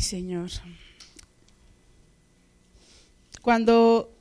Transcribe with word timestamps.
Señor. 0.00 0.50
Cuando... 3.42 4.14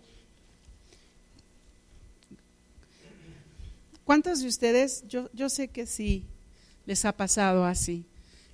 ¿Cuántos 4.03 4.39
de 4.39 4.47
ustedes, 4.47 5.03
yo, 5.09 5.29
yo 5.33 5.49
sé 5.49 5.67
que 5.67 5.85
sí, 5.85 6.25
les 6.85 7.03
ha 7.03 7.11
pasado 7.11 7.65
así? 7.65 8.05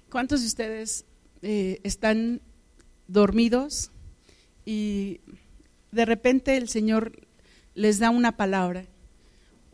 ¿Cuántos 0.10 0.42
de 0.42 0.48
ustedes 0.48 1.06
eh, 1.44 1.80
están 1.84 2.42
dormidos 3.08 3.92
y 4.66 5.22
de 5.92 6.06
repente 6.06 6.58
el 6.58 6.70
Señor 6.70 7.28
les 7.76 8.00
da 8.00 8.10
una 8.10 8.36
palabra, 8.36 8.86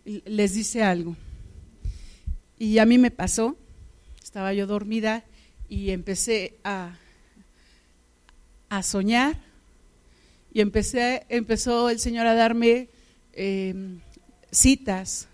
les 0.03 0.53
dice 0.53 0.83
algo? 0.83 1.15
Y 2.57 2.79
a 2.79 2.85
mí 2.85 2.97
me 2.97 3.09
pasó, 3.09 3.57
estaba 4.21 4.53
yo 4.53 4.67
dormida 4.67 5.23
y 5.69 5.91
empecé 5.91 6.59
a, 6.65 6.97
a 8.69 8.83
soñar 8.83 9.37
y 10.53 10.61
empecé, 10.61 11.25
empezó 11.29 11.89
el 11.89 11.99
Señor 11.99 12.27
a 12.27 12.33
darme 12.33 12.89
em, 13.33 13.99
citas 14.51 15.27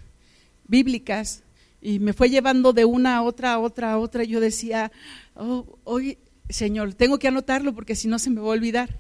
bíblicas 0.67 1.43
y 1.81 1.99
me 1.99 2.13
fue 2.13 2.29
llevando 2.29 2.73
de 2.73 2.85
una 2.85 3.17
a 3.17 3.21
otra, 3.21 3.53
a 3.53 3.59
otra, 3.59 3.91
a 3.91 3.97
otra. 3.99 4.23
Yo 4.23 4.39
decía, 4.39 4.91
oh, 5.35 5.77
hoy, 5.83 6.17
Señor, 6.49 6.95
tengo 6.95 7.19
que 7.19 7.27
anotarlo 7.27 7.75
porque 7.75 7.95
si 7.95 8.07
no 8.07 8.17
se 8.17 8.31
me 8.31 8.41
va 8.41 8.47
a 8.47 8.51
olvidar. 8.51 8.99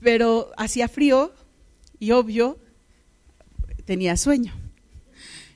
Pero 0.00 0.50
hacía 0.56 0.88
frío 0.88 1.32
y 1.98 2.12
obvio, 2.12 2.58
tenía 3.84 4.16
sueño. 4.16 4.54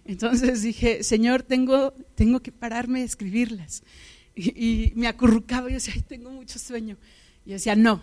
Entonces 0.04 0.62
dije, 0.62 1.02
Señor, 1.02 1.42
tengo, 1.42 1.92
tengo 2.14 2.40
que 2.40 2.52
pararme 2.52 3.02
a 3.02 3.04
escribirlas. 3.04 3.82
Y, 4.34 4.92
me 4.96 5.06
acurrucaba 5.06 5.70
y 5.70 5.74
decía, 5.74 5.94
tengo 6.06 6.30
mucho 6.30 6.58
sueño. 6.58 6.96
Y 7.50 7.54
decía, 7.54 7.74
no, 7.74 8.00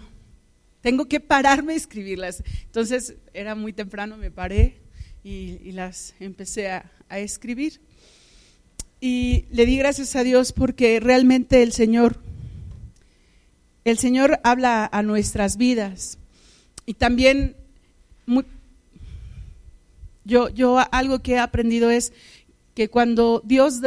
tengo 0.82 1.06
que 1.06 1.22
pararme 1.22 1.72
a 1.72 1.78
escribirlas. 1.78 2.44
Entonces 2.66 3.16
era 3.34 3.56
muy 3.56 3.72
temprano, 3.72 4.18
me 4.18 4.30
paré 4.30 4.82
y, 5.24 5.72
las 5.72 6.16
empecé 6.20 6.70
a, 6.70 6.92
a, 7.08 7.20
escribir. 7.20 7.80
Y 9.00 9.46
le 9.50 9.66
di 9.66 9.78
gracias 9.78 10.18
a 10.18 10.26
Dios 10.26 10.52
porque 10.52 11.00
realmente 11.00 11.64
el 11.64 11.72
Señor, 11.72 12.20
el 13.86 13.98
Señor 13.98 14.42
habla 14.44 14.90
a 14.92 15.02
nuestras 15.02 15.56
vidas. 15.56 16.18
Y 16.86 16.96
también 16.96 17.56
yo, 20.26 20.50
yo 20.50 20.78
algo 20.92 21.20
que 21.20 21.36
he 21.36 21.40
aprendido 21.40 21.90
es 21.90 22.12
que 22.76 22.90
cuando 22.90 23.42
Dios 23.46 23.80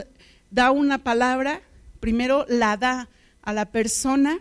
da 0.51 0.71
una 0.71 1.05
palabra, 1.05 1.61
primero 2.01 2.47
la 2.49 2.79
da 2.79 3.11
a 3.43 3.53
la 3.53 3.67
persona 3.67 4.41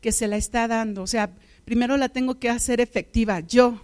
que 0.00 0.12
se 0.12 0.28
la 0.28 0.36
está 0.36 0.68
dando. 0.68 1.02
O 1.02 1.06
sea, 1.06 1.30
primero 1.64 1.96
la 1.96 2.08
tengo 2.08 2.38
que 2.38 2.48
hacer 2.48 2.80
efectiva 2.80 3.40
yo 3.40 3.80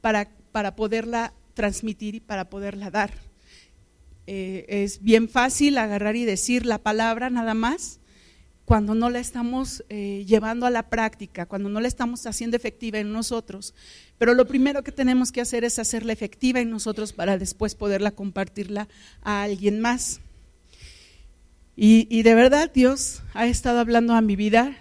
para, 0.00 0.28
para 0.52 0.76
poderla 0.76 1.32
transmitir 1.54 2.14
y 2.14 2.20
para 2.20 2.48
poderla 2.50 2.90
dar. 2.90 3.10
Eh, 4.26 4.66
es 4.68 5.02
bien 5.02 5.28
fácil 5.28 5.78
agarrar 5.78 6.14
y 6.16 6.24
decir 6.24 6.66
la 6.66 6.78
palabra 6.78 7.30
nada 7.30 7.54
más 7.54 7.98
cuando 8.68 8.94
no 8.94 9.08
la 9.08 9.18
estamos 9.18 9.82
eh, 9.88 10.26
llevando 10.28 10.66
a 10.66 10.70
la 10.70 10.90
práctica, 10.90 11.46
cuando 11.46 11.70
no 11.70 11.80
la 11.80 11.88
estamos 11.88 12.26
haciendo 12.26 12.54
efectiva 12.54 12.98
en 12.98 13.10
nosotros. 13.10 13.72
Pero 14.18 14.34
lo 14.34 14.46
primero 14.46 14.82
que 14.82 14.92
tenemos 14.92 15.32
que 15.32 15.40
hacer 15.40 15.64
es 15.64 15.78
hacerla 15.78 16.12
efectiva 16.12 16.60
en 16.60 16.68
nosotros 16.68 17.14
para 17.14 17.38
después 17.38 17.74
poderla 17.74 18.10
compartirla 18.10 18.86
a 19.22 19.42
alguien 19.44 19.80
más. 19.80 20.20
Y, 21.80 22.22
de 22.22 22.34
verdad 22.34 22.70
Dios 22.70 23.22
ha 23.32 23.46
estado 23.46 23.78
hablando 23.78 24.12
a 24.12 24.20
mi 24.20 24.36
vida 24.36 24.76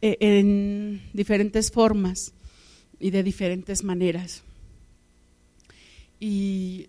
en 0.00 1.02
diferentes 1.12 1.70
formas 1.70 2.32
y 3.00 3.10
de 3.10 3.22
diferentes 3.22 3.84
maneras. 3.84 4.42
Y 6.20 6.88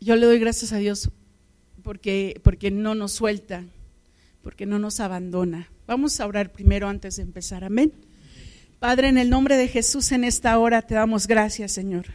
yo 0.00 0.16
le 0.16 0.26
doy 0.26 0.38
gracias 0.38 0.72
a 0.72 0.78
Dios 0.78 1.10
porque, 1.82 2.40
porque 2.42 2.70
no 2.70 2.94
nos 2.94 3.12
suelta, 3.12 3.64
porque 4.42 4.66
no 4.66 4.78
nos 4.78 5.00
abandona. 5.00 5.68
Vamos 5.86 6.20
a 6.20 6.26
orar 6.26 6.52
primero 6.52 6.88
antes 6.88 7.16
de 7.16 7.22
empezar. 7.22 7.64
Amén. 7.64 7.92
Padre, 8.78 9.08
en 9.08 9.18
el 9.18 9.28
nombre 9.28 9.56
de 9.56 9.68
Jesús 9.68 10.12
en 10.12 10.24
esta 10.24 10.58
hora 10.58 10.82
te 10.82 10.94
damos 10.94 11.26
gracias, 11.26 11.72
Señor. 11.72 12.06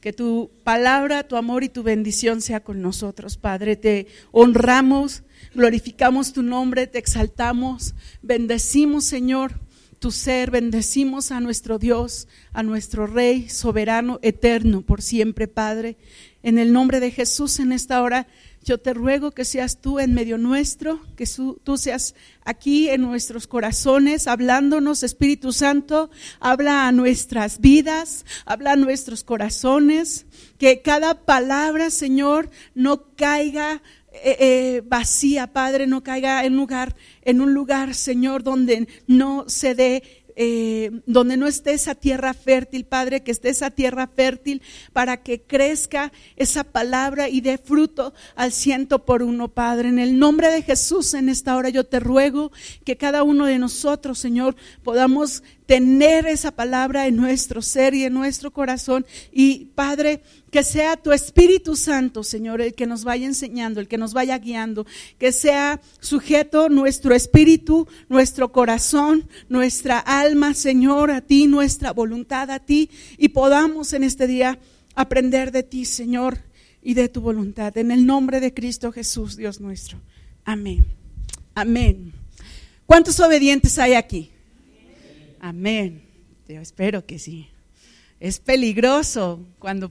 Que 0.00 0.12
tu 0.12 0.50
palabra, 0.62 1.26
tu 1.26 1.36
amor 1.36 1.64
y 1.64 1.70
tu 1.70 1.82
bendición 1.82 2.42
sea 2.42 2.60
con 2.60 2.82
nosotros, 2.82 3.38
Padre. 3.38 3.76
Te 3.76 4.06
honramos, 4.32 5.22
glorificamos 5.54 6.32
tu 6.32 6.42
nombre, 6.42 6.86
te 6.86 6.98
exaltamos, 6.98 7.94
bendecimos, 8.22 9.04
Señor, 9.04 9.60
tu 9.98 10.10
ser, 10.10 10.50
bendecimos 10.50 11.30
a 11.30 11.40
nuestro 11.40 11.78
Dios, 11.78 12.28
a 12.52 12.62
nuestro 12.62 13.06
Rey 13.06 13.48
soberano, 13.48 14.18
eterno, 14.22 14.82
por 14.82 15.02
siempre, 15.02 15.48
Padre. 15.48 15.96
En 16.42 16.58
el 16.58 16.72
nombre 16.72 17.00
de 17.00 17.10
Jesús 17.10 17.58
en 17.58 17.72
esta 17.72 18.02
hora 18.02 18.26
yo 18.64 18.78
te 18.78 18.94
ruego 18.94 19.32
que 19.32 19.44
seas 19.44 19.80
tú 19.80 20.00
en 20.00 20.14
medio 20.14 20.38
nuestro, 20.38 21.00
que 21.16 21.26
tú 21.62 21.76
seas 21.76 22.14
aquí 22.44 22.88
en 22.88 23.02
nuestros 23.02 23.46
corazones, 23.46 24.26
hablándonos, 24.26 25.02
Espíritu 25.02 25.52
Santo, 25.52 26.10
habla 26.40 26.88
a 26.88 26.92
nuestras 26.92 27.60
vidas, 27.60 28.24
habla 28.46 28.72
a 28.72 28.76
nuestros 28.76 29.22
corazones, 29.22 30.24
que 30.58 30.80
cada 30.80 31.26
palabra, 31.26 31.90
Señor, 31.90 32.50
no 32.74 33.14
caiga 33.16 33.82
eh, 34.22 34.36
eh, 34.38 34.82
vacía, 34.86 35.48
Padre, 35.48 35.86
no 35.86 36.02
caiga 36.02 36.44
en 36.44 36.56
lugar, 36.56 36.94
en 37.22 37.40
un 37.40 37.52
lugar, 37.52 37.94
Señor, 37.94 38.42
donde 38.42 38.86
no 39.06 39.44
se 39.48 39.74
dé 39.74 40.24
eh, 40.36 40.90
donde 41.06 41.36
no 41.36 41.46
esté 41.46 41.74
esa 41.74 41.94
tierra 41.94 42.34
fértil, 42.34 42.84
Padre, 42.84 43.22
que 43.22 43.30
esté 43.30 43.50
esa 43.50 43.70
tierra 43.70 44.08
fértil 44.08 44.62
para 44.92 45.22
que 45.22 45.40
crezca 45.40 46.12
esa 46.34 46.64
palabra 46.64 47.28
y 47.28 47.40
dé 47.40 47.56
fruto 47.56 48.14
al 48.34 48.50
ciento 48.50 49.04
por 49.04 49.22
uno, 49.22 49.46
Padre. 49.48 49.90
En 49.90 50.00
el 50.00 50.18
nombre 50.18 50.50
de 50.50 50.62
Jesús, 50.62 51.14
en 51.14 51.28
esta 51.28 51.54
hora 51.56 51.68
yo 51.68 51.84
te 51.84 52.00
ruego 52.00 52.50
que 52.84 52.96
cada 52.96 53.22
uno 53.22 53.46
de 53.46 53.60
nosotros, 53.60 54.18
Señor, 54.18 54.56
podamos 54.82 55.44
tener 55.66 56.26
esa 56.26 56.50
palabra 56.50 57.06
en 57.06 57.16
nuestro 57.16 57.62
ser 57.62 57.94
y 57.94 58.04
en 58.04 58.12
nuestro 58.12 58.52
corazón. 58.52 59.06
Y 59.32 59.66
Padre, 59.74 60.22
que 60.50 60.62
sea 60.62 60.96
tu 60.96 61.12
Espíritu 61.12 61.76
Santo, 61.76 62.22
Señor, 62.22 62.60
el 62.60 62.74
que 62.74 62.86
nos 62.86 63.04
vaya 63.04 63.26
enseñando, 63.26 63.80
el 63.80 63.88
que 63.88 63.98
nos 63.98 64.12
vaya 64.12 64.38
guiando, 64.38 64.86
que 65.18 65.32
sea 65.32 65.80
sujeto 66.00 66.68
nuestro 66.68 67.14
espíritu, 67.14 67.88
nuestro 68.08 68.52
corazón, 68.52 69.28
nuestra 69.48 69.98
alma, 69.98 70.54
Señor, 70.54 71.10
a 71.10 71.22
ti, 71.22 71.46
nuestra 71.46 71.92
voluntad 71.92 72.50
a 72.50 72.60
ti, 72.60 72.90
y 73.16 73.28
podamos 73.28 73.92
en 73.92 74.04
este 74.04 74.26
día 74.26 74.58
aprender 74.94 75.50
de 75.50 75.62
ti, 75.62 75.84
Señor, 75.84 76.38
y 76.82 76.94
de 76.94 77.08
tu 77.08 77.20
voluntad. 77.20 77.76
En 77.78 77.90
el 77.90 78.04
nombre 78.04 78.40
de 78.40 78.52
Cristo 78.52 78.92
Jesús, 78.92 79.36
Dios 79.36 79.60
nuestro. 79.60 79.98
Amén. 80.44 80.84
Amén. 81.54 82.12
¿Cuántos 82.84 83.18
obedientes 83.20 83.78
hay 83.78 83.94
aquí? 83.94 84.33
Amén. 85.44 86.00
Yo 86.48 86.62
espero 86.62 87.04
que 87.04 87.18
sí. 87.18 87.50
Es 88.18 88.40
peligroso 88.40 89.46
cuando 89.58 89.90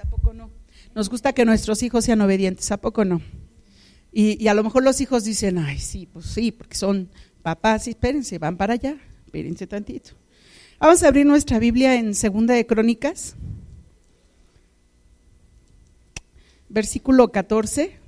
¿a 0.00 0.04
poco 0.04 0.32
no? 0.32 0.50
Nos 0.94 1.08
gusta 1.08 1.32
que 1.32 1.44
nuestros 1.44 1.82
hijos 1.82 2.04
sean 2.04 2.20
obedientes, 2.20 2.70
¿a 2.72 2.78
poco 2.78 3.04
no? 3.04 3.20
Y, 4.12 4.46
a 4.46 4.54
lo 4.54 4.62
mejor 4.62 4.84
los 4.84 5.00
hijos 5.00 5.24
dicen, 5.24 5.58
ay, 5.58 5.78
sí, 5.78 6.06
pues 6.06 6.26
sí, 6.26 6.52
porque 6.52 6.76
son 6.76 7.08
papás, 7.42 7.88
espérense, 7.88 8.38
van 8.38 8.56
para 8.56 8.74
allá, 8.74 8.96
espérense 9.24 9.66
tantito. 9.66 10.10
Vamos 10.78 11.02
a 11.02 11.08
abrir 11.08 11.26
nuestra 11.26 11.58
Biblia 11.58 11.96
en 11.96 12.14
Segunda 12.14 12.54
de 12.54 12.66
Crónicas, 12.66 13.34
versículo 16.68 17.32
14. 17.32 17.98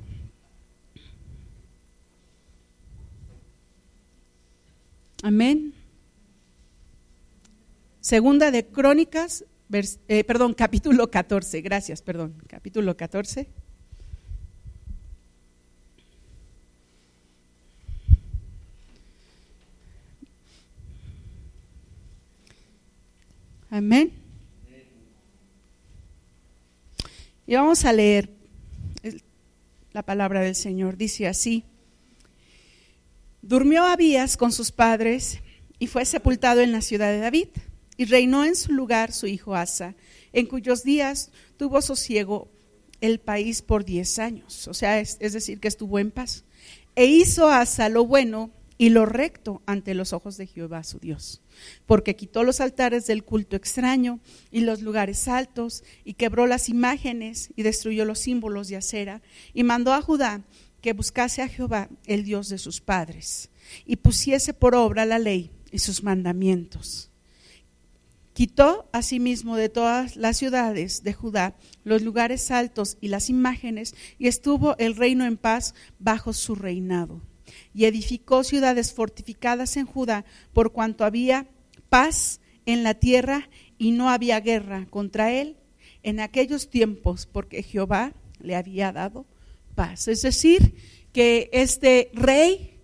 Amén. 5.23 5.75
Segunda 8.01 8.53
de 8.53 8.65
Crónicas, 8.65 9.45
eh, 9.73 10.25
perdón, 10.25 10.55
capítulo 10.59 11.11
14, 11.11 11.61
gracias, 11.61 12.03
perdón, 12.03 12.35
capítulo 12.47 12.97
14. 12.97 13.49
Amén. 23.71 24.13
Y 27.49 27.55
vamos 27.55 27.85
a 27.85 27.93
leer 27.93 28.31
la 29.93 30.03
palabra 30.03 30.41
del 30.41 30.55
Señor. 30.55 30.97
Dice 30.97 31.27
así, 31.27 31.65
durmió 33.43 33.85
Abías 33.85 34.37
con 34.37 34.53
sus 34.53 34.73
padres 34.73 35.41
y 35.79 35.89
fue 35.89 36.05
sepultado 36.05 36.61
en 36.61 36.73
la 36.73 36.81
ciudad 36.81 37.11
de 37.11 37.19
David. 37.19 37.49
Y 37.97 38.05
reinó 38.05 38.45
en 38.45 38.57
su 38.57 38.73
lugar 38.73 39.13
su 39.13 39.27
hijo 39.27 39.55
Asa, 39.55 39.95
en 40.33 40.47
cuyos 40.47 40.83
días 40.83 41.31
tuvo 41.57 41.81
sosiego 41.83 42.51
el 43.01 43.21
país 43.21 43.63
por 43.63 43.85
diez 43.85 44.19
años. 44.19 44.69
O 44.69 44.75
sea, 44.75 45.01
es, 45.01 45.17
es 45.21 45.33
decir, 45.33 45.61
que 45.61 45.69
estuvo 45.69 45.99
en 45.99 46.11
paz. 46.11 46.45
E 46.95 47.07
hizo 47.07 47.49
Asa 47.49 47.89
lo 47.89 48.07
bueno 48.07 48.51
y 48.79 48.91
lo 48.91 49.07
recto 49.07 49.63
ante 49.67 49.95
los 49.95 50.13
ojos 50.13 50.37
de 50.37 50.47
Jehová 50.47 50.85
su 50.85 50.99
Dios, 50.99 51.41
porque 51.87 52.17
quitó 52.17 52.45
los 52.45 52.61
altares 52.61 53.07
del 53.07 53.25
culto 53.25 53.57
extraño 53.57 54.21
y 54.51 54.61
los 54.61 54.83
lugares 54.83 55.29
altos, 55.29 55.83
y 56.05 56.15
quebró 56.15 56.47
las 56.47 56.69
imágenes 56.69 57.51
y 57.57 57.63
destruyó 57.63 58.05
los 58.05 58.19
símbolos 58.19 58.69
de 58.69 58.77
acera, 58.77 59.23
y 59.55 59.63
mandó 59.63 59.93
a 59.93 60.03
Judá 60.03 60.43
que 60.83 60.93
buscase 60.93 61.43
a 61.43 61.49
Jehová, 61.49 61.89
el 62.05 62.25
Dios 62.25 62.49
de 62.49 62.59
sus 62.59 62.81
padres, 62.81 63.51
y 63.87 63.97
pusiese 63.97 64.53
por 64.53 64.75
obra 64.75 65.07
la 65.07 65.19
ley 65.19 65.51
y 65.73 65.79
sus 65.79 66.03
mandamientos. 66.03 67.11
Quitó 68.37 68.87
asimismo 68.93 69.57
de 69.57 69.71
todas 69.71 70.15
las 70.15 70.37
ciudades 70.37 71.03
de 71.03 71.15
Judá 71.15 71.57
los 71.85 72.03
lugares 72.03 72.51
altos 72.51 72.99
y 73.01 73.09
las 73.09 73.31
imágenes, 73.31 73.95
y 74.19 74.27
estuvo 74.27 74.77
el 74.77 74.95
reino 74.95 75.25
en 75.25 75.39
paz 75.39 75.75
bajo 75.99 76.35
su 76.35 76.55
reinado 76.55 77.23
y 77.73 77.87
edificó 77.87 78.45
ciudades 78.45 78.93
fortificadas 78.93 79.79
en 79.79 79.87
Judá, 79.87 80.27
por 80.53 80.73
cuanto 80.73 81.07
había 81.07 81.47
paz 81.89 82.43
en 82.67 82.83
la 82.83 82.93
tierra 82.93 83.49
y 83.79 83.93
no 83.93 84.11
había 84.11 84.39
guerra 84.41 84.87
contra 84.91 85.33
él 85.33 85.57
en 86.03 86.21
aquellos 86.21 86.69
tiempos, 86.69 87.25
porque 87.25 87.63
Jehová 87.63 88.13
le 88.39 88.55
había 88.55 88.93
dado 88.93 89.25
paz. 89.75 90.09
Es 90.09 90.21
decir, 90.21 90.75
que 91.15 91.49
este 91.55 92.11
rey 92.13 92.83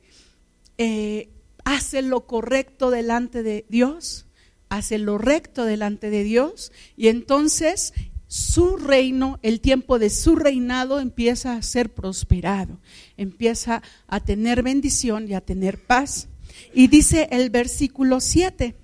eh, 0.79 1.29
hace 1.63 2.01
lo 2.01 2.27
correcto 2.27 2.91
delante 2.91 3.43
de 3.43 3.67
Dios, 3.69 4.25
hace 4.73 4.97
lo 4.97 5.19
recto 5.19 5.67
delante 5.67 6.09
de 6.09 6.25
Dios, 6.25 6.73
y 6.97 7.09
entonces 7.09 7.93
su 8.27 8.79
reino, 8.79 9.39
el 9.43 9.61
tiempo 9.61 9.99
de 9.99 10.09
su 10.09 10.35
reinado 10.35 10.99
empieza 10.99 11.55
a 11.55 11.61
ser 11.61 11.93
prosperado, 11.93 12.81
empieza 13.19 13.83
a 14.07 14.21
tener 14.21 14.63
bendición 14.63 15.29
y 15.29 15.35
a 15.35 15.43
tener 15.43 15.79
paz. 15.79 16.29
Y 16.73 16.87
dice 16.87 17.29
el 17.31 17.51
versículo 17.51 18.21
7, 18.21 18.75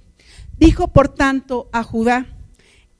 dijo 0.58 0.88
por 0.88 1.08
tanto 1.08 1.70
a 1.72 1.82
Judá, 1.82 2.36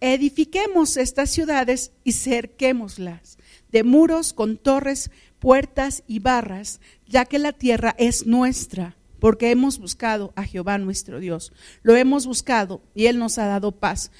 edifiquemos 0.00 0.96
estas 0.96 1.28
ciudades 1.28 1.92
y 2.04 2.12
cerquémoslas 2.12 3.36
de 3.70 3.84
muros 3.84 4.32
con 4.32 4.56
torres, 4.56 5.10
puertas 5.38 6.04
y 6.06 6.20
barras, 6.20 6.80
ya 7.06 7.26
que 7.26 7.38
la 7.38 7.52
tierra 7.52 7.94
es 7.98 8.26
nuestra, 8.26 8.96
porque 9.20 9.50
hemos 9.50 9.78
buscado 9.78 10.32
a 10.36 10.44
Jehová 10.44 10.78
nuestro 10.78 11.20
Dios. 11.20 11.52
Lo 11.82 11.96
hemos 11.96 12.26
buscado 12.26 12.82
y 12.94 13.06
Él 13.06 13.18
nos 13.18 13.38
ha 13.38 13.46
dado 13.46 13.72
paz 13.72 14.10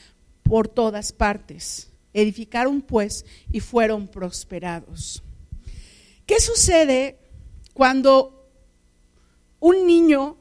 por 0.42 0.68
todas 0.68 1.12
partes. 1.12 1.90
Edificaron 2.12 2.80
pues 2.80 3.24
y 3.52 3.60
fueron 3.60 4.08
prosperados. 4.08 5.22
¿Qué 6.26 6.40
sucede 6.40 7.18
cuando 7.74 8.50
un 9.60 9.86
niño 9.86 10.36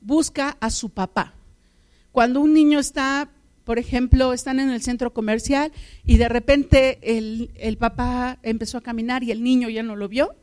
busca 0.00 0.56
a 0.60 0.70
su 0.70 0.90
papá? 0.90 1.34
Cuando 2.12 2.40
un 2.40 2.52
niño 2.52 2.78
está, 2.78 3.30
por 3.64 3.78
ejemplo, 3.78 4.32
están 4.32 4.60
en 4.60 4.70
el 4.70 4.82
centro 4.82 5.12
comercial 5.12 5.72
y 6.04 6.18
de 6.18 6.28
repente 6.28 6.98
el, 7.02 7.50
el 7.56 7.78
papá 7.78 8.38
empezó 8.42 8.78
a 8.78 8.82
caminar 8.82 9.24
y 9.24 9.32
el 9.32 9.42
niño 9.42 9.68
ya 9.68 9.82
no 9.82 9.96
lo 9.96 10.08
vio 10.08 10.34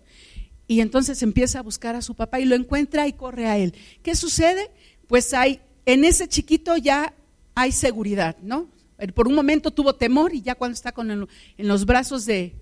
y 0.71 0.79
entonces 0.79 1.21
empieza 1.21 1.59
a 1.59 1.63
buscar 1.63 1.97
a 1.97 2.01
su 2.01 2.15
papá 2.15 2.39
y 2.39 2.45
lo 2.45 2.55
encuentra 2.55 3.05
y 3.05 3.11
corre 3.11 3.45
a 3.45 3.57
él. 3.57 3.73
¿Qué 4.01 4.15
sucede? 4.15 4.71
Pues 5.05 5.33
hay, 5.33 5.59
en 5.85 6.05
ese 6.05 6.29
chiquito 6.29 6.77
ya 6.77 7.13
hay 7.55 7.73
seguridad, 7.73 8.37
¿no? 8.41 8.69
Por 9.13 9.27
un 9.27 9.35
momento 9.35 9.71
tuvo 9.71 9.95
temor 9.95 10.33
y 10.33 10.41
ya 10.41 10.55
cuando 10.55 10.75
está 10.75 10.93
con 10.93 11.11
en 11.11 11.27
los 11.57 11.85
brazos 11.85 12.25
de, 12.25 12.55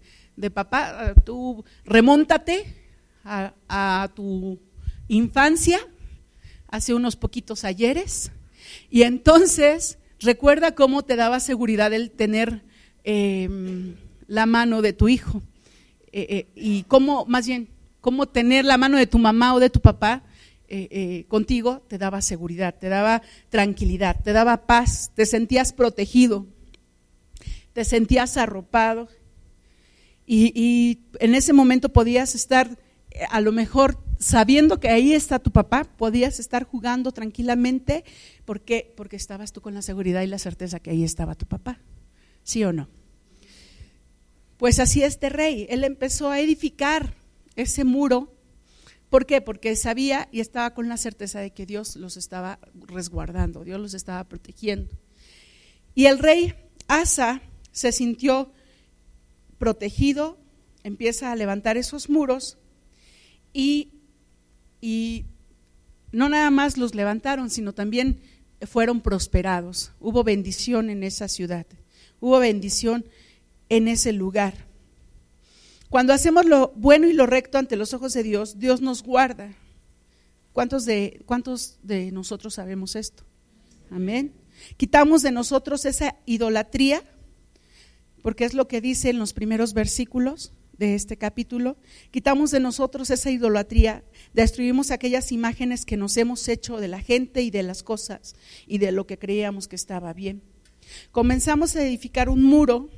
papá, 0.51 1.11
eh, 1.11 1.21
tú 1.23 1.63
remóntate 1.85 2.73
a, 3.23 3.53
a, 3.67 4.09
tu 4.15 4.57
infancia, 5.07 5.77
hace 6.67 6.95
unos 6.95 7.15
poquitos 7.15 7.63
ayeres, 7.63 8.31
y 8.89 9.03
entonces 9.03 9.99
recuerda 10.19 10.73
cómo 10.73 11.03
te 11.03 11.15
daba 11.15 11.39
seguridad 11.39 11.93
el 11.93 12.09
tener 12.09 12.63
em, 13.03 13.97
la 14.25 14.47
mano 14.47 14.81
de 14.81 14.93
tu 14.93 15.09
hijo, 15.09 15.43
eh, 16.11 16.25
eh, 16.27 16.47
y 16.55 16.85
cómo, 16.85 17.27
más 17.27 17.45
bien, 17.45 17.69
cómo 18.09 18.25
tener 18.25 18.65
la 18.65 18.79
mano 18.79 18.97
de 18.97 19.05
tu 19.05 19.19
mamá 19.19 19.53
o 19.53 19.59
de 19.59 19.69
tu 19.69 19.81
papá 19.81 20.23
eh, 20.67 20.87
eh, 20.89 21.25
contigo 21.27 21.83
te 21.87 21.99
daba 21.99 22.23
seguridad, 22.23 22.73
te 22.73 22.89
daba 22.89 23.21
tranquilidad, 23.49 24.19
te 24.23 24.33
daba 24.33 24.65
paz, 24.65 25.11
te 25.13 25.27
sentías 25.27 25.73
protegido, 25.73 26.47
te 27.73 27.85
sentías 27.85 28.35
arropado. 28.35 29.09
Y, 30.25 31.01
en 31.19 31.35
ese 31.35 31.53
momento 31.53 31.89
podías 31.89 32.33
estar 32.33 32.79
eh, 33.11 33.25
a 33.29 33.41
lo 33.41 33.51
mejor 33.51 34.03
sabiendo 34.17 34.79
que 34.79 34.89
ahí 34.89 35.13
está 35.13 35.37
tu 35.37 35.51
papá, 35.51 35.83
podías 35.83 36.39
estar 36.39 36.63
jugando 36.63 37.11
tranquilamente. 37.11 38.03
Porque, 38.43 38.91
porque 38.97 39.17
estabas 39.17 39.53
tú 39.53 39.61
con 39.61 39.75
la 39.75 39.83
seguridad 39.83 40.23
y 40.23 40.27
la 40.27 40.39
certeza 40.39 40.79
que 40.79 40.89
ahí 40.89 41.03
estaba 41.03 41.35
tu 41.35 41.45
papá, 41.45 41.79
¿sí 42.41 42.63
o 42.63 42.73
no? 42.73 42.89
Pues 44.57 44.79
así 44.79 45.03
este 45.03 45.29
rey, 45.29 45.67
él 45.69 45.83
empezó 45.83 46.31
a 46.31 46.39
edificar 46.39 47.18
ese 47.61 47.83
muro 47.83 48.39
¿Por 49.09 49.25
qué? 49.25 49.41
Porque 49.41 49.75
sabía 49.75 50.29
y 50.31 50.39
estaba 50.39 50.73
con 50.73 50.87
la 50.87 50.97
certeza 50.97 51.39
de 51.39 51.51
que 51.51 51.65
Dios 51.65 51.95
los 51.95 52.15
estaba 52.15 52.59
resguardando, 52.73 53.63
Dios 53.63 53.79
los 53.79 53.93
estaba 53.95 54.23
protegiendo. 54.25 54.95
Y 55.95 56.05
el 56.05 56.19
rey 56.19 56.53
Asa 56.87 57.41
se 57.71 57.91
sintió 57.91 58.51
protegido, 59.57 60.37
empieza 60.83 61.31
a 61.31 61.35
levantar 61.35 61.75
esos 61.75 62.09
muros 62.09 62.57
y, 63.51 63.93
y 64.79 65.25
no 66.11 66.29
nada 66.29 66.51
más 66.51 66.77
los 66.77 66.93
levantaron, 66.93 67.49
sino 67.49 67.73
también 67.73 68.21
fueron 68.61 69.01
prosperados. 69.01 69.91
Hubo 69.99 70.23
bendición 70.23 70.91
en 70.91 71.03
esa 71.03 71.27
ciudad, 71.27 71.65
hubo 72.19 72.37
bendición 72.37 73.05
en 73.69 73.87
ese 73.87 74.13
lugar. 74.13 74.68
Cuando 75.89 76.13
hacemos 76.13 76.45
lo 76.45 76.71
bueno 76.75 77.07
y 77.07 77.13
lo 77.13 77.25
recto 77.25 77.57
ante 77.57 77.75
los 77.75 77.93
ojos 77.93 78.13
de 78.13 78.21
Dios, 78.21 78.59
Dios 78.59 78.79
nos 78.79 79.01
guarda. 79.01 79.55
¿Cuántos 80.53 80.85
de, 80.85 81.21
cuántos 81.25 81.79
de 81.81 82.11
nosotros 82.11 82.53
sabemos 82.53 82.95
esto? 82.95 83.23
Amén. 83.89 84.33
Quitamos 84.77 85.23
de 85.23 85.31
nosotros 85.31 85.85
esa 85.85 86.15
idolatría, 86.27 87.01
porque 88.21 88.45
es 88.45 88.53
lo 88.53 88.67
que 88.67 88.81
dice 88.81 89.09
en 89.09 89.17
los 89.17 89.33
primeros 89.33 89.73
versículos 89.73 90.53
de 90.77 90.93
este 90.93 91.17
capítulo. 91.17 91.75
Quitamos 92.11 92.51
de 92.51 92.59
nosotros 92.59 93.09
esa 93.09 93.31
idolatría, 93.31 94.03
destruimos 94.33 94.91
aquellas 94.91 95.31
imágenes 95.31 95.85
que 95.85 95.97
nos 95.97 96.17
hemos 96.17 96.47
hecho 96.49 96.77
de 96.77 96.87
la 96.87 97.01
gente 97.01 97.41
y 97.41 97.49
de 97.49 97.63
las 97.63 97.81
cosas 97.81 98.35
y 98.67 98.77
de 98.77 98.91
lo 98.91 99.07
que 99.07 99.17
creíamos 99.17 99.67
que 99.67 99.75
estaba 99.75 100.13
bien. 100.13 100.43
Comenzamos 101.11 101.75
a 101.75 101.83
edificar 101.83 102.29
un 102.29 102.43
muro, 102.43 102.89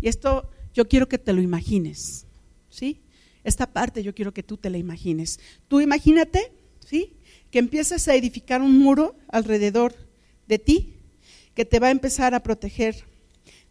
y 0.00 0.08
esto 0.08 0.50
yo 0.74 0.88
quiero 0.88 1.08
que 1.08 1.18
te 1.18 1.32
lo 1.32 1.42
imagines, 1.42 2.26
¿sí? 2.70 3.00
Esta 3.44 3.72
parte 3.72 4.02
yo 4.02 4.14
quiero 4.14 4.32
que 4.32 4.42
tú 4.42 4.56
te 4.56 4.70
la 4.70 4.78
imagines. 4.78 5.40
Tú 5.68 5.80
imagínate, 5.80 6.52
¿sí? 6.80 7.16
Que 7.50 7.58
empiezas 7.58 8.08
a 8.08 8.14
edificar 8.14 8.62
un 8.62 8.78
muro 8.78 9.16
alrededor 9.28 9.94
de 10.46 10.58
ti 10.58 10.94
que 11.54 11.64
te 11.64 11.78
va 11.78 11.88
a 11.88 11.92
empezar 11.92 12.34
a 12.34 12.42
proteger 12.42 13.04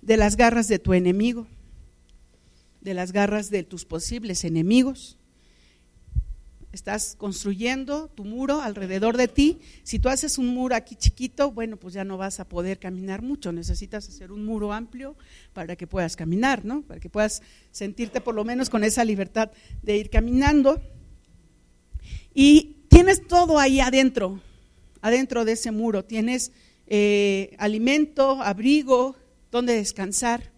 de 0.01 0.17
las 0.17 0.35
garras 0.35 0.67
de 0.67 0.79
tu 0.79 0.93
enemigo, 0.93 1.47
de 2.81 2.93
las 2.93 3.11
garras 3.11 3.49
de 3.49 3.63
tus 3.63 3.85
posibles 3.85 4.43
enemigos 4.43 5.17
estás 6.71 7.15
construyendo 7.17 8.07
tu 8.09 8.23
muro 8.23 8.61
alrededor 8.61 9.17
de 9.17 9.27
ti. 9.27 9.59
Si 9.83 9.99
tú 9.99 10.09
haces 10.09 10.37
un 10.37 10.47
muro 10.47 10.75
aquí 10.75 10.95
chiquito, 10.95 11.51
bueno, 11.51 11.77
pues 11.77 11.93
ya 11.93 12.03
no 12.03 12.17
vas 12.17 12.39
a 12.39 12.47
poder 12.47 12.79
caminar 12.79 13.21
mucho. 13.21 13.51
Necesitas 13.51 14.07
hacer 14.07 14.31
un 14.31 14.45
muro 14.45 14.71
amplio 14.71 15.15
para 15.53 15.75
que 15.75 15.87
puedas 15.87 16.15
caminar, 16.15 16.63
¿no? 16.63 16.81
Para 16.83 16.99
que 16.99 17.09
puedas 17.09 17.41
sentirte 17.71 18.21
por 18.21 18.35
lo 18.35 18.43
menos 18.43 18.69
con 18.69 18.83
esa 18.83 19.03
libertad 19.03 19.51
de 19.81 19.97
ir 19.97 20.09
caminando. 20.09 20.81
Y 22.33 22.77
tienes 22.87 23.27
todo 23.27 23.59
ahí 23.59 23.81
adentro, 23.81 24.39
adentro 25.01 25.43
de 25.45 25.53
ese 25.53 25.71
muro. 25.71 26.05
Tienes 26.05 26.51
eh, 26.87 27.55
alimento, 27.57 28.41
abrigo, 28.41 29.15
donde 29.51 29.75
descansar. 29.75 30.51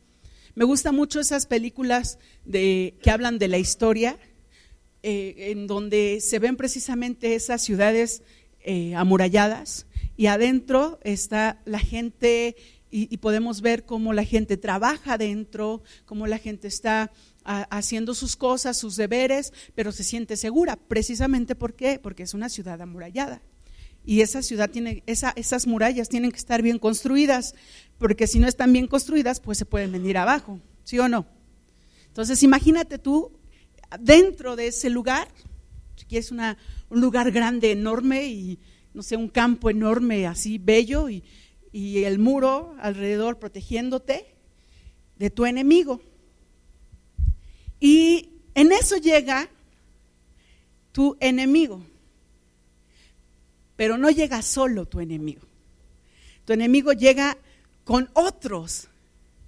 Me 0.55 0.65
gustan 0.65 0.95
mucho 0.95 1.19
esas 1.19 1.47
películas 1.47 2.19
de, 2.45 2.95
que 3.01 3.09
hablan 3.09 3.39
de 3.39 3.47
la 3.47 3.57
historia 3.57 4.19
eh, 5.03 5.51
en 5.51 5.67
donde 5.67 6.19
se 6.21 6.39
ven 6.39 6.55
precisamente 6.55 7.35
esas 7.35 7.61
ciudades 7.61 8.21
eh, 8.61 8.95
amuralladas 8.95 9.85
y 10.15 10.27
adentro 10.27 10.99
está 11.03 11.61
la 11.65 11.79
gente 11.79 12.55
y, 12.95 13.17
podemos 13.17 13.61
ver 13.61 13.85
cómo 13.85 14.13
la 14.13 14.23
gente 14.23 14.55
trabaja 14.55 15.13
adentro, 15.13 15.81
cómo 16.05 16.27
la 16.27 16.37
gente 16.37 16.67
está 16.67 17.11
haciendo 17.43 18.13
sus 18.13 18.35
cosas, 18.35 18.77
sus 18.77 18.95
deberes, 18.95 19.51
pero 19.73 19.91
se 19.91 20.03
siente 20.03 20.37
segura. 20.37 20.75
Precisamente. 20.75 21.55
Porque 21.55 21.99
es 22.17 22.35
una 22.35 22.49
ciudad 22.49 22.79
amurallada. 22.79 23.41
Y 24.05 24.21
esa 24.21 24.43
ciudad 24.43 24.69
tiene, 24.69 25.01
esas 25.07 25.65
murallas 25.65 26.07
tienen 26.07 26.31
que 26.31 26.37
estar 26.37 26.61
bien 26.61 26.77
construidas, 26.77 27.55
porque 27.97 28.27
si 28.27 28.37
no 28.37 28.47
están 28.47 28.71
bien 28.71 28.85
construidas, 28.85 29.39
pues 29.39 29.57
se 29.57 29.65
pueden 29.65 29.91
venir 29.91 30.17
abajo, 30.17 30.59
¿sí 30.83 30.99
o 30.99 31.09
no? 31.09 31.25
Entonces 32.07 32.43
imagínate 32.43 32.99
tú 32.99 33.31
dentro 33.99 34.55
de 34.55 34.67
ese 34.67 34.89
lugar, 34.89 35.27
que 36.07 36.17
es 36.17 36.31
una, 36.31 36.57
un 36.89 37.01
lugar 37.01 37.31
grande, 37.31 37.71
enorme 37.71 38.25
y 38.25 38.59
no 38.93 39.01
sé, 39.01 39.15
un 39.17 39.29
campo 39.29 39.69
enorme, 39.69 40.27
así 40.27 40.57
bello 40.57 41.09
y, 41.09 41.23
y 41.71 42.03
el 42.03 42.19
muro 42.19 42.75
alrededor 42.79 43.39
protegiéndote 43.39 44.35
de 45.17 45.29
tu 45.29 45.45
enemigo. 45.45 46.01
Y 47.79 48.29
en 48.53 48.71
eso 48.71 48.97
llega 48.97 49.49
tu 50.91 51.17
enemigo, 51.19 51.83
pero 53.75 53.97
no 53.97 54.09
llega 54.09 54.41
solo 54.41 54.85
tu 54.85 54.99
enemigo. 54.99 55.41
Tu 56.45 56.53
enemigo 56.53 56.93
llega 56.93 57.37
con 57.83 58.09
otros 58.13 58.89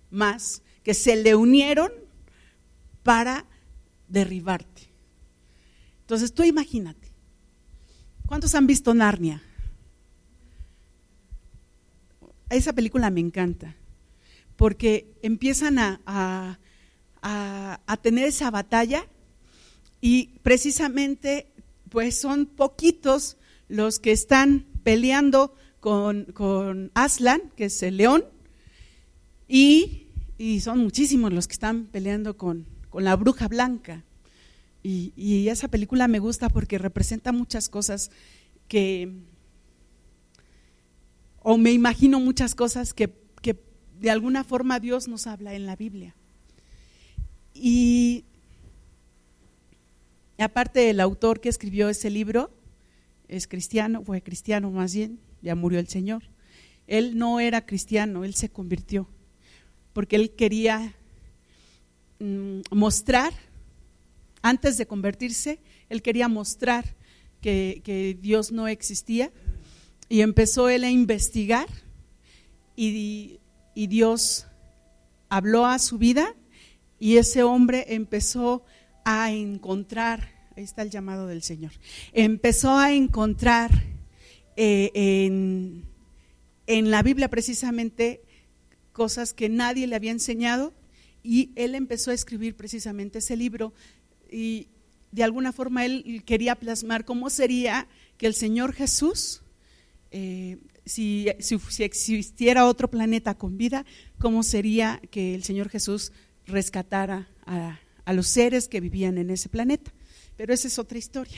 más 0.09 0.61
que 0.83 0.93
se 0.93 1.15
le 1.15 1.35
unieron 1.35 1.91
para 3.03 3.45
derribarte. 4.07 4.83
Entonces 6.01 6.33
tú 6.33 6.43
imagínate, 6.43 7.11
¿cuántos 8.27 8.55
han 8.55 8.67
visto 8.67 8.93
Narnia? 8.93 9.41
esa 12.49 12.73
película 12.73 13.09
me 13.09 13.19
encanta, 13.19 13.75
porque 14.55 15.13
empiezan 15.21 15.77
a, 15.79 16.59
tener 18.01 18.27
esa 18.27 18.51
batalla 18.51 19.07
y 19.99 20.37
precisamente 20.43 21.47
pues 21.89 22.19
son 22.19 22.45
poquitos 22.45 23.37
los 23.67 23.99
que 23.99 24.11
están 24.11 24.67
peleando 24.83 25.55
con, 25.79 26.91
Aslan, 26.93 27.41
que 27.55 27.65
es 27.65 27.81
el 27.83 27.97
león, 27.97 28.25
y, 29.47 30.01
son 30.61 30.79
muchísimos 30.79 31.33
los 31.33 31.47
que 31.47 31.53
están 31.53 31.85
peleando 31.85 32.37
con, 32.37 32.67
la 32.99 33.15
bruja 33.15 33.47
blanca. 33.47 34.03
Y, 34.83 35.13
y, 35.15 35.49
esa 35.49 35.67
película 35.67 36.07
me 36.07 36.19
gusta 36.19 36.49
porque 36.49 36.77
representa 36.77 37.31
muchas 37.31 37.69
cosas 37.69 38.11
que, 38.67 39.11
o 41.47 41.57
me 41.57 41.71
imagino 41.71 42.19
muchas 42.19 42.55
cosas 42.55 42.93
que, 42.93 43.13
de 43.99 44.09
alguna 44.09 44.43
forma 44.43 44.79
Dios 44.79 45.07
nos 45.07 45.25
habla 45.25 45.53
en 45.53 45.65
la 45.65 45.75
Biblia. 45.75 46.15
Y 47.53 48.25
aparte 50.37 50.89
el 50.89 50.99
autor 50.99 51.39
que 51.39 51.49
escribió 51.49 51.87
ese 51.87 52.09
libro 52.09 52.51
es 53.27 53.47
cristiano, 53.47 54.03
fue 54.03 54.21
cristiano 54.21 54.69
más 54.69 54.93
bien, 54.93 55.19
ya 55.41 55.55
murió 55.55 55.79
el 55.79 55.87
Señor. 55.87 56.23
Él 56.87 57.17
no 57.17 57.39
era 57.39 57.65
cristiano, 57.65 58.25
él 58.25 58.35
se 58.35 58.49
convirtió, 58.49 59.07
porque 59.93 60.17
él 60.17 60.31
quería 60.31 60.95
mostrar, 62.19 63.33
antes 64.41 64.77
de 64.77 64.85
convertirse, 64.85 65.59
él 65.89 66.01
quería 66.01 66.27
mostrar 66.27 66.95
que 67.41 68.17
Dios 68.21 68.51
no 68.51 68.67
existía 68.67 69.31
y 70.09 70.21
empezó 70.21 70.69
él 70.69 70.83
a 70.83 70.89
investigar 70.89 71.67
y, 72.75 73.39
Dios 73.75 74.47
habló 75.29 75.65
a 75.65 75.79
su 75.79 75.97
vida 75.97 76.33
y 76.99 77.17
ese 77.17 77.43
hombre 77.43 77.85
empezó 77.89 78.63
a 79.03 79.31
encontrar, 79.31 80.31
ahí 80.55 80.63
está 80.63 80.81
el 80.81 80.89
llamado 80.89 81.27
del 81.27 81.43
Señor, 81.43 81.73
empezó 82.13 82.77
a 82.77 82.93
encontrar 82.93 83.71
eh, 84.55 84.91
en 86.67 86.91
la 86.91 87.03
Biblia 87.03 87.29
precisamente 87.29 88.21
cosas 88.93 89.33
que 89.33 89.49
nadie 89.49 89.87
le 89.87 89.95
había 89.95 90.11
enseñado 90.11 90.73
y 91.25 91.51
él 91.55 91.75
empezó 91.75 92.11
a 92.11 92.13
escribir 92.13 92.55
precisamente 92.55 93.19
ese 93.19 93.35
libro 93.35 93.73
y 94.31 94.67
de 95.11 95.23
alguna 95.23 95.51
forma 95.51 95.85
él 95.85 96.23
quería 96.25 96.55
plasmar 96.55 97.05
cómo 97.05 97.29
sería 97.29 97.87
que 98.17 98.27
el 98.27 98.35
Señor 98.35 98.73
Jesús 98.73 99.41
eh, 100.11 100.57
si, 100.85 101.27
existiera 101.79 102.67
otro 102.67 102.89
planeta 102.89 103.33
con 103.35 103.57
vida, 103.57 103.85
¿cómo 104.19 104.43
sería 104.43 105.01
que 105.11 105.35
el 105.35 105.43
Señor 105.43 105.69
Jesús 105.69 106.11
rescatara 106.45 107.27
a, 107.45 107.79
los 108.13 108.27
seres 108.27 108.67
que 108.67 108.79
vivían 108.79 109.17
en 109.17 109.29
ese 109.31 109.49
planeta? 109.49 109.91
Pero 110.37 110.53
esa 110.53 110.67
es 110.67 110.77
otra 110.77 110.97
historia. 110.97 111.37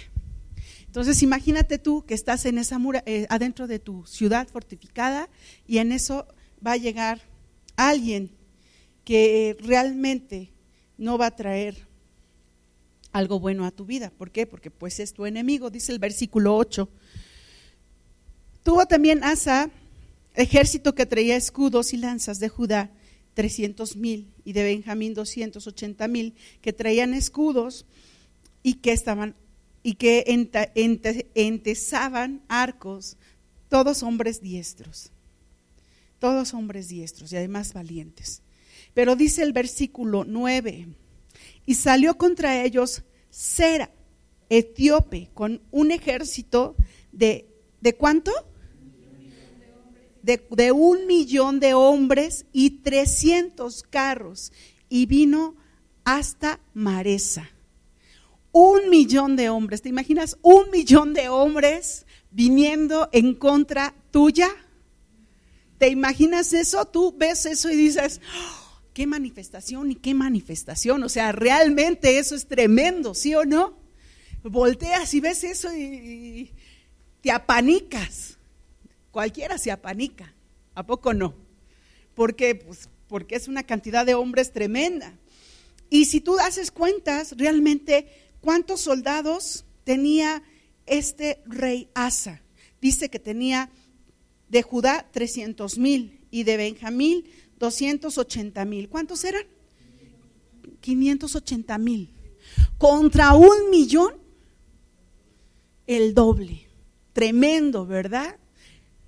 Entonces, 0.85 1.23
imagínate 1.23 1.77
tú 1.77 2.05
que 2.05 2.13
estás 2.13 2.45
en 2.45 2.57
esa 2.57 2.77
mura, 2.77 3.03
eh, 3.05 3.25
adentro 3.29 3.67
de 3.67 3.79
tu 3.79 4.05
ciudad 4.05 4.47
fortificada 4.47 5.29
y 5.65 5.77
en 5.77 5.91
eso 5.91 6.27
va 6.65 6.73
a 6.73 6.77
llegar 6.77 7.21
alguien 7.77 8.31
que 9.07 9.55
realmente 9.61 10.51
no 10.97 11.17
va 11.17 11.27
a 11.27 11.35
traer 11.37 11.77
algo 13.13 13.39
bueno 13.39 13.63
a 13.63 13.71
tu 13.71 13.85
vida. 13.85 14.09
¿Por 14.09 14.31
qué? 14.31 14.45
Porque 14.45 14.69
pues 14.69 14.99
es 14.99 15.13
tu 15.13 15.25
enemigo, 15.25 15.69
dice 15.69 15.93
el 15.93 15.99
versículo 15.99 16.57
8 16.57 16.89
Tuvo 18.63 18.85
también 18.85 19.23
Asa 19.23 19.71
ejército 20.35 20.93
que 20.93 21.05
traía 21.05 21.37
escudos 21.37 21.93
y 21.93 21.97
lanzas 21.97 22.39
de 22.39 22.49
Judá, 22.49 22.91
300 23.33 23.95
mil, 23.95 24.27
y 24.43 24.51
de 24.51 24.63
Benjamín 24.63 25.13
280 25.13 26.05
mil, 26.09 26.35
que 26.61 26.73
traían 26.73 27.13
escudos 27.13 27.85
y 28.63 28.73
que 28.73 28.91
estaban 28.91 29.35
y 29.83 29.93
que 29.93 30.25
entesaban 31.33 32.41
arcos, 32.49 33.15
todos 33.69 34.03
hombres 34.03 34.41
diestros, 34.41 35.11
todos 36.19 36.53
hombres 36.53 36.89
diestros 36.89 37.31
y 37.31 37.37
además 37.37 37.71
valientes. 37.71 38.41
Pero 38.93 39.15
dice 39.15 39.43
el 39.43 39.53
versículo 39.53 40.23
9, 40.25 40.87
y 41.65 41.75
salió 41.75 42.17
contra 42.17 42.63
ellos 42.63 43.03
Sera, 43.29 43.91
etíope, 44.49 45.29
con 45.33 45.61
un 45.71 45.91
ejército 45.91 46.75
de, 47.11 47.47
¿de 47.81 47.95
cuánto? 47.95 48.31
de, 50.49 50.71
un 50.73 51.07
millón 51.07 51.59
de 51.59 51.73
hombres 51.73 52.45
y 52.51 52.81
300 52.81 53.83
carros 53.83 54.51
y 54.89 55.05
vino 55.05 55.55
hasta 56.03 56.59
Maresa. 56.73 57.49
Un 58.51 58.89
millón 58.89 59.35
de 59.35 59.49
hombres, 59.49 59.81
¿te 59.81 59.89
imaginas? 59.89 60.37
Un 60.41 60.69
millón 60.71 61.13
de 61.13 61.29
hombres 61.29 62.05
viniendo 62.31 63.07
en 63.13 63.35
contra 63.35 63.93
tuya. 64.11 64.49
¿Te 65.77 65.89
imaginas 65.89 66.51
eso? 66.53 66.85
Tú 66.85 67.15
ves 67.15 67.45
eso 67.45 67.69
y 67.69 67.75
dices, 67.75 68.19
qué 68.97 69.05
manifestación 69.05 69.91
y 69.91 69.95
qué 69.95 70.15
manifestación. 70.15 71.03
O 71.03 71.09
sea, 71.09 71.31
realmente 71.31 72.17
eso 72.17 72.33
es 72.33 72.47
tremendo, 72.47 73.13
¿sí 73.13 73.35
o 73.35 73.45
no? 73.45 73.77
Volteas 74.41 75.13
y 75.13 75.19
ves 75.19 75.43
eso 75.43 75.71
y 75.71 76.51
te 77.21 77.29
apanicas 77.29 78.39
cualquiera 79.11 79.59
se 79.59 79.69
apanica, 79.69 80.33
¿a 80.73 80.83
poco 80.87 81.13
no? 81.13 81.35
Porque, 82.15 82.55
pues, 82.55 82.89
porque 83.07 83.35
es 83.35 83.47
una 83.47 83.61
cantidad 83.61 84.03
de 84.03 84.15
hombres 84.15 84.51
tremenda. 84.51 85.13
Y 85.91 86.05
si 86.05 86.19
tú 86.19 86.39
haces 86.39 86.71
cuentas, 86.71 87.35
realmente, 87.37 88.07
¿cuántos 88.41 88.81
soldados 88.81 89.63
tenía 89.83 90.41
este 90.87 91.43
rey 91.45 91.87
Asa? 91.93 92.41
Dice 92.81 93.09
que 93.09 93.19
tenía 93.19 93.69
de 94.49 94.63
Judá 94.63 95.07
300 95.11 95.77
mil 95.77 96.19
y 96.31 96.45
de 96.45 96.57
Benjamín 96.57 97.25
280 97.59 98.65
mil. 98.65 98.89
¿Cuántos 98.89 99.23
eran? 99.23 99.43
580 100.81 101.77
mil. 101.77 102.13
Contra 102.77 103.33
un 103.33 103.69
millón, 103.69 104.13
el 105.87 106.13
doble. 106.13 106.67
Tremendo, 107.13 107.85
¿verdad? 107.85 108.37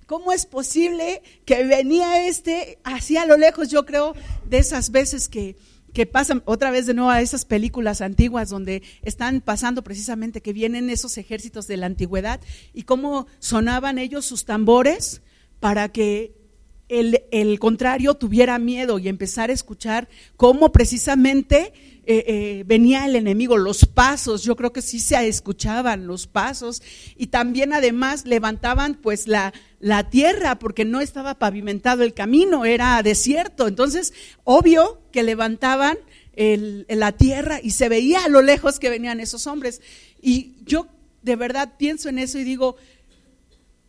¿Cómo 0.06 0.32
es 0.32 0.44
posible 0.44 1.22
que 1.44 1.62
venía 1.64 2.26
este 2.26 2.80
así 2.82 3.16
a 3.16 3.26
lo 3.26 3.36
lejos? 3.36 3.68
Yo 3.68 3.86
creo 3.86 4.14
de 4.44 4.58
esas 4.58 4.90
veces 4.90 5.28
que, 5.28 5.54
que 5.92 6.04
pasan 6.06 6.42
otra 6.46 6.72
vez 6.72 6.86
de 6.86 6.94
nuevo 6.94 7.10
a 7.10 7.20
esas 7.20 7.44
películas 7.44 8.00
antiguas 8.00 8.48
donde 8.48 8.82
están 9.02 9.40
pasando 9.40 9.84
precisamente 9.84 10.40
que 10.40 10.52
vienen 10.52 10.90
esos 10.90 11.16
ejércitos 11.16 11.68
de 11.68 11.76
la 11.76 11.86
antigüedad 11.86 12.40
y 12.74 12.82
cómo 12.82 13.28
sonaban 13.38 13.98
ellos 13.98 14.24
sus 14.24 14.44
tambores 14.44 15.22
para 15.60 15.90
que 15.90 16.39
el, 16.90 17.58
contrario 17.60 18.14
tuviera 18.14 18.58
miedo 18.58 18.98
y 18.98 19.08
empezar 19.08 19.48
a 19.48 19.52
escuchar 19.52 20.08
cómo 20.36 20.72
precisamente 20.72 21.72
eh, 22.04 22.24
eh, 22.26 22.64
venía 22.66 23.06
el 23.06 23.14
enemigo, 23.14 23.56
los 23.56 23.86
pasos, 23.86 24.42
yo 24.42 24.56
creo 24.56 24.72
que 24.72 24.82
sí 24.82 24.98
se 24.98 25.28
escuchaban 25.28 26.08
los 26.08 26.26
pasos. 26.26 26.82
Y 27.16 27.28
también 27.28 27.72
además 27.72 28.26
levantaban 28.26 28.94
pues 28.94 29.28
la, 29.28 29.54
la 29.78 30.10
tierra 30.10 30.58
porque 30.58 30.84
no 30.84 31.00
estaba 31.00 31.38
pavimentado 31.38 32.02
el 32.02 32.12
camino, 32.12 32.64
era 32.64 33.00
desierto, 33.04 33.68
entonces 33.68 34.12
obvio 34.42 35.00
que 35.12 35.22
levantaban 35.22 35.96
la 36.36 37.12
tierra 37.12 37.60
y 37.62 37.72
se 37.72 37.90
veía 37.90 38.24
a 38.24 38.28
lo 38.30 38.40
lejos 38.40 38.78
que 38.78 38.88
venían 38.88 39.20
esos 39.20 39.46
hombres. 39.46 39.82
Y 40.22 40.54
yo 40.64 40.88
de 41.22 41.36
verdad 41.36 41.74
pienso 41.76 42.08
en 42.08 42.18
eso 42.18 42.38
y 42.38 42.44
digo, 42.44 42.76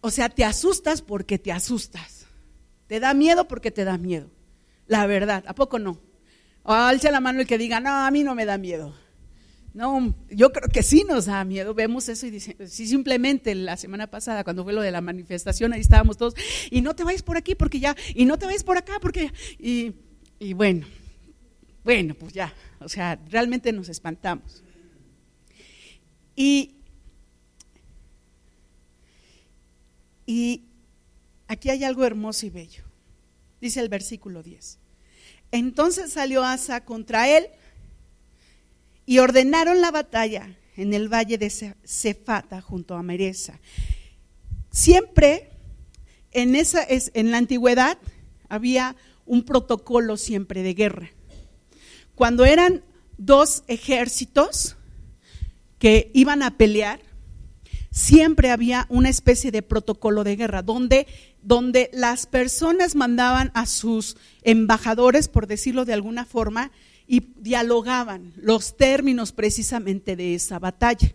o 0.02 0.12
sea, 0.12 0.28
te 0.28 0.44
asustas 0.44 1.02
porque 1.02 1.40
te 1.40 1.54
asustas 1.54 2.21
te 2.92 3.00
da 3.00 3.14
miedo 3.14 3.48
porque 3.48 3.72
te 3.72 3.86
da 3.86 3.98
miedo. 3.98 4.30
La 4.86 5.08
verdad, 5.08 5.46
¿a 5.48 5.56
poco 5.56 5.80
no? 5.80 5.98
O 6.64 6.74
alce 6.74 7.10
la 7.10 7.22
mano 7.22 7.40
el 7.40 7.48
que 7.48 7.58
diga, 7.58 7.80
no, 7.80 7.90
a 7.90 8.12
mí 8.12 8.22
no 8.22 8.36
me 8.36 8.44
da 8.44 8.58
miedo. 8.58 8.94
No, 9.74 10.14
yo 10.30 10.52
creo 10.52 10.68
que 10.68 10.84
sí 10.84 11.06
nos 11.08 11.28
da 11.28 11.46
miedo. 11.46 11.74
Vemos 11.74 12.10
eso 12.10 12.28
y 12.28 12.32
dice, 12.32 12.58
sí, 12.68 12.88
simplemente 12.88 13.56
la 13.56 13.78
semana 13.78 14.08
pasada, 14.08 14.44
cuando 14.44 14.66
fue 14.66 14.74
lo 14.74 14.82
de 14.82 14.92
la 14.92 15.00
manifestación, 15.00 15.72
ahí 15.72 15.80
estábamos 15.80 16.18
todos, 16.18 16.36
y 16.70 16.82
no 16.82 16.94
te 16.94 17.06
vayas 17.06 17.24
por 17.24 17.38
aquí 17.38 17.56
porque 17.56 17.80
ya, 17.80 17.96
y 18.14 18.26
no 18.26 18.38
te 18.38 18.46
vayas 18.46 18.66
por 18.66 18.78
acá 18.78 19.00
porque, 19.00 19.32
y, 19.58 19.94
y 20.38 20.52
bueno, 20.52 20.86
bueno, 21.86 22.14
pues 22.14 22.34
ya, 22.34 22.54
o 22.82 22.90
sea, 22.90 23.18
realmente 23.30 23.72
nos 23.72 23.88
espantamos. 23.88 24.66
Y, 26.36 26.76
y 30.26 30.66
Aquí 31.52 31.70
hay 31.70 31.84
algo 31.84 32.06
hermoso 32.06 32.46
y 32.46 32.50
bello. 32.50 32.82
Dice 33.60 33.82
el 33.82 33.90
versículo 33.90 34.42
10. 34.42 34.80
Entonces 35.52 36.14
salió 36.14 36.46
Asa 36.46 36.86
contra 36.86 37.28
él 37.28 37.46
y 39.06 39.20
ordenaron 39.20 39.82
la 39.82 39.92
batalla 39.92 40.56
en 40.78 40.94
el 40.94 41.10
valle 41.10 41.38
de 41.38 41.50
Cefata 41.84 42.62
junto 42.62 42.96
a 42.96 43.04
Mereza. 43.04 43.60
Siempre 44.72 45.50
en, 46.32 46.56
esa, 46.56 46.88
en 46.88 47.32
la 47.32 47.40
antigüedad 47.40 47.98
había 48.48 48.96
un 49.26 49.44
protocolo 49.44 50.16
siempre 50.16 50.64
de 50.64 50.74
guerra. 50.74 51.12
Cuando 52.16 52.46
eran 52.46 52.82
dos 53.18 53.64
ejércitos 53.68 54.78
que 55.80 56.12
iban 56.14 56.44
a 56.44 56.56
pelear, 56.56 57.02
siempre 57.92 58.52
había 58.52 58.86
una 58.90 59.10
especie 59.10 59.52
de 59.52 59.62
protocolo 59.62 60.24
de 60.24 60.38
guerra, 60.38 60.62
donde, 60.62 61.08
donde 61.42 61.90
las 61.94 62.26
personas 62.26 62.96
mandaban 62.96 63.52
a 63.54 63.66
sus 63.66 64.18
embajadores, 64.44 65.28
por 65.28 65.48
decirlo 65.48 65.86
de 65.86 65.94
alguna 65.94 66.26
forma, 66.26 66.72
y 67.08 67.34
dialogaban 67.38 68.34
los 68.38 68.78
términos 68.78 69.32
precisamente 69.32 70.16
de 70.16 70.36
esa 70.36 70.60
batalla. 70.60 71.14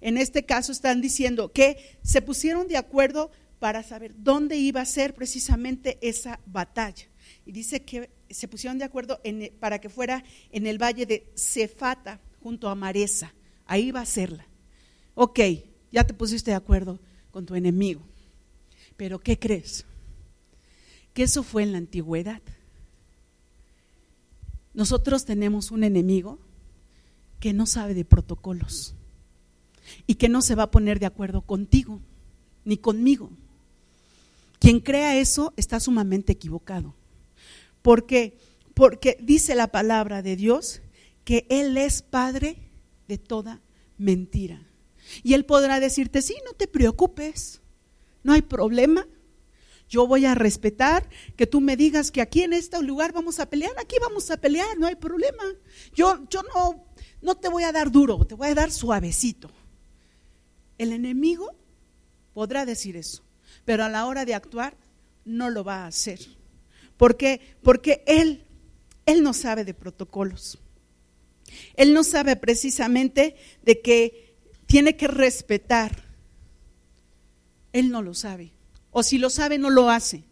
En 0.00 0.18
este 0.18 0.44
caso 0.44 0.72
están 0.72 1.00
diciendo 1.00 1.52
que 1.52 1.98
se 2.02 2.22
pusieron 2.22 2.68
de 2.68 2.76
acuerdo 2.76 3.30
para 3.58 3.82
saber 3.82 4.14
dónde 4.16 4.56
iba 4.56 4.80
a 4.80 4.86
ser 4.86 5.14
precisamente 5.14 5.98
esa 6.00 6.40
batalla. 6.46 7.04
Y 7.44 7.52
dice 7.52 7.82
que 7.82 8.10
se 8.28 8.48
pusieron 8.48 8.78
de 8.78 8.84
acuerdo 8.84 9.20
para 9.60 9.80
que 9.80 9.88
fuera 9.88 10.24
en 10.50 10.66
el 10.66 10.82
valle 10.82 11.06
de 11.06 11.30
Cefata, 11.36 12.20
junto 12.42 12.68
a 12.68 12.74
Maresa. 12.74 13.34
Ahí 13.66 13.90
va 13.90 14.02
a 14.02 14.06
serla. 14.06 14.46
Ok, 15.14 15.40
ya 15.90 16.04
te 16.04 16.14
pusiste 16.14 16.50
de 16.50 16.56
acuerdo 16.56 17.00
con 17.30 17.46
tu 17.46 17.54
enemigo. 17.54 18.02
Pero 18.96 19.18
¿qué 19.18 19.38
crees? 19.38 19.84
Que 21.12 21.24
eso 21.24 21.42
fue 21.42 21.62
en 21.62 21.72
la 21.72 21.78
antigüedad. 21.78 22.42
Nosotros 24.74 25.24
tenemos 25.24 25.70
un 25.70 25.84
enemigo 25.84 26.38
que 27.40 27.52
no 27.52 27.66
sabe 27.66 27.94
de 27.94 28.04
protocolos 28.04 28.94
y 30.06 30.16
que 30.16 30.28
no 30.28 30.42
se 30.42 30.54
va 30.54 30.64
a 30.64 30.70
poner 30.70 30.98
de 30.98 31.06
acuerdo 31.06 31.42
contigo 31.42 32.00
ni 32.64 32.76
conmigo. 32.76 33.30
Quien 34.58 34.80
crea 34.80 35.16
eso 35.16 35.52
está 35.56 35.80
sumamente 35.80 36.32
equivocado. 36.32 36.94
¿Por 37.82 38.06
qué? 38.06 38.38
Porque 38.74 39.16
dice 39.20 39.54
la 39.54 39.68
palabra 39.68 40.22
de 40.22 40.36
Dios 40.36 40.80
que 41.24 41.46
Él 41.48 41.76
es 41.76 42.02
padre 42.02 42.58
de 43.08 43.18
toda 43.18 43.60
mentira. 43.96 44.62
Y 45.22 45.34
Él 45.34 45.44
podrá 45.44 45.80
decirte, 45.80 46.20
sí, 46.20 46.34
no 46.44 46.52
te 46.52 46.66
preocupes, 46.66 47.60
no 48.26 48.32
hay 48.32 48.42
problema. 48.42 49.06
Yo 49.88 50.08
voy 50.08 50.26
a 50.26 50.34
respetar 50.34 51.08
que 51.36 51.46
tú 51.46 51.60
me 51.60 51.76
digas 51.76 52.10
que 52.10 52.20
aquí 52.20 52.42
en 52.42 52.52
este 52.52 52.82
lugar 52.82 53.12
vamos 53.12 53.38
a 53.38 53.48
pelear, 53.48 53.72
aquí 53.78 53.96
vamos 54.00 54.32
a 54.32 54.36
pelear, 54.36 54.76
no 54.78 54.88
hay 54.88 54.96
problema. 54.96 55.44
Yo, 55.94 56.26
yo 56.28 56.42
no, 56.42 56.84
no 57.22 57.36
te 57.36 57.48
voy 57.48 57.62
a 57.62 57.70
dar 57.70 57.92
duro, 57.92 58.24
te 58.24 58.34
voy 58.34 58.48
a 58.48 58.54
dar 58.56 58.72
suavecito. 58.72 59.48
El 60.76 60.92
enemigo 60.92 61.54
podrá 62.34 62.66
decir 62.66 62.96
eso, 62.96 63.22
pero 63.64 63.84
a 63.84 63.88
la 63.88 64.06
hora 64.06 64.24
de 64.24 64.34
actuar 64.34 64.76
no 65.24 65.48
lo 65.48 65.62
va 65.62 65.84
a 65.84 65.86
hacer. 65.86 66.18
¿Por 66.96 67.16
qué? 67.16 67.40
Porque 67.62 68.02
él, 68.08 68.44
él 69.06 69.22
no 69.22 69.32
sabe 69.34 69.64
de 69.64 69.72
protocolos. 69.72 70.58
Él 71.76 71.94
no 71.94 72.02
sabe 72.02 72.34
precisamente 72.34 73.36
de 73.62 73.80
que 73.80 74.34
tiene 74.66 74.96
que 74.96 75.06
respetar. 75.06 76.05
Él 77.76 77.90
no 77.90 78.00
lo 78.00 78.14
sabe. 78.14 78.52
O 78.90 79.02
si 79.02 79.18
lo 79.18 79.28
sabe, 79.28 79.58
no 79.58 79.68
lo 79.68 79.90
hace. 79.90 80.24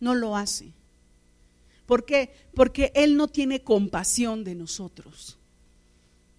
No 0.00 0.14
lo 0.14 0.38
hace. 0.38 0.72
¿Por 1.84 2.06
qué? 2.06 2.32
Porque 2.54 2.92
Él 2.94 3.18
no 3.18 3.28
tiene 3.28 3.62
compasión 3.62 4.42
de 4.42 4.54
nosotros. 4.54 5.38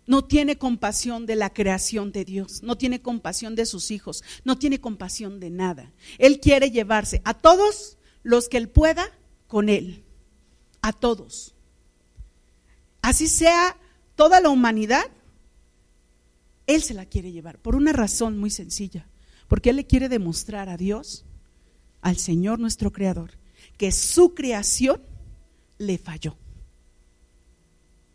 No 0.07 0.25
tiene 0.25 0.57
compasión 0.57 1.27
de 1.27 1.35
la 1.35 1.53
creación 1.53 2.11
de 2.11 2.25
Dios, 2.25 2.63
no 2.63 2.77
tiene 2.77 3.01
compasión 3.01 3.53
de 3.55 3.67
sus 3.67 3.91
hijos, 3.91 4.23
no 4.43 4.57
tiene 4.57 4.81
compasión 4.81 5.39
de 5.39 5.51
nada. 5.51 5.93
Él 6.17 6.39
quiere 6.39 6.71
llevarse 6.71 7.21
a 7.23 7.35
todos 7.35 7.99
los 8.23 8.49
que 8.49 8.57
Él 8.57 8.69
pueda 8.69 9.05
con 9.47 9.69
Él, 9.69 10.03
a 10.81 10.93
todos. 10.93 11.53
Así 13.03 13.27
sea 13.27 13.77
toda 14.15 14.41
la 14.41 14.49
humanidad, 14.49 15.05
él 16.65 16.81
se 16.81 16.93
la 16.93 17.05
quiere 17.05 17.31
llevar 17.31 17.59
por 17.59 17.75
una 17.75 17.93
razón 17.93 18.37
muy 18.37 18.49
sencilla, 18.49 19.07
porque 19.47 19.69
Él 19.69 19.77
le 19.77 19.85
quiere 19.85 20.09
demostrar 20.09 20.69
a 20.69 20.77
Dios, 20.77 21.25
al 22.01 22.17
Señor 22.17 22.59
nuestro 22.59 22.91
Creador, 22.91 23.31
que 23.77 23.91
su 23.91 24.33
creación 24.33 25.01
le 25.77 25.97
falló. 25.97 26.37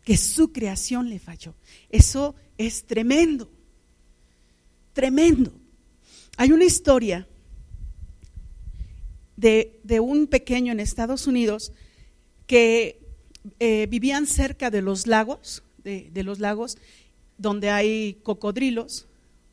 Que 0.03 0.17
su 0.17 0.51
creación 0.51 1.09
le 1.09 1.19
falló. 1.19 1.53
Eso 1.89 2.35
es 2.57 2.85
tremendo, 2.85 3.51
tremendo. 4.93 5.53
Hay 6.37 6.51
una 6.51 6.65
historia 6.65 7.27
de, 9.35 9.99
un 10.01 10.27
pequeño 10.27 10.71
en 10.71 10.79
Estados 10.79 11.27
Unidos 11.27 11.71
que 12.47 12.99
eh, 13.59 13.87
vivían 13.89 14.27
cerca 14.27 14.69
de 14.69 14.81
los 14.81 15.07
lagos, 15.07 15.63
de 15.83 16.23
los 16.23 16.39
lagos, 16.39 16.77
donde 17.37 17.69
hay 17.69 18.15
cocodrilos, 18.21 19.07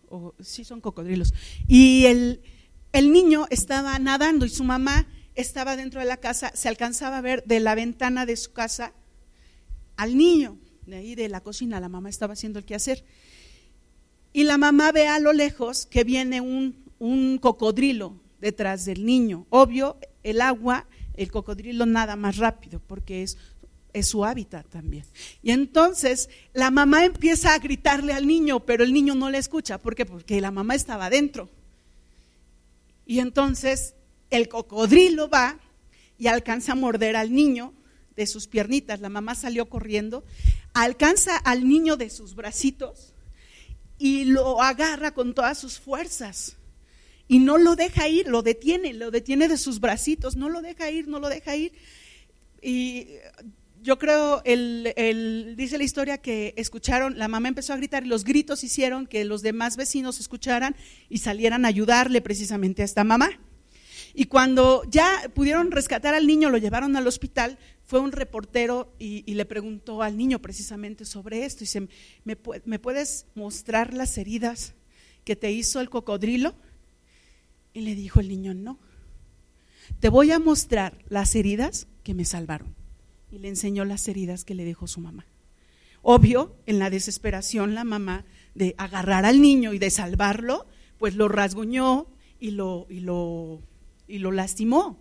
o 0.09 0.35
sí 0.41 0.65
son 0.65 0.81
cocodrilos, 0.81 1.35
y 1.67 2.07
el, 2.07 2.41
el 2.93 3.13
niño 3.13 3.47
estaba 3.51 3.99
nadando 3.99 4.47
y 4.47 4.49
su 4.49 4.65
mamá 4.65 5.07
estaba 5.35 5.77
dentro 5.77 6.01
de 6.01 6.07
la 6.07 6.17
casa, 6.17 6.51
se 6.55 6.69
alcanzaba 6.69 7.19
a 7.19 7.23
ver 7.23 7.45
de 7.45 7.61
la 7.61 7.75
ventana 7.75 8.27
de 8.27 8.37
su 8.37 8.53
casa 8.53 8.93
al 9.97 10.17
niño, 10.17 10.59
de 10.87 10.97
ahí 10.97 11.15
de 11.15 11.29
la 11.29 11.43
cocina, 11.43 11.81
la 11.81 11.89
mamá 11.89 12.09
estaba 12.09 12.33
haciendo 12.33 12.59
el 12.59 12.65
quehacer. 12.65 13.05
Y 14.33 14.45
la 14.45 14.59
mamá 14.59 14.93
ve 14.93 15.09
a 15.09 15.19
lo 15.19 15.33
lejos 15.33 15.87
que 15.87 16.05
viene 16.05 16.41
un, 16.41 16.85
un 16.99 17.39
cocodrilo 17.39 18.21
detrás 18.41 18.85
del 18.85 19.05
niño. 19.05 19.47
Obvio, 19.51 19.99
el 20.23 20.41
agua, 20.41 20.87
el 21.15 21.31
cocodrilo 21.31 21.87
nada 21.87 22.17
más 22.17 22.37
rápido 22.37 22.81
porque 22.87 23.23
es 23.23 23.39
es 23.97 24.09
su 24.09 24.27
hábitat 24.27 24.67
también. 24.67 25.05
Y 25.43 25.53
entonces 25.53 26.29
la 26.53 26.71
mamá 26.71 27.07
empieza 27.07 27.55
a 27.55 27.59
gritarle 27.59 28.13
al 28.13 28.27
niño, 28.27 28.61
pero 28.61 28.85
el 28.85 28.93
niño 28.93 29.15
no 29.15 29.31
le 29.31 29.39
escucha. 29.39 29.79
¿Por 29.79 29.95
qué? 29.95 30.05
Porque 30.05 30.39
la 30.39 30.51
mamá 30.51 30.75
estaba 30.75 31.07
adentro. 31.07 31.49
Y 33.07 33.21
entonces 33.21 33.95
el 34.29 34.49
cocodrilo 34.49 35.31
va 35.31 35.59
y 36.19 36.27
alcanza 36.27 36.73
a 36.73 36.75
morder 36.75 37.17
al 37.17 37.33
niño 37.33 37.73
de 38.17 38.27
sus 38.27 38.49
piernitas. 38.49 39.01
La 39.01 39.09
mamá 39.09 39.35
salió 39.35 39.71
corriendo, 39.71 40.25
alcanza 40.75 41.39
al 41.39 41.67
niño 41.67 41.97
de 41.97 42.11
sus 42.11 42.35
bracitos 42.35 43.15
y 43.99 44.27
lo 44.27 44.61
agarra 44.61 45.15
con 45.15 45.33
todas 45.33 45.57
sus 45.57 45.79
fuerzas. 45.79 46.57
Y 47.29 47.39
no 47.39 47.57
lo 47.57 47.77
deja 47.77 48.09
ir, 48.09 48.29
lo 48.29 48.43
detiene, 48.43 48.93
lo 48.93 49.11
detiene 49.11 49.49
de 49.49 49.57
sus 49.57 49.81
bracitos, 49.81 50.37
no 50.37 50.51
lo 50.51 50.61
deja 50.61 50.91
ir, 50.91 51.09
no 51.09 51.19
lo 51.19 51.31
deja 51.31 51.57
ir. 51.57 51.73
Y 52.61 53.09
yo 53.87 54.01
creo, 54.01 54.43
el, 54.45 55.55
dice 55.57 55.79
la 55.79 55.85
historia 55.85 56.19
que 56.19 56.55
escucharon, 56.57 57.17
la 57.19 57.29
mamá 57.29 57.47
empezó 57.47 57.73
a 57.73 57.77
gritar 57.77 58.05
y 58.05 58.09
los 58.09 58.25
gritos 58.25 58.65
hicieron 58.65 59.07
que 59.07 59.25
los 59.25 59.43
demás 59.43 59.77
vecinos 59.77 60.19
escucharan 60.19 60.75
y 61.09 61.19
salieran 61.19 61.65
a 61.65 61.69
ayudarle 61.69 62.21
precisamente 62.21 62.83
a 62.83 62.85
esta 62.85 63.05
mamá. 63.05 63.31
Y 64.13 64.25
cuando 64.25 64.83
ya 64.91 65.31
pudieron 65.35 65.71
rescatar 65.71 66.15
al 66.15 66.27
niño, 66.27 66.51
lo 66.51 66.59
llevaron 66.59 66.97
al 66.97 67.07
hospital, 67.07 67.59
fue 67.85 68.01
un 68.01 68.11
reportero 68.11 68.93
y, 68.99 69.23
le 69.33 69.45
preguntó 69.45 70.03
al 70.03 70.17
niño 70.17 70.43
precisamente 70.43 71.05
sobre 71.05 71.45
esto. 71.45 71.61
Dice, 71.61 71.87
¿me, 72.25 72.37
¿me 72.65 72.81
puedes 72.81 73.27
mostrar 73.37 73.95
las 73.95 74.19
heridas 74.19 74.75
que 75.23 75.37
te 75.37 75.53
hizo 75.53 75.81
el 75.81 75.91
cocodrilo? 75.91 76.57
Y 77.73 77.83
le 77.83 77.95
dijo 77.95 78.19
el 78.19 78.29
niño, 78.31 78.53
no. 78.53 78.81
Te 80.01 80.09
voy 80.09 80.33
a 80.33 80.41
mostrar 80.41 80.99
las 81.09 81.37
heridas 81.37 81.87
que 82.03 82.15
me 82.15 82.25
salvaron. 82.25 82.76
Y 83.31 83.39
le 83.39 83.49
enseñó 83.49 83.85
las 83.85 84.07
heridas 84.09 84.45
que 84.45 84.55
le 84.55 84.65
dejó 84.65 84.87
su 84.87 85.01
mamá. 85.01 85.27
Obvio, 86.03 86.55
en 86.67 86.79
la 86.79 86.91
desesperación, 86.91 87.75
la 87.75 87.85
mamá 87.85 88.25
de 88.55 88.75
agarrar 88.79 89.25
al 89.25 89.41
niño 89.41 89.73
y 89.73 89.79
de 89.79 89.91
salvarlo, 89.91 90.67
pues 90.99 91.17
lo 91.17 91.29
rasguñó 91.29 92.07
y 92.39 92.53
lo, 92.53 92.87
y 92.89 93.01
lo, 93.01 93.61
y 94.07 94.19
lo 94.19 94.31
lastimó. 94.31 94.99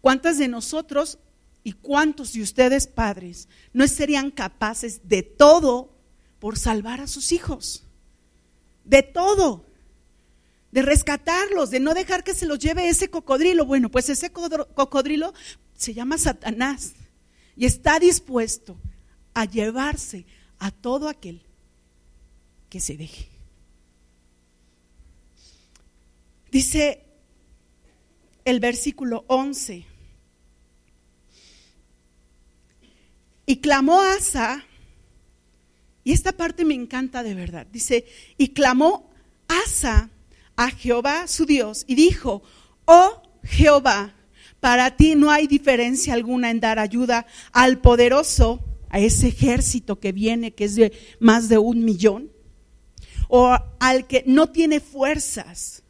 ¿Cuántas 0.00 0.38
de 0.38 0.48
nosotros 0.48 1.18
y 1.62 1.72
cuántos 1.72 2.32
de 2.32 2.42
ustedes 2.42 2.86
padres 2.86 3.48
no 3.72 3.86
serían 3.86 4.30
capaces 4.30 5.08
de 5.08 5.22
todo 5.22 5.96
por 6.40 6.58
salvar 6.58 7.00
a 7.00 7.06
sus 7.06 7.30
hijos? 7.32 7.84
De 8.84 9.02
todo 9.02 9.64
de 10.74 10.82
rescatarlos, 10.82 11.70
de 11.70 11.78
no 11.78 11.94
dejar 11.94 12.24
que 12.24 12.34
se 12.34 12.46
los 12.46 12.58
lleve 12.58 12.88
ese 12.88 13.08
cocodrilo. 13.08 13.64
Bueno, 13.64 13.92
pues 13.92 14.08
ese 14.08 14.32
cocodrilo 14.32 15.32
se 15.76 15.94
llama 15.94 16.18
Satanás 16.18 16.94
y 17.56 17.66
está 17.66 17.98
dispuesto 17.98 18.76
a 19.34 19.44
llevarse 19.44 20.26
a 20.58 20.70
todo 20.70 21.08
aquel 21.08 21.42
que 22.68 22.80
se 22.80 22.96
deje. 22.96 23.28
Dice 26.50 27.04
el 28.44 28.60
versículo 28.60 29.24
11. 29.28 29.86
Y 33.46 33.56
clamó 33.56 34.00
Asa, 34.00 34.64
y 36.02 36.12
esta 36.12 36.32
parte 36.32 36.64
me 36.64 36.74
encanta 36.74 37.22
de 37.22 37.34
verdad. 37.34 37.66
Dice, 37.66 38.06
y 38.38 38.48
clamó 38.48 39.10
Asa 39.48 40.10
a 40.56 40.70
Jehová 40.70 41.26
su 41.26 41.44
Dios 41.44 41.84
y 41.86 41.94
dijo, 41.94 42.42
oh 42.84 43.22
Jehová, 43.42 44.14
para 44.64 44.96
ti 44.96 45.14
no 45.14 45.30
hay 45.30 45.46
diferencia 45.46 46.14
alguna 46.14 46.50
en 46.50 46.58
dar 46.58 46.78
ayuda 46.78 47.26
al 47.52 47.82
poderoso, 47.82 48.64
a 48.88 48.98
ese 48.98 49.28
ejército 49.28 50.00
que 50.00 50.10
viene, 50.10 50.54
que 50.54 50.64
es 50.64 50.74
de 50.74 50.90
más 51.20 51.50
de 51.50 51.58
un 51.58 51.84
millón, 51.84 52.30
o 53.28 53.54
al 53.78 54.06
que 54.06 54.24
no 54.26 54.48
tiene 54.48 54.80
fuerzas. 54.80 55.82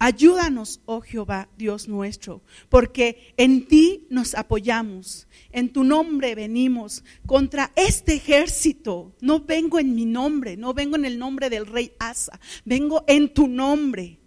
Ayúdanos, 0.00 0.80
oh 0.86 1.02
Jehová, 1.02 1.48
Dios 1.56 1.86
nuestro, 1.86 2.42
porque 2.68 3.32
en 3.36 3.68
ti 3.68 4.08
nos 4.10 4.34
apoyamos, 4.34 5.28
en 5.52 5.72
tu 5.72 5.84
nombre 5.84 6.34
venimos 6.34 7.04
contra 7.26 7.70
este 7.76 8.14
ejército. 8.14 9.14
No 9.20 9.38
vengo 9.38 9.78
en 9.78 9.94
mi 9.94 10.04
nombre, 10.04 10.56
no 10.56 10.74
vengo 10.74 10.96
en 10.96 11.04
el 11.04 11.16
nombre 11.16 11.48
del 11.48 11.66
rey 11.66 11.92
Asa, 12.00 12.40
vengo 12.64 13.04
en 13.06 13.32
tu 13.32 13.46
nombre, 13.46 14.18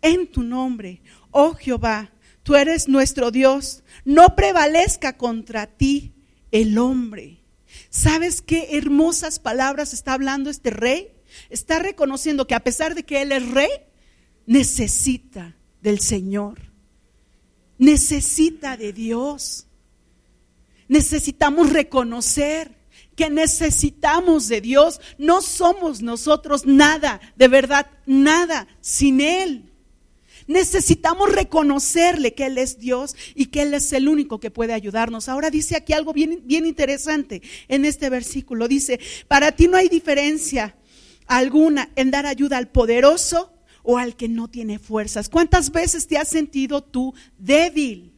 en 0.00 0.28
tu 0.28 0.44
nombre, 0.44 1.02
oh 1.32 1.54
Jehová, 1.54 2.13
tú 2.44 2.54
eres 2.54 2.88
nuestro 2.88 3.32
Dios, 3.32 3.82
no 4.04 4.36
prevalezca 4.36 5.16
contra 5.16 5.66
ti 5.66 6.12
el 6.52 6.78
hombre. 6.78 7.40
¿Sabes 7.90 8.40
qué 8.40 8.76
hermosas 8.76 9.40
palabras 9.40 9.92
está 9.92 10.12
hablando 10.12 10.50
este 10.50 10.70
rey? 10.70 11.10
Está 11.50 11.80
reconociendo 11.80 12.46
que 12.46 12.54
a 12.54 12.62
pesar 12.62 12.94
de 12.94 13.02
que 13.02 13.22
él 13.22 13.32
es 13.32 13.50
rey, 13.50 13.70
necesita 14.46 15.56
del 15.80 15.98
Señor, 15.98 16.60
necesita 17.78 18.76
de 18.76 18.92
Dios. 18.92 19.66
Necesitamos 20.86 21.72
reconocer 21.72 22.76
que 23.16 23.30
necesitamos 23.30 24.48
de 24.48 24.60
Dios. 24.60 25.00
No 25.18 25.40
somos 25.40 26.02
nosotros 26.02 26.66
nada, 26.66 27.20
de 27.36 27.48
verdad, 27.48 27.90
nada 28.06 28.68
sin 28.80 29.20
Él. 29.20 29.72
Necesitamos 30.46 31.32
reconocerle 31.32 32.34
que 32.34 32.46
Él 32.46 32.58
es 32.58 32.78
Dios 32.78 33.16
y 33.34 33.46
que 33.46 33.62
Él 33.62 33.74
es 33.74 33.92
el 33.92 34.08
único 34.08 34.40
que 34.40 34.50
puede 34.50 34.72
ayudarnos. 34.72 35.28
Ahora 35.28 35.50
dice 35.50 35.76
aquí 35.76 35.92
algo 35.92 36.12
bien, 36.12 36.42
bien 36.44 36.66
interesante 36.66 37.42
en 37.68 37.84
este 37.84 38.10
versículo. 38.10 38.68
Dice, 38.68 39.00
para 39.28 39.52
ti 39.52 39.68
no 39.68 39.76
hay 39.76 39.88
diferencia 39.88 40.76
alguna 41.26 41.90
en 41.96 42.10
dar 42.10 42.26
ayuda 42.26 42.58
al 42.58 42.68
poderoso 42.68 43.52
o 43.82 43.98
al 43.98 44.16
que 44.16 44.28
no 44.28 44.48
tiene 44.48 44.78
fuerzas. 44.78 45.28
¿Cuántas 45.28 45.70
veces 45.70 46.06
te 46.06 46.18
has 46.18 46.28
sentido 46.28 46.82
tú 46.82 47.14
débil? 47.38 48.12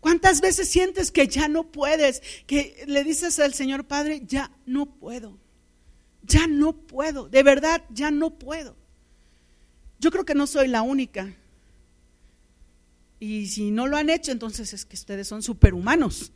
¿Cuántas 0.00 0.40
veces 0.40 0.68
sientes 0.68 1.10
que 1.10 1.26
ya 1.26 1.48
no 1.48 1.70
puedes? 1.72 2.22
Que 2.46 2.84
le 2.86 3.02
dices 3.02 3.38
al 3.40 3.54
Señor 3.54 3.86
Padre, 3.86 4.22
ya 4.24 4.52
no 4.64 4.86
puedo. 4.86 5.38
Ya 6.22 6.46
no 6.46 6.72
puedo. 6.72 7.28
De 7.28 7.42
verdad, 7.42 7.82
ya 7.90 8.10
no 8.10 8.38
puedo. 8.38 8.76
Yo 9.98 10.10
creo 10.10 10.24
que 10.24 10.34
no 10.34 10.46
soy 10.46 10.68
la 10.68 10.82
única. 10.82 11.34
Y 13.18 13.46
si 13.46 13.70
no 13.70 13.86
lo 13.86 13.96
han 13.96 14.10
hecho, 14.10 14.32
entonces 14.32 14.72
es 14.72 14.84
que 14.84 14.96
ustedes 14.96 15.26
son 15.26 15.42
superhumanos. 15.42 16.32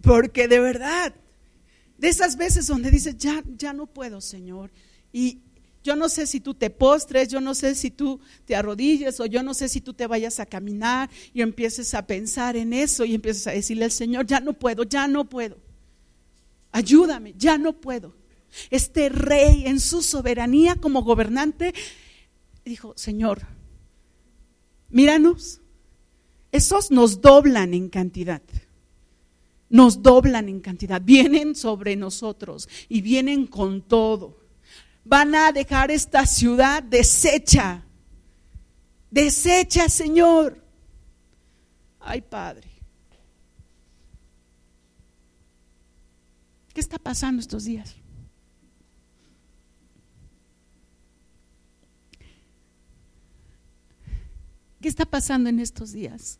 Porque 0.00 0.48
de 0.48 0.60
verdad, 0.60 1.14
de 1.98 2.08
esas 2.08 2.36
veces 2.36 2.66
donde 2.66 2.90
dices, 2.90 3.16
ya, 3.18 3.42
ya 3.56 3.72
no 3.72 3.86
puedo, 3.86 4.20
Señor. 4.20 4.70
Y, 5.12 5.40
yo 5.88 5.96
no 5.96 6.08
sé 6.08 6.26
si 6.26 6.40
tú 6.40 6.54
te 6.54 6.68
postres, 6.70 7.28
yo 7.28 7.40
no 7.40 7.54
sé 7.54 7.74
si 7.74 7.90
tú 7.90 8.20
te 8.44 8.56
arrodilles 8.56 9.20
o 9.20 9.26
yo 9.26 9.42
no 9.42 9.54
sé 9.54 9.70
si 9.70 9.80
tú 9.80 9.94
te 9.94 10.06
vayas 10.06 10.38
a 10.38 10.44
caminar 10.44 11.08
y 11.32 11.40
empieces 11.40 11.94
a 11.94 12.06
pensar 12.06 12.56
en 12.56 12.74
eso 12.74 13.06
y 13.06 13.14
empieces 13.14 13.46
a 13.46 13.52
decirle 13.52 13.84
al 13.84 13.90
Señor, 13.90 14.26
ya 14.26 14.40
no 14.40 14.52
puedo, 14.52 14.82
ya 14.82 15.08
no 15.08 15.28
puedo. 15.28 15.56
Ayúdame, 16.72 17.34
ya 17.38 17.56
no 17.56 17.72
puedo. 17.72 18.14
Este 18.70 19.08
rey 19.08 19.64
en 19.66 19.80
su 19.80 20.02
soberanía 20.02 20.76
como 20.76 21.02
gobernante 21.02 21.72
dijo, 22.64 22.94
Señor, 22.96 23.42
míranos, 24.88 25.60
esos 26.52 26.90
nos 26.90 27.20
doblan 27.20 27.74
en 27.74 27.88
cantidad 27.88 28.42
nos 29.70 30.02
doblan 30.02 30.48
en 30.48 30.60
cantidad, 30.60 30.98
vienen 30.98 31.54
sobre 31.54 31.94
nosotros 31.94 32.70
y 32.88 33.02
vienen 33.02 33.46
con 33.46 33.82
todo 33.82 34.48
van 35.08 35.34
a 35.34 35.52
dejar 35.52 35.90
esta 35.90 36.26
ciudad 36.26 36.82
deshecha. 36.82 37.82
Deshecha, 39.10 39.88
Señor. 39.88 40.62
Ay, 41.98 42.20
Padre. 42.20 42.68
¿Qué 46.74 46.80
está 46.80 46.98
pasando 46.98 47.40
estos 47.40 47.64
días? 47.64 47.96
¿Qué 54.80 54.88
está 54.88 55.04
pasando 55.06 55.48
en 55.48 55.60
estos 55.60 55.92
días? 55.92 56.38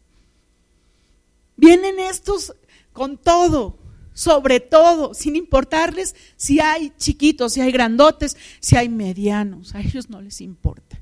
Vienen 1.57 1.98
estos 1.98 2.55
con 2.92 3.18
todo 3.18 3.79
sobre 4.18 4.59
todo, 4.59 5.14
sin 5.14 5.37
importarles 5.37 6.16
si 6.35 6.59
hay 6.59 6.92
chiquitos, 6.98 7.53
si 7.53 7.61
hay 7.61 7.70
grandotes, 7.70 8.37
si 8.59 8.74
hay 8.74 8.88
medianos, 8.88 9.77
a 9.77 9.81
ellos 9.81 10.11
no 10.11 10.20
les 10.20 10.40
importa. 10.40 11.01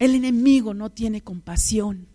El 0.00 0.16
enemigo 0.16 0.74
no 0.74 0.90
tiene 0.90 1.20
compasión. 1.20 2.08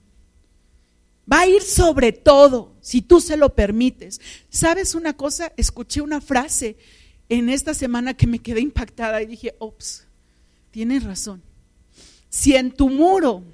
Va 1.31 1.39
a 1.39 1.47
ir 1.47 1.61
sobre 1.61 2.11
todo, 2.11 2.73
si 2.81 3.01
tú 3.01 3.21
se 3.21 3.37
lo 3.37 3.55
permites. 3.55 4.19
¿Sabes 4.49 4.93
una 4.93 5.13
cosa? 5.13 5.53
Escuché 5.55 6.01
una 6.01 6.19
frase 6.19 6.75
en 7.29 7.47
esta 7.47 7.73
semana 7.73 8.13
que 8.13 8.27
me 8.27 8.39
quedé 8.39 8.59
impactada 8.59 9.21
y 9.21 9.25
dije, 9.25 9.55
ops, 9.57 10.05
tienes 10.71 11.05
razón. 11.05 11.41
Si 12.29 12.57
en 12.57 12.71
tu 12.71 12.89
muro, 12.89 13.45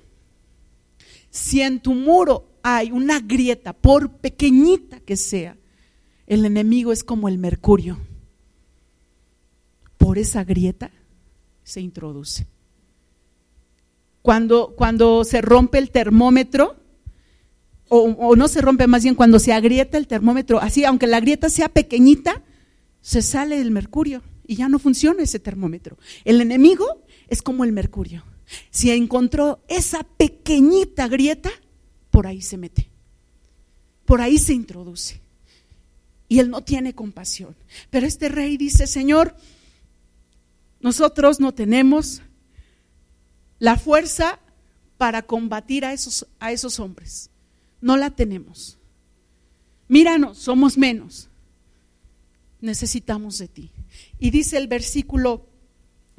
si 1.37 1.61
en 1.61 1.79
tu 1.79 1.93
muro 1.93 2.59
hay 2.63 2.91
una 2.91 3.19
grieta, 3.19 3.73
por 3.73 4.17
pequeñita 4.17 4.99
que 4.99 5.15
sea, 5.15 5.55
el 6.25 6.45
enemigo 6.45 6.91
es 6.91 7.03
como 7.03 7.29
el 7.29 7.37
mercurio. 7.37 7.97
Por 9.97 10.17
esa 10.17 10.43
grieta 10.43 10.91
se 11.63 11.79
introduce. 11.79 12.47
Cuando, 14.21 14.73
cuando 14.75 15.23
se 15.23 15.41
rompe 15.41 15.77
el 15.77 15.91
termómetro, 15.91 16.75
o, 17.87 17.99
o, 17.99 18.35
no 18.35 18.47
se 18.47 18.59
rompe 18.61 18.87
más 18.87 19.03
bien, 19.03 19.15
cuando 19.15 19.39
se 19.39 19.53
agrieta 19.53 19.97
el 19.97 20.07
termómetro, 20.07 20.59
así, 20.59 20.83
aunque 20.83 21.07
la 21.07 21.21
grieta 21.21 21.49
sea 21.49 21.69
pequeñita, 21.69 22.43
se 22.99 23.21
sale 23.21 23.61
el 23.61 23.71
mercurio 23.71 24.23
y 24.45 24.55
ya 24.55 24.67
no 24.67 24.79
funciona 24.79 25.23
ese 25.23 25.39
termómetro. 25.39 25.97
El 26.25 26.41
enemigo 26.41 27.03
es 27.29 27.41
como 27.41 27.63
el 27.63 27.71
mercurio. 27.71 28.25
Si 28.69 28.91
encontró 28.91 29.63
esa 29.67 30.03
pequeñita 30.03 31.07
grieta, 31.07 31.51
por 32.11 32.27
ahí 32.27 32.41
se 32.41 32.57
mete, 32.57 32.89
por 34.05 34.21
ahí 34.21 34.37
se 34.37 34.53
introduce 34.53 35.21
y 36.29 36.39
él 36.39 36.49
no 36.49 36.63
tiene 36.63 36.93
compasión. 36.93 37.55
Pero 37.89 38.05
este 38.05 38.29
rey 38.29 38.57
dice, 38.57 38.87
Señor, 38.87 39.35
nosotros 40.79 41.39
no 41.39 41.53
tenemos 41.53 42.21
la 43.59 43.77
fuerza 43.77 44.39
para 44.97 45.23
combatir 45.23 45.85
a 45.85 45.93
esos, 45.93 46.27
a 46.39 46.51
esos 46.51 46.79
hombres. 46.79 47.29
No 47.81 47.97
la 47.97 48.09
tenemos. 48.09 48.77
Míranos, 49.87 50.37
somos 50.37 50.77
menos. 50.77 51.29
Necesitamos 52.59 53.37
de 53.37 53.47
ti. 53.47 53.71
Y 54.19 54.31
dice 54.31 54.57
el 54.57 54.67
versículo 54.67 55.47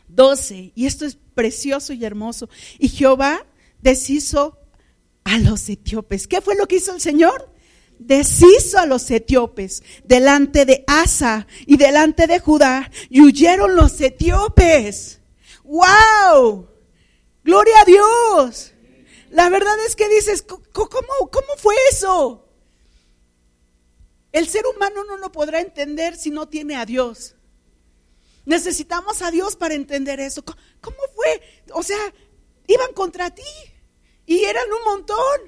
12, 0.08 0.72
y 0.74 0.86
esto 0.86 1.04
es 1.04 1.18
precioso 1.38 1.92
y 1.92 2.04
hermoso. 2.04 2.48
Y 2.80 2.88
Jehová 2.88 3.46
deshizo 3.80 4.58
a 5.22 5.38
los 5.38 5.68
etíopes. 5.68 6.26
¿Qué 6.26 6.40
fue 6.40 6.56
lo 6.56 6.66
que 6.66 6.78
hizo 6.78 6.92
el 6.92 7.00
Señor? 7.00 7.48
Deshizo 8.00 8.80
a 8.80 8.86
los 8.86 9.08
etíopes 9.08 9.84
delante 10.02 10.64
de 10.64 10.82
Asa 10.88 11.46
y 11.64 11.76
delante 11.76 12.26
de 12.26 12.40
Judá 12.40 12.90
y 13.08 13.20
huyeron 13.20 13.76
los 13.76 14.00
etíopes. 14.00 15.20
¡Wow! 15.62 16.68
Gloria 17.44 17.74
a 17.82 17.84
Dios. 17.84 18.72
La 19.30 19.48
verdad 19.48 19.76
es 19.86 19.94
que 19.94 20.08
dices, 20.08 20.42
¿cómo, 20.42 20.66
cómo 20.72 21.56
fue 21.58 21.76
eso? 21.92 22.48
El 24.32 24.48
ser 24.48 24.64
humano 24.66 25.04
no 25.04 25.16
lo 25.18 25.30
podrá 25.30 25.60
entender 25.60 26.16
si 26.16 26.30
no 26.30 26.48
tiene 26.48 26.74
a 26.74 26.84
Dios. 26.84 27.36
Necesitamos 28.48 29.20
a 29.20 29.30
Dios 29.30 29.56
para 29.56 29.74
entender 29.74 30.20
eso. 30.20 30.42
¿Cómo 30.42 30.96
fue? 31.14 31.42
O 31.74 31.82
sea, 31.82 31.98
iban 32.66 32.94
contra 32.94 33.28
ti 33.34 33.42
y 34.24 34.38
eran 34.38 34.64
un 34.72 34.90
montón. 34.90 35.40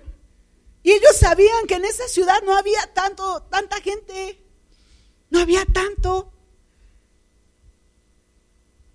Y 0.82 0.90
ellos 0.90 1.16
sabían 1.18 1.66
que 1.66 1.76
en 1.76 1.86
esa 1.86 2.06
ciudad 2.08 2.42
no 2.44 2.54
había 2.54 2.92
tanto, 2.92 3.42
tanta 3.44 3.80
gente. 3.80 4.44
No 5.30 5.40
había 5.40 5.64
tanto. 5.64 6.30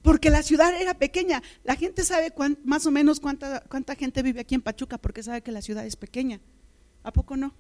Porque 0.04 0.30
la 0.30 0.44
ciudad 0.44 0.80
era 0.80 1.00
pequeña. 1.00 1.42
La 1.64 1.76
gente 1.76 2.04
sabe 2.04 2.32
más 2.64 2.86
o 2.86 2.92
menos 2.92 3.20
cuánta, 3.20 3.62
cuánta 3.62 3.96
gente 3.96 4.22
vive 4.22 4.42
aquí 4.42 4.54
en 4.54 4.62
Pachuca 4.62 5.00
porque 5.00 5.24
sabe 5.24 5.42
que 5.42 5.52
la 5.52 5.64
ciudad 5.64 5.84
es 5.84 5.96
pequeña. 5.96 6.42
¿A 7.02 7.12
poco 7.12 7.38
no? 7.38 7.56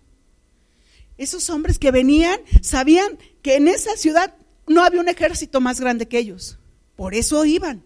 Esos 1.17 1.49
hombres 1.49 1.79
que 1.79 1.89
venían 1.89 2.39
sabían 2.61 3.17
que 3.41 3.55
en 3.55 3.67
esa 3.67 3.97
ciudad 3.97 4.35
no 4.67 4.83
había 4.83 4.99
un 4.99 5.09
ejército 5.09 5.61
más 5.61 5.79
grande 5.79 6.07
que 6.07 6.17
ellos. 6.17 6.57
Por 6.95 7.13
eso 7.13 7.45
iban. 7.45 7.83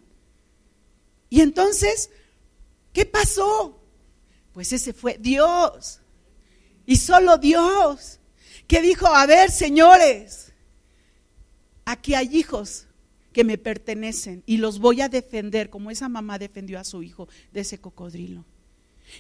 Y 1.30 1.42
entonces, 1.42 2.10
¿qué 2.94 3.06
pasó? 3.06 3.82
Pues 4.54 4.74
ese 4.74 4.94
fue 4.94 5.18
Dios. 5.20 6.02
Y 6.86 6.98
solo 6.98 7.38
Dios. 7.38 8.20
Que 8.68 8.82
dijo, 8.82 9.08
a 9.08 9.26
ver, 9.26 9.52
señores, 9.52 10.54
aquí 11.86 12.14
hay 12.14 12.38
hijos 12.38 12.86
que 13.34 13.44
me 13.44 13.58
pertenecen 13.58 14.44
y 14.46 14.58
los 14.58 14.80
voy 14.80 15.02
a 15.02 15.10
defender 15.10 15.70
como 15.70 15.92
esa 15.92 16.10
mamá 16.10 16.38
defendió 16.38 16.80
a 16.80 16.84
su 16.84 17.04
hijo 17.04 17.28
de 17.52 17.62
ese 17.62 17.80
cocodrilo. 17.80 18.46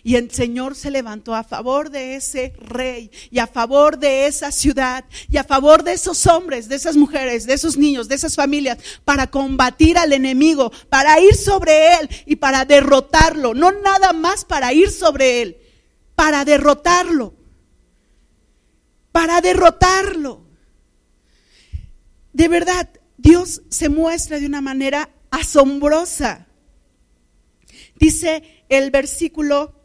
Y 0.04 0.15
el 0.15 0.32
Señor 0.32 0.75
se 0.75 0.91
levantó 0.91 1.36
a 1.36 1.43
favor 1.43 1.89
de 1.89 2.15
ese 2.15 2.54
rey 2.58 3.12
y 3.32 3.39
a 3.39 3.47
favor 3.47 3.97
de 3.97 4.28
esa 4.28 4.52
ciudad 4.52 5.06
y 5.30 5.38
a 5.38 5.43
favor 5.43 5.84
de 5.84 5.93
esos 5.93 6.25
hombres, 6.28 6.69
de 6.69 6.75
esas 6.75 6.95
mujeres, 6.95 7.45
de 7.45 7.54
esos 7.54 7.78
niños, 7.78 8.08
de 8.08 8.15
esas 8.15 8.36
familias, 8.36 8.78
para 9.04 9.28
combatir 9.28 9.97
al 9.97 10.13
enemigo, 10.13 10.71
para 10.89 11.19
ir 11.19 11.36
sobre 11.36 11.95
él 11.95 12.10
y 12.25 12.38
para 12.38 12.65
derrotarlo. 12.65 13.54
No 13.54 13.71
nada 13.71 14.13
más 14.13 14.45
para 14.45 14.73
ir 14.73 14.91
sobre 14.91 15.41
él, 15.41 15.58
para 16.15 16.45
derrotarlo. 16.45 17.34
Para 19.12 19.41
derrotarlo. 19.41 20.45
De 22.32 22.47
verdad, 22.47 22.89
Dios 23.17 23.63
se 23.69 23.89
muestra 23.89 24.39
de 24.39 24.45
una 24.45 24.62
manera 24.62 25.10
asombrosa. 25.30 26.47
Dice 27.95 28.65
el 28.69 28.91
versículo 28.91 29.79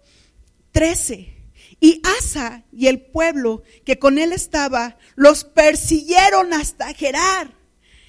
13. 0.74 1.32
Y 1.80 2.02
Asa 2.18 2.64
y 2.72 2.88
el 2.88 3.00
pueblo 3.00 3.62
que 3.84 3.98
con 3.98 4.18
él 4.18 4.32
estaba 4.32 4.98
los 5.14 5.44
persiguieron 5.44 6.52
hasta 6.52 6.92
Gerar 6.94 7.54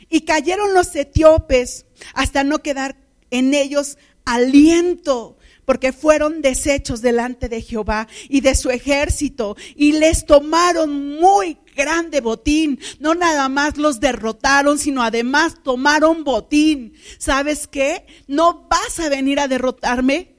y 0.09 0.21
cayeron 0.21 0.73
los 0.73 0.95
etíopes 0.95 1.85
hasta 2.13 2.43
no 2.43 2.63
quedar 2.63 2.97
en 3.29 3.53
ellos 3.53 3.97
aliento, 4.25 5.37
porque 5.65 5.93
fueron 5.93 6.41
deshechos 6.41 7.01
delante 7.01 7.49
de 7.49 7.61
Jehová 7.61 8.07
y 8.29 8.41
de 8.41 8.55
su 8.55 8.71
ejército 8.71 9.55
y 9.75 9.93
les 9.93 10.25
tomaron 10.25 11.19
muy 11.19 11.59
grande 11.75 12.21
botín. 12.21 12.79
No 12.99 13.13
nada 13.13 13.47
más 13.47 13.77
los 13.77 13.99
derrotaron, 13.99 14.79
sino 14.79 15.03
además 15.03 15.61
tomaron 15.63 16.23
botín. 16.23 16.93
¿Sabes 17.19 17.67
qué? 17.67 18.07
No 18.27 18.67
vas 18.67 18.99
a 18.99 19.09
venir 19.09 19.39
a 19.39 19.47
derrotarme 19.47 20.33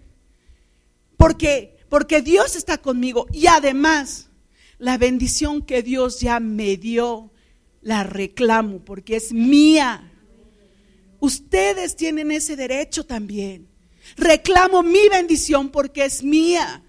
porque 1.17 1.76
porque 1.89 2.23
Dios 2.23 2.57
está 2.57 2.79
conmigo 2.79 3.27
y 3.33 3.47
además 3.47 4.29
la 4.79 4.99
bendición 4.99 5.63
que 5.63 5.83
Dios 5.83 6.21
ya 6.21 6.41
me 6.41 6.77
dio, 6.77 7.33
la 7.81 8.03
reclamo 8.03 8.85
porque 8.85 9.17
es 9.17 9.33
mía. 9.33 10.13
Ustedes 11.21 11.97
tienen 11.97 12.31
ese 12.31 12.57
derecho 12.57 13.05
también. 13.05 13.69
Reclamo 14.17 14.83
mi 14.83 15.09
bendición 15.09 15.71
porque 15.71 16.05
es 16.05 16.23
mía. 16.23 16.83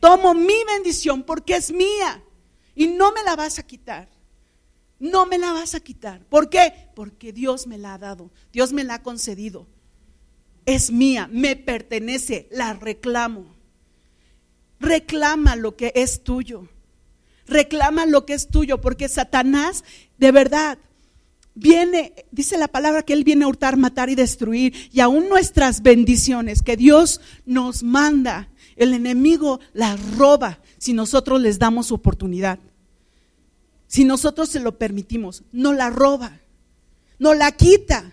Tomo 0.00 0.34
mi 0.34 0.64
bendición 0.72 1.22
porque 1.22 1.56
es 1.56 1.72
mía. 1.72 2.22
Y 2.74 2.86
no 2.86 3.12
me 3.12 3.22
la 3.24 3.34
vas 3.34 3.58
a 3.58 3.66
quitar. 3.66 4.08
No 4.98 5.26
me 5.26 5.38
la 5.38 5.52
vas 5.52 5.74
a 5.74 5.80
quitar. 5.80 6.24
¿Por 6.26 6.48
qué? 6.48 6.72
Porque 6.94 7.32
Dios 7.32 7.66
me 7.66 7.76
la 7.76 7.94
ha 7.94 7.98
dado. 7.98 8.30
Dios 8.52 8.72
me 8.72 8.84
la 8.84 8.94
ha 8.94 9.02
concedido. 9.02 9.66
Es 10.64 10.90
mía, 10.90 11.28
me 11.30 11.56
pertenece, 11.56 12.48
la 12.50 12.74
reclamo. 12.74 13.55
Reclama 14.80 15.56
lo 15.56 15.76
que 15.76 15.92
es 15.94 16.22
tuyo. 16.22 16.68
Reclama 17.46 18.06
lo 18.06 18.26
que 18.26 18.34
es 18.34 18.48
tuyo, 18.48 18.80
porque 18.80 19.08
Satanás, 19.08 19.84
de 20.18 20.32
verdad, 20.32 20.78
viene, 21.54 22.12
dice 22.30 22.58
la 22.58 22.68
palabra 22.68 23.02
que 23.02 23.12
Él 23.12 23.24
viene 23.24 23.44
a 23.44 23.48
hurtar, 23.48 23.76
matar 23.76 24.10
y 24.10 24.14
destruir. 24.14 24.74
Y 24.92 25.00
aún 25.00 25.28
nuestras 25.28 25.82
bendiciones 25.82 26.62
que 26.62 26.76
Dios 26.76 27.20
nos 27.44 27.82
manda, 27.82 28.48
el 28.76 28.94
enemigo 28.94 29.60
las 29.72 30.16
roba 30.16 30.60
si 30.78 30.92
nosotros 30.92 31.40
les 31.40 31.58
damos 31.58 31.90
oportunidad. 31.90 32.58
Si 33.88 34.04
nosotros 34.04 34.48
se 34.48 34.60
lo 34.60 34.78
permitimos, 34.78 35.44
no 35.52 35.72
la 35.72 35.90
roba, 35.90 36.40
no 37.18 37.34
la 37.34 37.52
quita. 37.52 38.12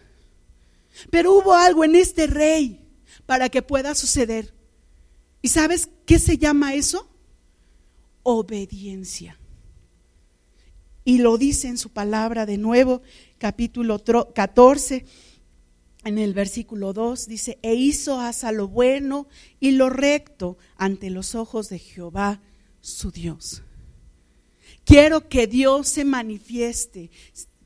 Pero 1.09 1.33
hubo 1.33 1.53
algo 1.53 1.83
en 1.83 1.95
este 1.95 2.27
rey 2.27 2.79
para 3.25 3.49
que 3.49 3.61
pueda 3.61 3.95
suceder. 3.95 4.53
¿Y 5.43 5.49
sabes 5.49 5.89
qué 6.05 6.19
se 6.19 6.37
llama 6.37 6.73
eso? 6.73 7.05
Obediencia. 8.23 9.37
Y 11.03 11.17
lo 11.17 11.37
dice 11.37 11.67
en 11.67 11.77
su 11.77 11.89
palabra 11.89 12.45
de 12.45 12.57
nuevo, 12.57 13.01
capítulo 13.39 14.01
14, 14.33 15.05
en 16.05 16.17
el 16.17 16.33
versículo 16.33 16.93
2, 16.93 17.27
dice, 17.27 17.59
e 17.61 17.75
hizo 17.75 18.21
hasta 18.21 18.53
lo 18.53 18.69
bueno 18.69 19.27
y 19.59 19.71
lo 19.71 19.89
recto 19.89 20.57
ante 20.77 21.09
los 21.09 21.35
ojos 21.35 21.67
de 21.67 21.79
Jehová, 21.79 22.41
su 22.79 23.11
Dios. 23.11 23.63
Quiero 24.85 25.27
que 25.27 25.45
Dios 25.45 25.89
se 25.89 26.05
manifieste. 26.05 27.11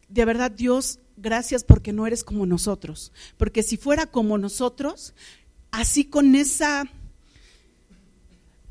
De 0.09 0.25
verdad, 0.25 0.49
Dios, 0.49 0.99
gracias 1.15 1.63
porque 1.63 1.93
no 1.93 2.07
eres 2.07 2.23
como 2.23 2.47
nosotros. 2.47 3.11
Porque 3.37 3.61
si 3.61 3.77
fuera 3.77 4.07
como 4.07 4.39
nosotros, 4.39 5.13
así 5.69 6.05
con 6.05 6.33
esa 6.33 6.91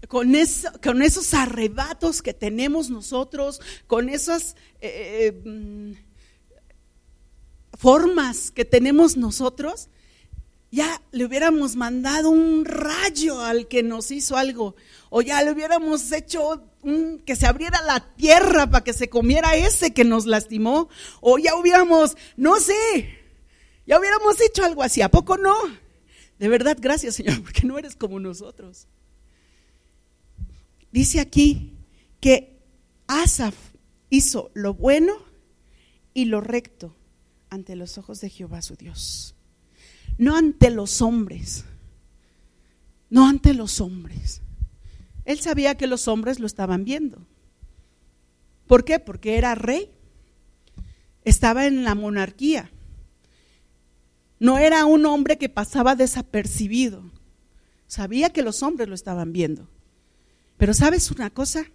con, 0.09 0.35
eso, 0.35 0.71
con 0.83 1.03
esos 1.03 1.35
arrebatos 1.35 2.23
que 2.23 2.35
tenemos 2.35 2.90
nosotros, 2.90 3.61
con 3.87 4.09
esas 4.09 4.57
eh, 4.81 5.33
eh, 5.45 5.49
mm, 5.49 5.92
formas 7.77 8.51
que 8.51 8.64
tenemos 8.64 9.16
nosotros, 9.16 9.88
ya 10.71 11.01
le 11.12 11.25
hubiéramos 11.25 11.77
mandado 11.77 12.31
un 12.31 12.64
rayo 12.64 13.40
al 13.40 13.69
que 13.69 13.83
nos 13.83 14.11
hizo 14.11 14.37
algo, 14.37 14.77
o 15.11 15.23
ya 15.23 15.42
le 15.42 15.53
hubiéramos 15.53 16.12
hecho 16.12 16.62
que 17.25 17.37
se 17.37 17.47
abriera 17.47 17.81
la 17.83 18.14
tierra 18.14 18.71
para 18.71 18.85
que 18.85 18.92
se 18.92 19.09
comiera 19.09 19.57
ese 19.57 19.92
que 19.92 20.05
nos 20.05 20.27
lastimó, 20.27 20.88
o 21.21 21.38
ya 21.38 21.57
hubiéramos, 21.57 22.16
no 22.37 22.61
sé, 22.61 23.19
ya 23.87 23.99
hubiéramos 23.99 24.40
hecho 24.40 24.64
algo 24.64 24.83
así, 24.83 25.03
¿a 25.03 25.11
poco 25.11 25.37
no? 25.37 25.55
De 26.38 26.49
verdad, 26.49 26.77
gracias 26.81 27.14
Señor, 27.14 27.42
porque 27.45 27.66
no 27.66 27.79
eres 27.79 27.97
como 27.97 28.21
nosotros. 28.21 28.87
Dice 30.97 31.21
aquí 31.21 31.75
que 32.21 32.59
Asaf 33.07 33.55
hizo 34.09 34.51
lo 34.55 34.73
bueno 34.73 35.13
y 36.15 36.25
lo 36.25 36.41
recto 36.41 36.97
ante 37.51 37.77
los 37.77 37.99
ojos 37.99 38.23
de 38.23 38.31
Jehová 38.31 38.63
su 38.63 38.77
Dios. 38.77 39.35
No 40.17 40.39
ante 40.39 40.71
los 40.71 41.03
hombres, 41.03 41.67
no 43.11 43.29
ante 43.29 43.53
los 43.53 43.83
hombres. 43.83 44.41
Él 45.27 45.39
sabía 45.39 45.77
que 45.77 45.87
los 45.87 46.09
hombres 46.09 46.41
lo 46.41 46.47
estaban 46.47 46.87
viendo. 46.87 47.27
¿Por 48.67 48.87
qué? 48.87 48.99
Porque 48.99 49.37
era 49.37 49.55
rey. 49.55 49.91
Estaba 51.27 51.67
en 51.67 51.85
la 51.85 51.95
monarquía. 51.95 52.71
No 54.39 54.57
era 54.57 54.87
un 54.87 55.05
hombre 55.05 55.37
que 55.37 55.51
pasaba 55.51 55.95
desapercibido. 55.95 57.03
Sabía 57.87 58.31
que 58.31 58.41
los 58.41 58.63
hombres 58.63 58.89
lo 58.89 58.95
estaban 58.95 59.35
viendo. 59.35 59.69
Pero 60.57 60.75
¿sabes 60.75 61.11
una 61.11 61.31
cosa? 61.31 61.66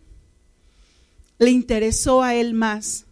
Le 1.37 1.51
interesó 1.51 2.23
a 2.23 2.35
él 2.35 2.53
más 2.53 3.05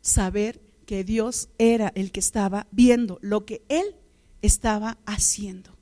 saber 0.00 0.60
que 0.86 1.04
Dios 1.04 1.48
era 1.58 1.92
el 1.94 2.12
que 2.12 2.20
estaba 2.20 2.66
viendo 2.70 3.18
lo 3.20 3.44
que 3.44 3.62
él 3.68 3.96
estaba 4.42 4.98
haciendo. 5.06 5.76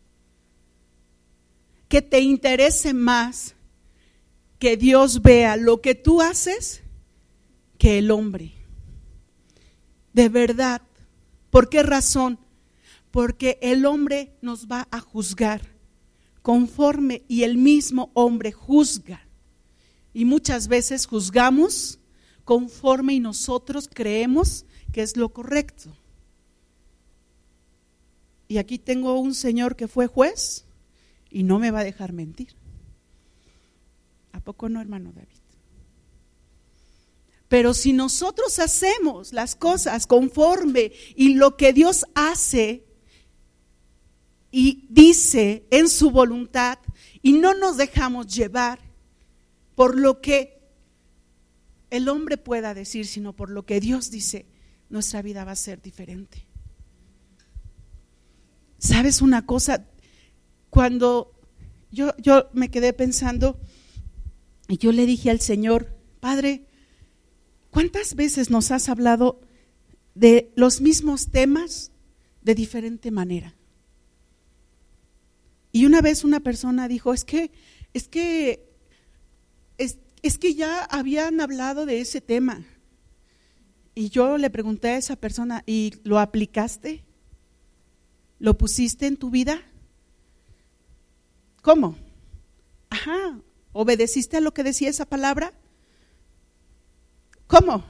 Que 1.89 2.03
te 2.03 2.21
interese 2.21 2.93
más 2.93 3.55
que 4.59 4.77
Dios 4.77 5.23
vea 5.23 5.57
lo 5.57 5.81
que 5.81 5.95
tú 5.95 6.21
haces 6.21 6.83
que 7.79 7.99
el 7.99 8.11
hombre. 8.11 8.53
De 10.13 10.29
verdad. 10.29 10.83
¿Por 11.51 11.69
qué 11.69 11.83
razón? 11.83 12.39
Porque 13.11 13.59
el 13.63 13.87
hombre 13.87 14.37
nos 14.43 14.67
va 14.67 14.89
a 14.91 15.01
juzgar 15.01 15.76
conforme 16.47 17.25
y 17.27 17.43
el 17.43 17.57
mismo 17.57 18.13
hombre 18.15 18.53
juzga. 18.53 19.21
Y 20.15 20.25
muchas 20.25 20.69
veces 20.69 21.05
juzgamos 21.05 21.99
conforme 22.45 23.15
y 23.15 23.19
nosotros 23.19 23.91
creemos 23.93 24.65
que 24.93 25.03
es 25.03 25.17
lo 25.17 25.31
correcto. 25.31 25.91
Y 28.47 28.59
aquí 28.59 28.79
tengo 28.79 29.19
un 29.19 29.35
señor 29.35 29.75
que 29.75 29.89
fue 29.89 30.07
juez 30.07 30.67
y 31.33 31.43
no 31.43 31.59
me 31.59 31.73
va 31.73 31.81
a 31.81 31.85
dejar 31.85 32.13
mentir. 32.13 32.55
¿A 34.31 34.39
poco 34.39 34.69
no, 34.69 34.81
hermano 34.81 35.11
David? 35.13 35.41
Pero 37.49 37.75
si 37.75 37.93
nosotros 37.93 38.61
hacemos 38.61 39.33
las 39.33 39.57
cosas 39.57 40.07
conforme 40.07 40.93
y 41.17 41.35
lo 41.35 41.57
que 41.57 41.73
Dios 41.73 42.07
hace 42.15 42.86
y 44.51 44.87
dice 44.89 45.67
en 45.71 45.89
su 45.89 46.11
voluntad 46.11 46.79
y 47.23 47.33
no 47.33 47.55
nos 47.55 47.77
dejamos 47.77 48.27
llevar 48.27 48.81
por 49.75 49.99
lo 49.99 50.21
que 50.21 50.61
el 51.91 52.09
hombre 52.09 52.37
pueda 52.37 52.75
decir, 52.75 53.07
sino 53.07 53.35
por 53.35 53.51
lo 53.51 53.65
que 53.65 53.81
Dios 53.81 54.11
dice, 54.11 54.47
nuestra 54.89 55.23
vida 55.23 55.45
va 55.45 55.53
a 55.53 55.57
ser 55.57 55.83
diferente. 55.83 56.47
¿Sabes 58.79 59.23
una 59.23 59.47
cosa? 59.47 59.87
Cuando 60.71 61.33
yo, 61.91 62.15
yo 62.19 62.51
me 62.53 62.71
quedé 62.71 62.93
pensando 62.93 63.59
y 64.69 64.79
yo 64.79 64.93
le 64.93 65.07
dije 65.07 65.31
al 65.31 65.41
Señor, 65.41 65.95
Padre, 66.21 66.67
¿Cuántas 67.77 68.15
veces 68.15 68.49
nos 68.49 68.71
has 68.71 68.89
hablado 68.89 69.39
de 70.15 70.51
los 70.57 70.81
mismos 70.81 71.31
temas 71.31 71.93
de 72.41 72.55
diferente 72.55 73.11
manera? 73.11 73.55
Y 75.77 75.85
una 75.85 76.01
vez 76.01 76.25
una 76.25 76.41
persona 76.41 76.89
dijo, 76.89 77.13
es 77.13 77.27
que, 77.27 77.53
es 77.93 78.09
que, 78.09 78.67
es, 79.77 79.99
es 80.23 80.39
que 80.39 80.55
ya 80.55 80.83
habían 80.85 81.39
hablado 81.39 81.85
de 81.85 82.01
ese 82.01 82.23
tema. 82.23 82.65
Y 83.95 84.09
yo 84.09 84.39
le 84.39 84.49
pregunté 84.49 84.89
a 84.89 84.97
esa 84.97 85.17
persona, 85.17 85.65
¿y 85.67 85.93
lo 86.03 86.19
aplicaste? 86.19 87.05
¿Lo 88.39 88.57
pusiste 88.57 89.07
en 89.07 89.19
tu 89.19 89.29
vida? 89.29 89.61
¿Cómo? 91.61 91.99
Ajá, 92.89 93.39
¿obedeciste 93.75 94.39
a 94.39 94.41
lo 94.41 94.55
que 94.55 94.65
decía 94.65 94.89
esa 94.89 95.05
palabra? 95.05 95.53
¿Cómo? 97.49 97.85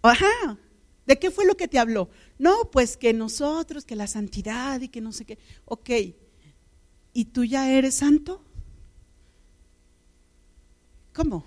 Ajá. 0.00 0.58
¿De 1.06 1.18
qué 1.18 1.32
fue 1.32 1.44
lo 1.44 1.56
que 1.56 1.66
te 1.66 1.80
habló? 1.80 2.08
No, 2.38 2.70
pues 2.70 2.96
que 2.96 3.12
nosotros, 3.12 3.84
que 3.84 3.96
la 3.96 4.06
santidad 4.06 4.80
y 4.80 4.90
que 4.90 5.00
no 5.00 5.10
sé 5.10 5.24
qué. 5.24 5.38
Ok. 5.64 5.90
¿Y 7.14 7.26
tú 7.26 7.44
ya 7.44 7.70
eres 7.70 7.94
santo? 7.94 8.42
¿Cómo? 11.14 11.44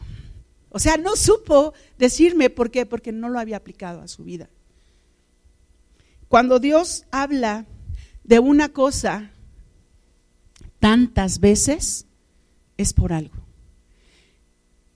O 0.70 0.80
sea, 0.80 0.98
no 0.98 1.16
supo 1.16 1.74
decirme 2.00 2.50
por 2.50 2.72
qué, 2.72 2.86
porque 2.86 3.12
no 3.12 3.30
lo 3.30 3.40
había 3.40 3.58
aplicado 3.58 4.02
a 4.02 4.08
su 4.08 4.24
vida. 4.24 4.50
Cuando 6.28 6.60
Dios 6.60 7.06
habla 7.12 7.66
de 8.24 8.40
una 8.40 8.70
cosa 8.70 9.32
tantas 10.80 11.40
veces, 11.40 12.06
es 12.78 12.94
por 12.94 13.14
algo. 13.14 13.36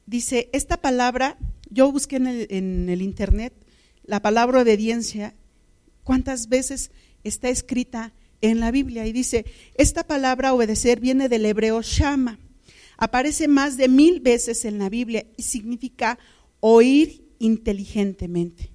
Dice, 0.05 0.49
esta 0.53 0.77
palabra 0.77 1.37
yo 1.69 1.91
busqué 1.91 2.17
en 2.17 2.89
el, 2.89 3.01
internet 3.01 3.53
la 4.03 4.21
palabra 4.21 4.61
obediencia, 4.61 5.33
cuántas 6.03 6.49
veces 6.49 6.91
está 7.23 7.49
escrita 7.49 8.13
en 8.41 8.59
la 8.59 8.71
Biblia 8.71 9.05
y 9.07 9.11
dice, 9.11 9.45
esta 9.75 10.05
palabra 10.05 10.53
obedecer 10.53 10.99
viene 10.99 11.29
del 11.29 11.45
hebreo 11.45 11.81
shama, 11.81 12.39
aparece 12.97 13.47
más 13.47 13.77
de 13.77 13.87
mil 13.87 14.19
veces 14.19 14.65
en 14.65 14.79
la 14.79 14.89
Biblia 14.89 15.25
y 15.37 15.43
significa 15.43 16.19
oír 16.59 17.23
inteligentemente. 17.39 18.71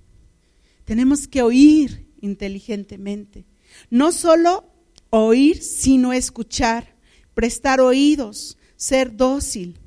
Tenemos 0.84 1.26
que 1.28 1.42
oír 1.42 2.06
inteligentemente. 2.20 3.44
No 3.90 4.12
solo 4.12 4.72
oír, 5.10 5.62
sino 5.62 6.12
escuchar, 6.12 6.96
prestar 7.34 7.80
oídos, 7.80 8.56
ser 8.76 9.16
dócil. 9.16 9.78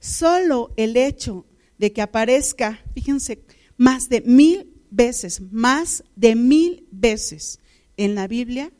Solo 0.00 0.72
el 0.76 0.96
hecho 0.96 1.46
de 1.78 1.92
que 1.92 2.02
aparezca, 2.02 2.82
fíjense, 2.94 3.42
más 3.76 4.08
de 4.08 4.20
mil 4.22 4.72
veces, 4.90 5.40
más 5.50 6.04
de 6.16 6.34
mil 6.34 6.86
veces 6.90 7.60
en 7.96 8.14
la 8.14 8.26
Biblia, 8.26 8.72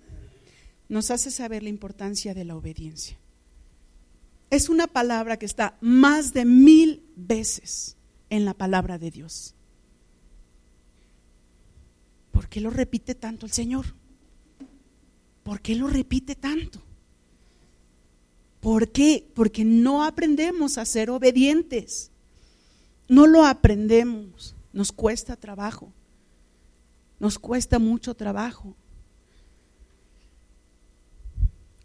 nos 0.89 1.11
hace 1.11 1.31
saber 1.31 1.63
la 1.63 1.69
importancia 1.69 2.35
de 2.35 2.45
la 2.45 2.57
obediencia. 2.57 3.19
Es 4.51 4.69
una 4.69 4.87
palabra 4.87 5.37
que 5.37 5.47
está 5.47 5.77
más 5.81 6.33
de 6.33 6.45
mil 6.45 7.03
veces 7.17 7.97
en 8.31 8.45
la 8.45 8.55
palabra 8.55 8.99
de 8.99 9.11
Dios. 9.11 9.55
¿Por 12.33 12.49
qué 12.49 12.61
lo 12.61 12.71
repite 12.71 13.15
tanto 13.15 13.47
el 13.47 13.53
Señor? 13.53 13.87
¿Por 15.43 15.61
qué 15.61 15.75
lo 15.75 15.89
repite 15.89 16.35
tanto? 16.35 16.83
¿Por 18.61 18.91
qué? 18.91 19.29
Porque 19.35 19.65
no 19.65 20.05
aprendemos 20.05 20.79
a 20.79 20.85
ser 20.85 21.11
obedientes 21.11 22.11
no 23.09 23.27
lo 23.27 23.45
aprendemos, 23.45 24.55
nos 24.73 24.93
cuesta 24.93 25.35
trabajo, 25.35 25.93
nos 27.19 27.39
cuesta 27.39 27.79
mucho 27.79 28.15
trabajo. 28.15 28.77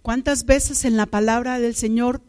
¿Cuántas 0.04 0.46
veces 0.46 0.84
en 0.84 0.98
la 0.98 1.06
palabra 1.06 1.60
del 1.60 1.76
Señor 1.76 2.22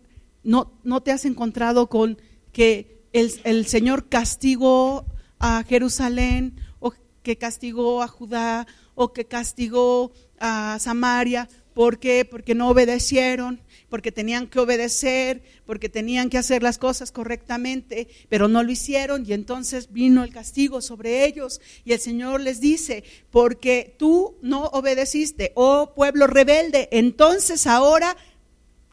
no, 0.45 0.79
no 0.85 1.03
te 1.03 1.11
has 1.11 1.25
encontrado 1.25 1.89
con 1.89 2.19
que 2.53 3.03
el, 3.13 3.33
el 3.43 3.67
Señor 3.67 4.09
castigó 4.09 5.07
a 5.41 5.65
Jerusalén 5.65 6.55
o 6.79 6.95
que 7.25 7.37
castigó 7.37 8.01
a 8.01 8.07
Judá 8.07 8.69
o 8.95 9.13
que 9.13 9.25
castigó 9.25 10.13
a 10.39 10.79
Samaria? 10.79 11.49
¿Por 11.75 11.99
qué? 11.99 12.25
Porque 12.25 12.55
no 12.55 12.69
obedecieron 12.69 13.61
porque 13.95 14.11
tenían 14.11 14.49
que 14.49 14.59
obedecer, 14.59 15.41
porque 15.67 15.89
tenían 15.89 16.29
que 16.29 16.37
hacer 16.37 16.65
las 16.65 16.79
cosas 16.79 17.13
correctamente, 17.13 18.09
pero 18.29 18.49
no 18.49 18.65
lo 18.65 18.73
hicieron 18.73 19.25
y 19.25 19.35
entonces 19.35 19.93
vino 19.93 20.25
el 20.25 20.33
castigo 20.33 20.81
sobre 20.81 21.25
ellos 21.25 21.61
y 21.85 21.93
el 21.93 22.01
Señor 22.01 22.41
les 22.41 22.61
dice, 22.61 23.05
porque 23.31 23.95
tú 23.97 24.37
no 24.43 24.65
obedeciste, 24.65 25.53
oh 25.55 25.93
pueblo 25.95 26.27
rebelde, 26.27 26.89
entonces 26.91 27.69
ahora 27.69 28.17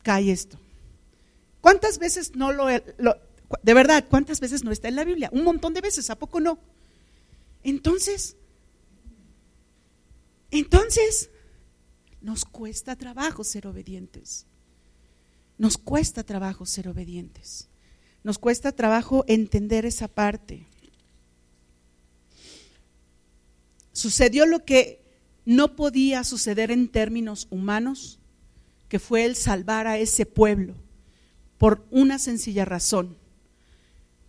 cae 0.04 0.32
esto. 0.32 0.60
¿Cuántas 1.62 1.98
veces 1.98 2.36
no 2.36 2.52
lo, 2.52 2.68
de 2.68 3.74
verdad, 3.74 4.06
cuántas 4.08 4.40
veces 4.40 4.64
no 4.64 4.72
está 4.72 4.88
en 4.88 4.98
la 4.98 5.04
Biblia? 5.04 5.30
Un 5.32 5.44
montón 5.44 5.74
de 5.74 5.82
veces, 5.82 6.12
¿a 6.12 6.20
poco 6.20 6.40
no? 6.40 6.60
Entonces, 7.64 8.36
entonces, 10.52 11.32
nos 12.22 12.46
cuesta 12.46 12.96
trabajo 12.96 13.44
ser 13.44 13.68
obedientes. 13.68 14.46
Nos 15.58 15.78
cuesta 15.78 16.24
trabajo 16.24 16.66
ser 16.66 16.88
obedientes. 16.88 17.68
Nos 18.24 18.38
cuesta 18.38 18.72
trabajo 18.72 19.26
entender 19.28 19.86
esa 19.86 20.08
parte. 20.08 20.68
Sucedió 23.92 24.46
lo 24.46 24.64
que 24.64 25.02
no 25.46 25.76
podía 25.76 26.24
suceder 26.24 26.72
en 26.72 26.88
términos 26.88 27.48
humanos, 27.50 28.20
que 28.88 29.00
fue 29.00 29.26
el 29.26 29.36
salvar 29.36 29.88
a 29.88 29.98
ese 29.98 30.26
pueblo, 30.26 30.76
por 31.58 31.86
una 31.92 32.20
sencilla 32.20 32.66
razón, 32.66 33.18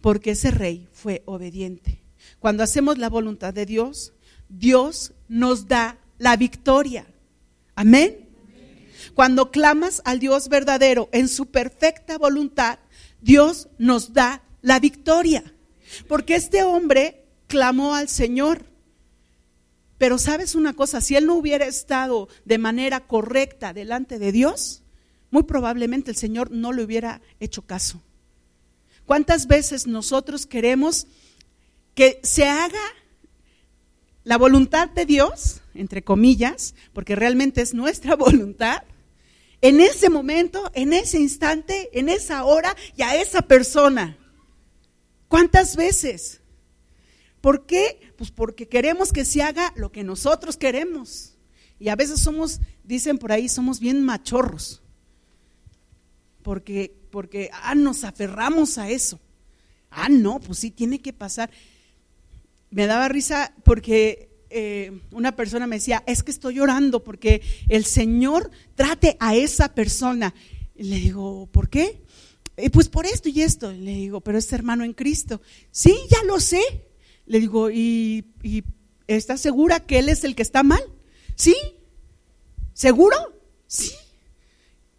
porque 0.01 0.33
ese 0.33 0.51
rey 0.51 0.89
fue 0.93 1.23
obediente. 1.27 2.03
Cuando 2.39 2.63
hacemos 2.63 2.99
la 2.99 3.09
voluntad 3.09 3.55
de 3.55 3.67
Dios, 3.67 4.15
Dios 4.49 5.13
nos 5.29 5.69
da 5.69 5.99
la 6.19 6.37
victoria. 6.37 7.07
Amén. 7.83 8.29
Cuando 9.15 9.51
clamas 9.51 10.03
al 10.05 10.21
Dios 10.21 10.49
verdadero 10.49 11.09
en 11.11 11.27
su 11.27 11.47
perfecta 11.47 12.17
voluntad, 12.17 12.79
Dios 13.21 13.71
nos 13.77 14.13
da 14.13 14.45
la 14.61 14.79
victoria. 14.79 15.43
Porque 16.07 16.37
este 16.37 16.63
hombre 16.63 17.25
clamó 17.49 17.97
al 17.97 18.09
Señor. 18.09 18.67
Pero 19.99 20.17
sabes 20.19 20.55
una 20.55 20.75
cosa, 20.75 21.01
si 21.01 21.17
él 21.17 21.27
no 21.27 21.35
hubiera 21.35 21.67
estado 21.67 22.29
de 22.45 22.59
manera 22.59 23.01
correcta 23.01 23.73
delante 23.73 24.21
de 24.21 24.31
Dios, 24.31 24.85
muy 25.33 25.43
probablemente 25.43 26.13
el 26.13 26.17
Señor 26.17 26.53
no 26.53 26.73
le 26.73 26.85
hubiera 26.85 27.21
hecho 27.41 27.63
caso. 27.63 28.01
¿Cuántas 29.07 29.49
veces 29.49 29.89
nosotros 29.89 30.47
queremos 30.47 31.09
que 31.97 32.21
se 32.23 32.47
haga 32.47 32.79
la 34.23 34.39
voluntad 34.39 34.89
de 34.89 35.05
Dios, 35.05 35.62
entre 35.75 36.03
comillas, 36.03 36.75
porque 36.93 37.17
realmente 37.17 37.63
es 37.63 37.75
nuestra 37.75 38.17
voluntad, 38.17 38.83
en 39.63 39.81
ese 39.81 40.11
momento, 40.11 40.71
en 40.75 40.93
ese 40.93 41.21
instante, 41.21 41.89
en 41.99 42.09
esa 42.09 42.45
hora 42.45 42.77
y 42.97 43.03
a 43.03 43.15
esa 43.15 43.43
persona? 43.43 44.19
¿Cuántas 45.29 45.77
veces? 45.77 46.41
¿Por 47.41 47.65
qué? 47.65 48.13
Pues 48.17 48.31
porque 48.33 48.69
queremos 48.69 49.13
que 49.13 49.25
se 49.25 49.43
haga 49.43 49.73
lo 49.77 49.93
que 49.93 50.03
nosotros 50.03 50.57
queremos. 50.57 51.39
Y 51.79 51.89
a 51.89 51.97
veces 51.97 52.21
somos, 52.21 52.61
dicen 52.85 53.19
por 53.19 53.33
ahí, 53.33 53.49
somos 53.49 53.79
bien 53.79 54.05
machorros. 54.05 54.83
Porque, 56.43 56.95
porque 57.11 57.51
ah, 57.53 57.75
nos 57.77 58.03
aferramos 58.03 58.79
a 58.79 58.91
eso. 58.91 59.21
Ah, 59.91 60.09
no, 60.09 60.41
pues 60.41 60.59
sí, 60.59 60.71
tiene 60.73 61.01
que 61.01 61.13
pasar. 61.13 61.51
Me 62.71 62.87
daba 62.87 63.09
risa 63.09 63.55
porque 63.65 64.32
eh, 64.53 65.01
una 65.11 65.35
persona 65.35 65.67
me 65.67 65.77
decía, 65.77 66.03
es 66.07 66.23
que 66.23 66.31
estoy 66.31 66.57
llorando 66.57 67.03
porque 67.03 67.43
el 67.69 67.85
Señor 67.85 68.51
trate 68.75 69.17
a 69.19 69.35
esa 69.35 69.75
persona. 69.75 70.35
Le 70.75 70.97
digo, 70.97 71.47
¿por 71.47 71.69
qué? 71.69 72.03
Eh, 72.57 72.71
pues 72.71 72.89
por 72.89 73.07
esto 73.07 73.29
y 73.29 73.41
esto. 73.43 73.73
le 73.73 73.93
digo, 73.93 74.21
pero 74.21 74.39
es 74.39 74.53
hermano 74.53 74.85
en 74.85 74.93
Cristo. 74.93 75.41
Sí, 75.71 75.97
ya 76.11 76.23
lo 76.25 76.39
sé. 76.39 76.63
Le 77.27 77.41
digo, 77.41 77.71
¿y, 77.71 78.27
y 78.43 78.63
estás 79.07 79.41
segura 79.41 79.81
que 79.81 79.99
Él 79.99 80.09
es 80.09 80.23
el 80.25 80.35
que 80.35 80.43
está 80.43 80.63
mal? 80.63 80.83
¿Sí? 81.35 81.57
¿Seguro? 82.75 83.17
Sí. 83.67 83.93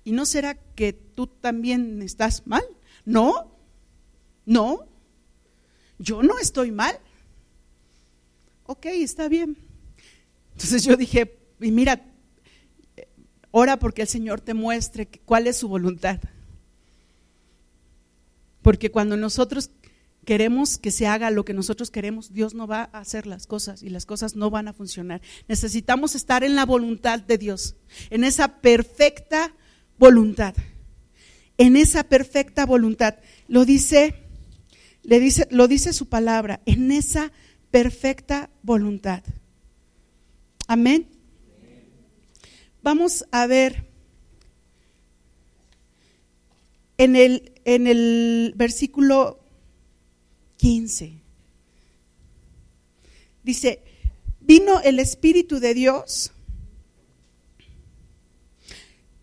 ¿Y 0.04 0.12
no 0.12 0.26
será 0.26 0.56
que 0.56 0.93
tú 0.93 1.28
también 1.28 2.01
estás 2.01 2.47
mal? 2.47 2.64
No, 3.06 3.56
no. 4.45 4.88
Yo 5.99 6.24
no 6.24 6.39
estoy 6.39 6.72
mal. 6.72 6.99
Ok, 8.66 8.86
está 8.86 9.28
bien. 9.28 9.57
Entonces 10.53 10.84
yo 10.84 10.95
dije, 10.95 11.38
y 11.59 11.72
mira, 11.72 12.05
ora 13.51 13.78
porque 13.78 14.03
el 14.03 14.07
Señor 14.07 14.41
te 14.41 14.53
muestre 14.53 15.07
cuál 15.26 15.47
es 15.47 15.57
su 15.57 15.68
voluntad. 15.68 16.20
Porque 18.61 18.91
cuando 18.91 19.18
nosotros 19.18 19.72
queremos 20.26 20.78
que 20.78 20.91
se 20.91 21.07
haga 21.07 21.32
lo 21.32 21.43
que 21.43 21.53
nosotros 21.53 21.91
queremos, 21.91 22.34
Dios 22.34 22.53
no 22.53 22.68
va 22.68 22.89
a 22.93 22.99
hacer 22.99 23.28
las 23.28 23.45
cosas 23.45 23.84
y 23.84 23.89
las 23.89 24.05
cosas 24.05 24.36
no 24.36 24.49
van 24.49 24.68
a 24.68 24.74
funcionar. 24.74 25.22
Necesitamos 25.47 26.16
estar 26.16 26.43
en 26.43 26.55
la 26.55 26.66
voluntad 26.66 27.20
de 27.20 27.38
Dios, 27.38 27.76
en 28.09 28.24
esa 28.24 28.61
perfecta 28.61 29.53
voluntad. 29.97 30.55
En 31.57 31.76
esa 31.76 32.03
perfecta 32.03 32.66
voluntad. 32.66 33.16
Lo 33.47 33.66
dice, 33.66 34.16
le 35.03 35.20
dice, 35.20 35.47
lo 35.51 35.68
dice 35.68 35.93
su 35.93 36.07
palabra, 36.07 36.61
en 36.66 36.91
esa 36.91 37.32
perfecta 37.74 38.51
voluntad. 38.61 39.24
Amén. 40.67 41.09
Vamos 42.84 43.26
a 43.32 43.47
ver 43.47 43.89
en 46.99 47.15
el, 47.15 47.51
en 47.65 47.88
el 47.88 48.53
versículo 48.55 49.43
15. 50.57 51.19
Dice, 53.41 53.84
vino 54.39 54.80
el 54.82 54.99
Espíritu 54.99 55.59
de 55.59 55.74
Dios 55.74 56.32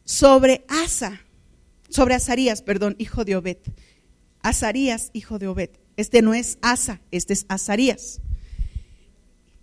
sobre 0.04 0.64
Asa, 0.66 1.20
sobre 1.88 2.16
Azarías, 2.16 2.62
perdón, 2.62 2.96
hijo 2.98 3.24
de 3.24 3.36
Obed. 3.36 3.58
Azarías, 4.42 5.10
hijo 5.12 5.38
de 5.38 5.46
Obed. 5.46 5.70
Este 5.96 6.20
no 6.20 6.34
es 6.34 6.58
Asa, 6.62 7.00
este 7.12 7.32
es 7.32 7.46
Azarías. 7.48 8.20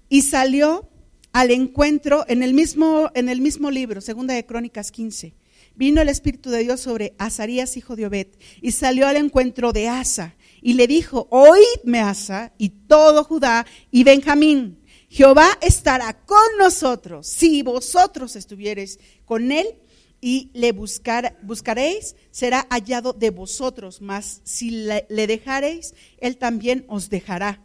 Y 0.10 0.22
salió 0.22 0.90
al 1.34 1.52
encuentro 1.52 2.26
en 2.28 2.44
el 2.44 2.54
mismo, 2.54 3.12
en 3.14 3.30
el 3.30 3.42
mismo 3.42 3.72
libro, 3.72 4.02
segunda 4.02 4.34
de 4.34 4.46
Crónicas 4.46 4.92
15. 4.92 5.36
Vino 5.76 6.02
el 6.02 6.10
Espíritu 6.10 6.50
de 6.50 6.64
Dios 6.64 6.80
sobre 6.80 7.14
Azarías, 7.20 7.78
hijo 7.78 7.96
de 7.96 8.08
Obed, 8.08 8.28
y 8.62 8.72
salió 8.72 9.08
al 9.08 9.18
encuentro 9.18 9.74
de 9.74 9.88
Asa 9.88 10.36
y 10.62 10.74
le 10.74 10.88
dijo, 10.88 11.28
oídme 11.30 12.00
Asa 12.00 12.54
y 12.58 12.70
todo 12.70 13.24
Judá 13.24 13.66
y 13.92 14.04
Benjamín, 14.04 14.80
Jehová 15.10 15.48
estará 15.62 16.26
con 16.26 16.58
nosotros 16.58 17.28
si 17.28 17.62
vosotros 17.62 18.36
estuviereis 18.36 19.00
con 19.26 19.52
él 19.52 19.68
y 20.20 20.50
le 20.54 20.72
buscar, 20.72 21.38
buscaréis, 21.44 22.16
será 22.32 22.66
hallado 22.70 23.14
de 23.14 23.30
vosotros, 23.30 24.02
mas 24.02 24.42
si 24.44 24.72
le, 24.72 25.06
le 25.10 25.42
él 26.18 26.38
también 26.38 26.86
os 26.88 27.10
dejará. 27.10 27.62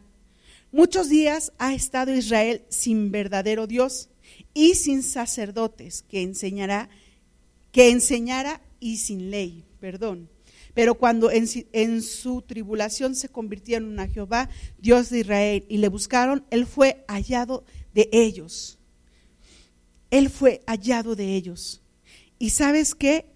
Muchos 0.72 1.10
días 1.10 1.52
ha 1.58 1.74
estado 1.74 2.14
Israel 2.14 2.64
sin 2.70 3.12
verdadero 3.12 3.66
Dios 3.66 4.08
y 4.54 4.74
sin 4.74 5.02
sacerdotes 5.02 6.02
que 6.02 6.22
que 7.72 7.90
enseñara 7.90 8.62
y 8.80 8.96
sin 8.96 9.30
ley, 9.30 9.64
perdón. 9.80 10.30
Pero 10.72 10.94
cuando 10.94 11.30
en, 11.30 12.02
su 12.02 12.40
tribulación 12.40 13.14
se 13.14 13.28
convirtieron 13.28 14.00
a 14.00 14.08
Jehová, 14.08 14.48
Dios 14.78 15.10
de 15.10 15.20
Israel, 15.20 15.66
y 15.68 15.76
le 15.76 15.88
buscaron, 15.88 16.46
él 16.50 16.66
fue 16.66 17.04
hallado 17.06 17.64
de 17.92 18.08
ellos. 18.10 18.78
Él 20.10 20.30
fue 20.30 20.62
hallado 20.66 21.14
de 21.14 21.34
ellos. 21.34 21.82
Y 22.38 22.50
sabes 22.50 22.94
qué? 22.94 23.26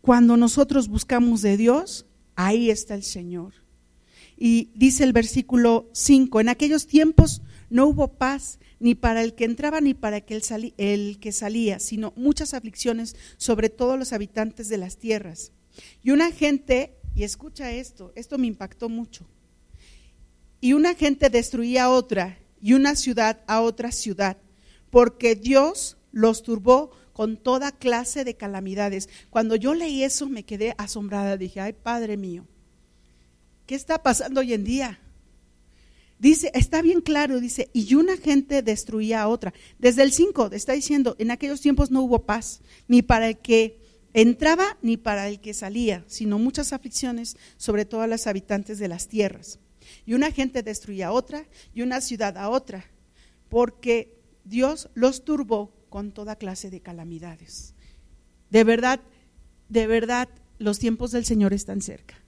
Cuando 0.00 0.36
nosotros 0.36 0.88
buscamos 0.88 1.42
de 1.42 1.56
Dios, 1.56 2.06
ahí 2.34 2.70
está 2.70 2.94
el 2.94 3.04
Señor. 3.04 3.59
Y 4.42 4.70
dice 4.74 5.04
el 5.04 5.12
versículo 5.12 5.90
5, 5.92 6.40
en 6.40 6.48
aquellos 6.48 6.86
tiempos 6.86 7.42
no 7.68 7.86
hubo 7.86 8.14
paz 8.14 8.58
ni 8.78 8.94
para 8.94 9.22
el 9.22 9.34
que 9.34 9.44
entraba 9.44 9.82
ni 9.82 9.92
para 9.92 10.16
el, 10.16 11.18
que 11.20 11.32
salía, 11.32 11.78
sino 11.78 12.14
muchas 12.16 12.54
aflicciones 12.54 13.14
sobre 13.36 13.68
todos 13.68 13.98
los 13.98 14.14
habitantes 14.14 14.70
de 14.70 14.78
las 14.78 14.96
tierras. 14.96 15.52
Y 16.02 16.12
una 16.12 16.32
gente, 16.32 16.96
y 17.14 17.24
escucha 17.24 17.70
esto, 17.70 18.12
esto 18.16 18.38
me 18.38 18.46
impactó 18.46 18.88
mucho, 18.88 19.26
y 20.58 20.72
una 20.72 20.94
gente 20.94 21.28
destruía 21.28 21.84
a 21.84 21.90
otra 21.90 22.38
y 22.62 22.72
una 22.72 22.96
ciudad 22.96 23.42
a 23.46 23.60
otra 23.60 23.92
ciudad, 23.92 24.38
porque 24.88 25.34
Dios 25.34 25.98
los 26.12 26.42
turbó 26.42 26.92
con 27.12 27.36
toda 27.36 27.72
clase 27.72 28.24
de 28.24 28.36
calamidades. 28.36 29.10
Cuando 29.28 29.54
yo 29.56 29.74
leí 29.74 30.02
eso 30.02 30.30
me 30.30 30.44
quedé 30.44 30.74
asombrada, 30.78 31.36
dije, 31.36 31.60
ay 31.60 31.74
Padre 31.74 32.16
mío, 32.16 32.46
¿qué 33.70 33.76
está 33.76 34.02
pasando 34.02 34.40
hoy 34.40 34.52
en 34.52 34.64
día? 34.64 34.98
Dice, 36.18 36.50
está 36.54 36.82
bien 36.82 37.00
claro, 37.00 37.38
dice, 37.38 37.70
y 37.72 37.94
una 37.94 38.16
gente 38.16 38.62
destruía 38.62 39.22
a 39.22 39.28
otra. 39.28 39.54
Desde 39.78 40.02
el 40.02 40.10
5 40.10 40.50
está 40.50 40.72
diciendo, 40.72 41.14
en 41.20 41.30
aquellos 41.30 41.60
tiempos 41.60 41.92
no 41.92 42.02
hubo 42.02 42.26
paz, 42.26 42.62
ni 42.88 43.02
para 43.02 43.28
el 43.28 43.38
que 43.38 43.80
entraba 44.12 44.76
ni 44.82 44.96
para 44.96 45.28
el 45.28 45.40
que 45.40 45.54
salía, 45.54 46.02
sino 46.08 46.36
muchas 46.40 46.72
aflicciones 46.72 47.36
sobre 47.58 47.84
todas 47.84 48.08
las 48.08 48.26
habitantes 48.26 48.80
de 48.80 48.88
las 48.88 49.06
tierras. 49.06 49.60
Y 50.04 50.14
una 50.14 50.32
gente 50.32 50.64
destruía 50.64 51.06
a 51.06 51.12
otra 51.12 51.46
y 51.72 51.82
una 51.82 52.00
ciudad 52.00 52.38
a 52.38 52.48
otra, 52.48 52.90
porque 53.48 54.18
Dios 54.44 54.88
los 54.94 55.24
turbó 55.24 55.72
con 55.90 56.10
toda 56.10 56.34
clase 56.34 56.70
de 56.70 56.80
calamidades. 56.80 57.74
De 58.50 58.64
verdad, 58.64 58.98
de 59.68 59.86
verdad, 59.86 60.28
los 60.58 60.80
tiempos 60.80 61.12
del 61.12 61.24
Señor 61.24 61.52
están 61.52 61.80
cerca. 61.82 62.19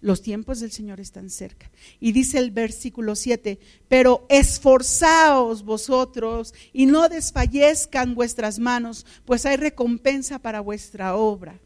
Los 0.00 0.22
tiempos 0.22 0.60
del 0.60 0.70
Señor 0.70 1.00
están 1.00 1.28
cerca. 1.28 1.70
Y 1.98 2.12
dice 2.12 2.38
el 2.38 2.52
versículo 2.52 3.16
7, 3.16 3.58
pero 3.88 4.26
esforzaos 4.28 5.64
vosotros 5.64 6.54
y 6.72 6.86
no 6.86 7.08
desfallezcan 7.08 8.14
vuestras 8.14 8.60
manos, 8.60 9.06
pues 9.24 9.44
hay 9.44 9.56
recompensa 9.56 10.38
para 10.38 10.60
vuestra 10.60 11.16
obra. 11.16 11.58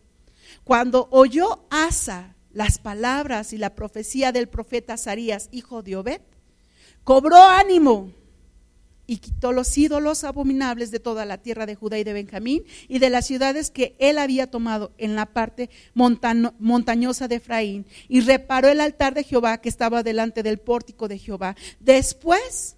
Cuando 0.64 1.08
oyó 1.10 1.66
Asa 1.70 2.34
las 2.52 2.78
palabras 2.78 3.52
y 3.52 3.58
la 3.58 3.74
profecía 3.74 4.32
del 4.32 4.48
profeta 4.48 4.94
Azarías, 4.94 5.48
hijo 5.52 5.82
de 5.82 5.96
Obed, 5.96 6.20
cobró 7.04 7.36
ánimo 7.42 8.12
y 9.06 9.18
quitó 9.18 9.52
los 9.52 9.76
ídolos 9.76 10.24
abominables 10.24 10.90
de 10.90 11.00
toda 11.00 11.24
la 11.24 11.38
tierra 11.38 11.66
de 11.66 11.74
Judá 11.74 11.98
y 11.98 12.04
de 12.04 12.12
Benjamín 12.12 12.64
y 12.88 12.98
de 12.98 13.10
las 13.10 13.26
ciudades 13.26 13.70
que 13.70 13.94
él 13.98 14.18
había 14.18 14.50
tomado 14.50 14.92
en 14.98 15.16
la 15.16 15.26
parte 15.26 15.70
montañosa 15.94 17.28
de 17.28 17.36
Efraín 17.36 17.86
y 18.08 18.20
reparó 18.20 18.68
el 18.68 18.80
altar 18.80 19.14
de 19.14 19.24
Jehová 19.24 19.58
que 19.58 19.68
estaba 19.68 20.02
delante 20.02 20.42
del 20.42 20.58
pórtico 20.58 21.08
de 21.08 21.18
Jehová. 21.18 21.56
Después 21.80 22.76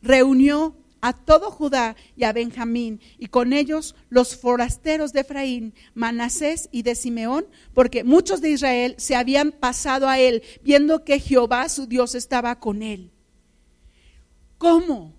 reunió 0.00 0.76
a 1.00 1.12
todo 1.12 1.50
Judá 1.50 1.96
y 2.16 2.24
a 2.24 2.32
Benjamín, 2.32 2.98
y 3.18 3.26
con 3.26 3.52
ellos 3.52 3.94
los 4.08 4.36
forasteros 4.36 5.12
de 5.12 5.20
Efraín, 5.20 5.74
Manasés 5.92 6.70
y 6.72 6.82
de 6.82 6.94
Simeón, 6.94 7.46
porque 7.74 8.04
muchos 8.04 8.40
de 8.40 8.48
Israel 8.48 8.94
se 8.96 9.14
habían 9.14 9.52
pasado 9.52 10.08
a 10.08 10.18
él, 10.18 10.42
viendo 10.62 11.04
que 11.04 11.20
Jehová 11.20 11.68
su 11.68 11.86
Dios 11.86 12.14
estaba 12.14 12.58
con 12.58 12.82
él. 12.82 13.10
¿Cómo? 14.56 15.12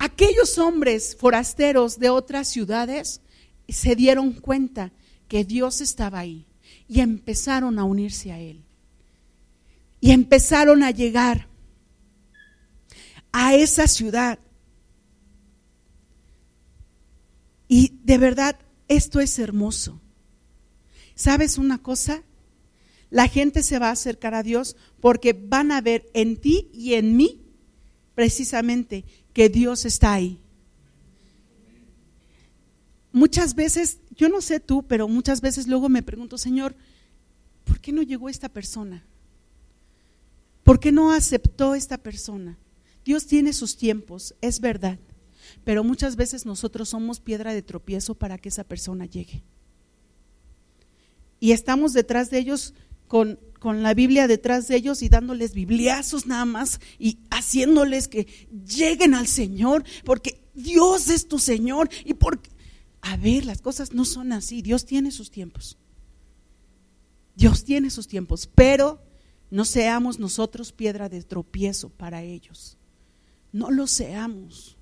Aquellos 0.00 0.56
hombres 0.56 1.14
forasteros 1.14 1.98
de 1.98 2.08
otras 2.08 2.48
ciudades 2.48 3.20
se 3.68 3.94
dieron 3.94 4.32
cuenta 4.32 4.92
que 5.28 5.44
Dios 5.44 5.82
estaba 5.82 6.18
ahí 6.18 6.46
y 6.88 7.00
empezaron 7.00 7.78
a 7.78 7.84
unirse 7.84 8.32
a 8.32 8.40
Él. 8.40 8.64
Y 10.00 10.12
empezaron 10.12 10.82
a 10.82 10.90
llegar 10.90 11.48
a 13.30 13.54
esa 13.54 13.86
ciudad. 13.86 14.38
Y 17.68 18.00
de 18.02 18.16
verdad, 18.16 18.58
esto 18.88 19.20
es 19.20 19.38
hermoso. 19.38 20.00
¿Sabes 21.14 21.58
una 21.58 21.76
cosa? 21.76 22.22
La 23.10 23.28
gente 23.28 23.62
se 23.62 23.78
va 23.78 23.88
a 23.88 23.92
acercar 23.92 24.34
a 24.34 24.42
Dios 24.42 24.76
porque 24.98 25.34
van 25.34 25.70
a 25.70 25.82
ver 25.82 26.10
en 26.14 26.38
ti 26.38 26.70
y 26.72 26.94
en 26.94 27.18
mí 27.18 27.42
precisamente 28.14 29.04
que 29.40 29.48
Dios 29.48 29.86
está 29.86 30.12
ahí. 30.12 30.38
Muchas 33.10 33.54
veces, 33.54 33.96
yo 34.14 34.28
no 34.28 34.42
sé 34.42 34.60
tú, 34.60 34.82
pero 34.82 35.08
muchas 35.08 35.40
veces 35.40 35.66
luego 35.66 35.88
me 35.88 36.02
pregunto, 36.02 36.36
Señor, 36.36 36.76
¿por 37.64 37.80
qué 37.80 37.90
no 37.90 38.02
llegó 38.02 38.28
esta 38.28 38.50
persona? 38.50 39.02
¿Por 40.62 40.78
qué 40.78 40.92
no 40.92 41.10
aceptó 41.10 41.74
esta 41.74 41.96
persona? 41.96 42.58
Dios 43.02 43.26
tiene 43.26 43.54
sus 43.54 43.78
tiempos, 43.78 44.34
es 44.42 44.60
verdad, 44.60 44.98
pero 45.64 45.84
muchas 45.84 46.16
veces 46.16 46.44
nosotros 46.44 46.90
somos 46.90 47.18
piedra 47.18 47.54
de 47.54 47.62
tropiezo 47.62 48.14
para 48.14 48.36
que 48.36 48.50
esa 48.50 48.64
persona 48.64 49.06
llegue. 49.06 49.42
Y 51.38 51.52
estamos 51.52 51.94
detrás 51.94 52.28
de 52.28 52.40
ellos 52.40 52.74
con, 53.08 53.38
con 53.60 53.84
la 53.84 53.94
Biblia 53.94 54.26
detrás 54.26 54.66
de 54.66 54.74
ellos 54.74 55.02
y 55.02 55.08
dándoles 55.08 55.54
bibliazos 55.54 56.26
nada 56.26 56.44
más 56.44 56.80
y 56.98 57.20
haciéndoles 57.30 58.08
que 58.08 58.26
lleguen 58.66 59.14
al 59.14 59.28
Señor, 59.28 59.84
porque 60.04 60.42
Dios 60.54 61.08
es 61.08 61.28
tu 61.28 61.38
Señor 61.38 61.88
y 62.04 62.14
porque... 62.14 62.50
A 63.02 63.16
ver, 63.16 63.46
las 63.46 63.62
cosas 63.62 63.94
no 63.94 64.04
son 64.04 64.32
así, 64.32 64.60
Dios 64.60 64.84
tiene 64.84 65.10
sus 65.10 65.30
tiempos. 65.30 65.78
Dios 67.34 67.64
tiene 67.64 67.88
sus 67.88 68.08
tiempos, 68.08 68.50
pero 68.54 69.00
no 69.50 69.64
seamos 69.64 70.18
nosotros 70.18 70.72
piedra 70.72 71.08
de 71.08 71.22
tropiezo 71.22 71.88
para 71.88 72.22
ellos. 72.22 72.76
No 73.52 73.70
lo 73.70 73.86
seamos. 73.86 74.76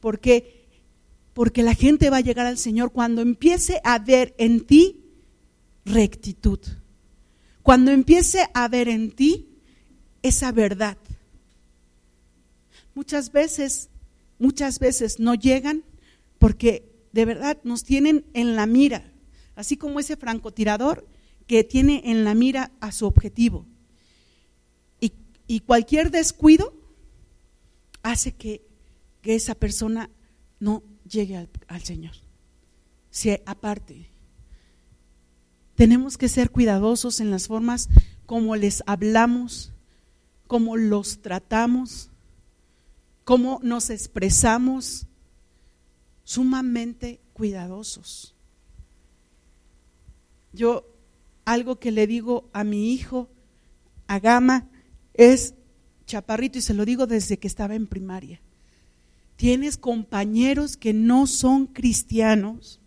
Porque 0.00 0.60
porque 1.32 1.62
la 1.62 1.74
gente 1.74 2.10
va 2.10 2.18
a 2.18 2.22
llegar 2.22 2.46
al 2.46 2.58
Señor 2.58 2.92
cuando 2.92 3.22
empiece 3.22 3.80
a 3.84 3.98
ver 3.98 4.34
en 4.36 4.66
ti 4.66 5.04
rectitud. 5.84 6.58
Cuando 7.70 7.92
empiece 7.92 8.48
a 8.52 8.66
ver 8.66 8.88
en 8.88 9.12
ti 9.12 9.48
esa 10.22 10.50
verdad. 10.50 10.98
Muchas 12.96 13.30
veces, 13.30 13.90
muchas 14.40 14.80
veces 14.80 15.20
no 15.20 15.36
llegan 15.36 15.84
porque 16.40 16.90
de 17.12 17.24
verdad 17.24 17.58
nos 17.62 17.84
tienen 17.84 18.26
en 18.34 18.56
la 18.56 18.66
mira, 18.66 19.12
así 19.54 19.76
como 19.76 20.00
ese 20.00 20.16
francotirador 20.16 21.06
que 21.46 21.62
tiene 21.62 22.02
en 22.06 22.24
la 22.24 22.34
mira 22.34 22.72
a 22.80 22.90
su 22.90 23.06
objetivo. 23.06 23.68
Y, 25.46 25.60
cualquier 25.60 26.10
descuido 26.10 26.74
hace 28.02 28.32
que, 28.32 28.66
esa 29.22 29.54
persona 29.54 30.10
no 30.58 30.82
llegue 31.08 31.36
al, 31.36 31.48
al 31.68 31.82
Señor. 31.84 32.14
Si 33.10 33.30
aparte, 33.46 34.09
tenemos 35.80 36.18
que 36.18 36.28
ser 36.28 36.50
cuidadosos 36.50 37.20
en 37.20 37.30
las 37.30 37.48
formas 37.48 37.88
como 38.26 38.54
les 38.54 38.82
hablamos, 38.84 39.72
como 40.46 40.76
los 40.76 41.22
tratamos, 41.22 42.10
cómo 43.24 43.60
nos 43.62 43.88
expresamos, 43.88 45.06
sumamente 46.22 47.18
cuidadosos. 47.32 48.34
Yo 50.52 50.84
algo 51.46 51.78
que 51.80 51.92
le 51.92 52.06
digo 52.06 52.50
a 52.52 52.62
mi 52.62 52.92
hijo, 52.92 53.30
a 54.06 54.18
Gama, 54.18 54.68
es 55.14 55.54
chaparrito 56.04 56.58
y 56.58 56.60
se 56.60 56.74
lo 56.74 56.84
digo 56.84 57.06
desde 57.06 57.38
que 57.38 57.48
estaba 57.48 57.74
en 57.74 57.86
primaria. 57.86 58.42
Tienes 59.36 59.78
compañeros 59.78 60.76
que 60.76 60.92
no 60.92 61.26
son 61.26 61.66
cristianos. 61.66 62.80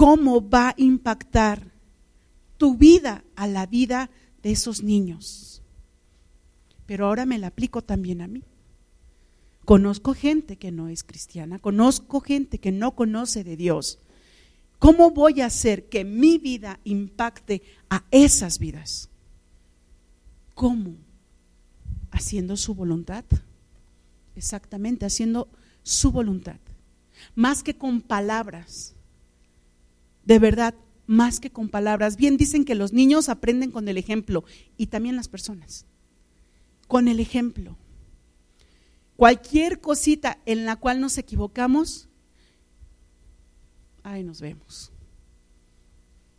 ¿Cómo 0.00 0.48
va 0.48 0.70
a 0.70 0.74
impactar 0.78 1.74
tu 2.56 2.74
vida 2.74 3.22
a 3.36 3.46
la 3.46 3.66
vida 3.66 4.08
de 4.42 4.50
esos 4.50 4.82
niños? 4.82 5.60
Pero 6.86 7.06
ahora 7.06 7.26
me 7.26 7.36
la 7.36 7.48
aplico 7.48 7.82
también 7.82 8.22
a 8.22 8.26
mí. 8.26 8.42
Conozco 9.66 10.14
gente 10.14 10.56
que 10.56 10.72
no 10.72 10.88
es 10.88 11.04
cristiana, 11.04 11.58
conozco 11.58 12.22
gente 12.22 12.56
que 12.56 12.72
no 12.72 12.96
conoce 12.96 13.44
de 13.44 13.58
Dios. 13.58 13.98
¿Cómo 14.78 15.10
voy 15.10 15.42
a 15.42 15.46
hacer 15.46 15.90
que 15.90 16.06
mi 16.06 16.38
vida 16.38 16.80
impacte 16.84 17.60
a 17.90 18.02
esas 18.10 18.58
vidas? 18.58 19.10
¿Cómo? 20.54 20.94
Haciendo 22.10 22.56
su 22.56 22.74
voluntad. 22.74 23.26
Exactamente, 24.34 25.04
haciendo 25.04 25.50
su 25.82 26.10
voluntad. 26.10 26.56
Más 27.34 27.62
que 27.62 27.76
con 27.76 28.00
palabras. 28.00 28.94
De 30.30 30.38
verdad, 30.38 30.76
más 31.08 31.40
que 31.40 31.50
con 31.50 31.68
palabras. 31.68 32.16
Bien 32.16 32.36
dicen 32.36 32.64
que 32.64 32.76
los 32.76 32.92
niños 32.92 33.28
aprenden 33.28 33.72
con 33.72 33.88
el 33.88 33.98
ejemplo 33.98 34.44
y 34.76 34.86
también 34.86 35.16
las 35.16 35.26
personas. 35.26 35.86
Con 36.86 37.08
el 37.08 37.18
ejemplo. 37.18 37.76
Cualquier 39.16 39.80
cosita 39.80 40.38
en 40.46 40.66
la 40.66 40.76
cual 40.76 41.00
nos 41.00 41.18
equivocamos, 41.18 42.08
ay, 44.04 44.22
nos 44.22 44.40
vemos. 44.40 44.92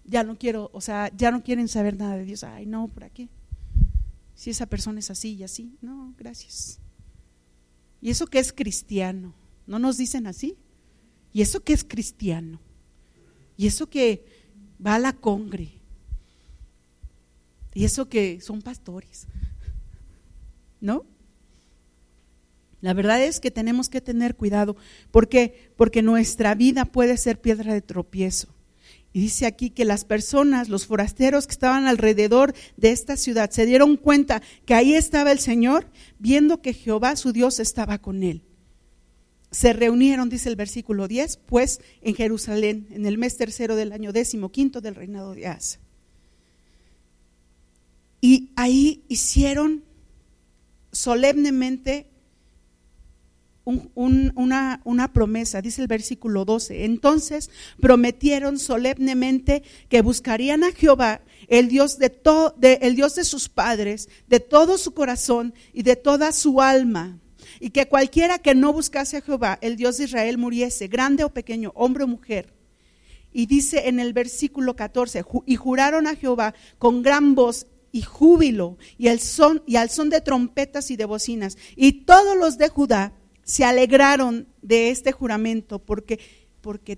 Ya 0.05 0.23
no 0.23 0.37
quiero, 0.37 0.69
o 0.71 0.79
sea, 0.79 1.11
ya 1.13 1.29
no 1.29 1.43
quieren 1.43 1.67
saber 1.67 1.97
nada 1.97 2.15
de 2.15 2.23
Dios. 2.23 2.45
Ay, 2.45 2.65
no, 2.65 2.87
¿por 2.87 3.11
qué? 3.11 3.27
Si 4.35 4.51
esa 4.51 4.67
persona 4.67 4.99
es 4.99 5.11
así 5.11 5.33
y 5.33 5.43
así, 5.43 5.75
no, 5.81 6.15
gracias. 6.17 6.79
¿Y 7.99 8.09
eso 8.09 8.25
que 8.25 8.39
es 8.39 8.53
cristiano? 8.53 9.33
¿No 9.67 9.79
nos 9.79 9.97
dicen 9.97 10.27
así? 10.27 10.55
¿Y 11.33 11.41
eso 11.41 11.61
que 11.61 11.73
es 11.73 11.83
cristiano? 11.83 12.61
¿Y 13.61 13.67
eso 13.67 13.87
que 13.87 14.25
va 14.83 14.95
a 14.95 14.99
la 14.99 15.13
congre? 15.13 15.69
¿Y 17.75 17.85
eso 17.85 18.09
que 18.09 18.41
son 18.41 18.63
pastores? 18.63 19.27
¿No? 20.79 21.05
La 22.81 22.95
verdad 22.95 23.23
es 23.23 23.39
que 23.39 23.51
tenemos 23.51 23.87
que 23.87 24.01
tener 24.01 24.35
cuidado. 24.35 24.77
¿Por 25.11 25.29
qué? 25.29 25.71
Porque 25.75 26.01
nuestra 26.01 26.55
vida 26.55 26.85
puede 26.85 27.17
ser 27.17 27.39
piedra 27.39 27.71
de 27.71 27.81
tropiezo. 27.81 28.47
Y 29.13 29.21
dice 29.21 29.45
aquí 29.45 29.69
que 29.69 29.85
las 29.85 30.05
personas, 30.05 30.67
los 30.67 30.87
forasteros 30.87 31.45
que 31.45 31.53
estaban 31.53 31.85
alrededor 31.85 32.55
de 32.77 32.89
esta 32.89 33.15
ciudad, 33.15 33.51
se 33.51 33.67
dieron 33.67 33.95
cuenta 33.95 34.41
que 34.65 34.73
ahí 34.73 34.95
estaba 34.95 35.31
el 35.31 35.37
Señor, 35.37 35.85
viendo 36.17 36.63
que 36.63 36.73
Jehová 36.73 37.15
su 37.15 37.31
Dios 37.31 37.59
estaba 37.59 37.99
con 37.99 38.23
él. 38.23 38.41
Se 39.51 39.73
reunieron, 39.73 40.29
dice 40.29 40.49
el 40.49 40.55
versículo 40.55 41.07
10, 41.07 41.37
pues 41.45 41.81
en 42.01 42.15
Jerusalén, 42.15 42.87
en 42.91 43.05
el 43.05 43.17
mes 43.17 43.37
tercero 43.37 43.75
del 43.75 43.91
año 43.91 44.13
décimo 44.13 44.51
quinto 44.51 44.79
del 44.81 44.95
reinado 44.95 45.35
de 45.35 45.47
Asa. 45.47 45.79
Y 48.21 48.51
ahí 48.55 49.03
hicieron 49.09 49.83
solemnemente 50.91 52.07
una, 53.65 55.11
promesa, 55.13 55.61
dice 55.61 55.81
el 55.81 55.87
versículo 55.87 56.45
12. 56.45 56.85
Entonces 56.85 57.49
prometieron 57.79 58.59
solemnemente 58.59 59.63
que 59.89 60.01
buscarían 60.01 60.63
a 60.63 60.71
Jehová, 60.71 61.21
el 61.47 61.67
Dios 61.67 61.97
de, 61.97 62.11
de, 62.57 62.73
el 62.81 62.95
Dios 62.95 63.15
de 63.15 63.23
sus 63.23 63.49
padres, 63.49 64.09
de 64.27 64.39
todo 64.39 64.77
su 64.77 64.93
corazón 64.93 65.53
y 65.73 65.83
de 65.83 65.95
toda 65.95 66.31
su 66.31 66.61
alma. 66.61 67.19
Y 67.63 67.69
que 67.69 67.87
cualquiera 67.87 68.39
que 68.39 68.55
no 68.55 68.73
buscase 68.73 69.17
a 69.17 69.21
Jehová, 69.21 69.59
el 69.61 69.75
Dios 69.75 69.99
de 69.99 70.05
Israel, 70.05 70.39
muriese, 70.39 70.87
grande 70.87 71.23
o 71.23 71.29
pequeño, 71.29 71.71
hombre 71.75 72.05
o 72.05 72.07
mujer. 72.07 72.51
Y 73.31 73.45
dice 73.45 73.87
en 73.87 73.99
el 73.99 74.13
versículo 74.13 74.75
14, 74.75 75.23
y 75.45 75.55
juraron 75.57 76.07
a 76.07 76.15
Jehová 76.15 76.55
con 76.79 77.03
gran 77.03 77.35
voz 77.35 77.67
y 77.91 78.01
júbilo 78.01 78.77
y, 78.97 79.09
el 79.09 79.19
son, 79.19 79.61
y 79.67 79.75
al 79.75 79.91
son 79.91 80.09
de 80.09 80.21
trompetas 80.21 80.89
y 80.89 80.97
de 80.97 81.05
bocinas. 81.05 81.55
Y 81.75 82.03
todos 82.05 82.35
los 82.35 82.57
de 82.57 82.67
Judá 82.67 83.13
se 83.43 83.63
alegraron 83.63 84.47
de 84.63 84.89
este 84.89 85.11
juramento 85.11 85.77
porque, 85.77 86.19
porque, 86.61 86.97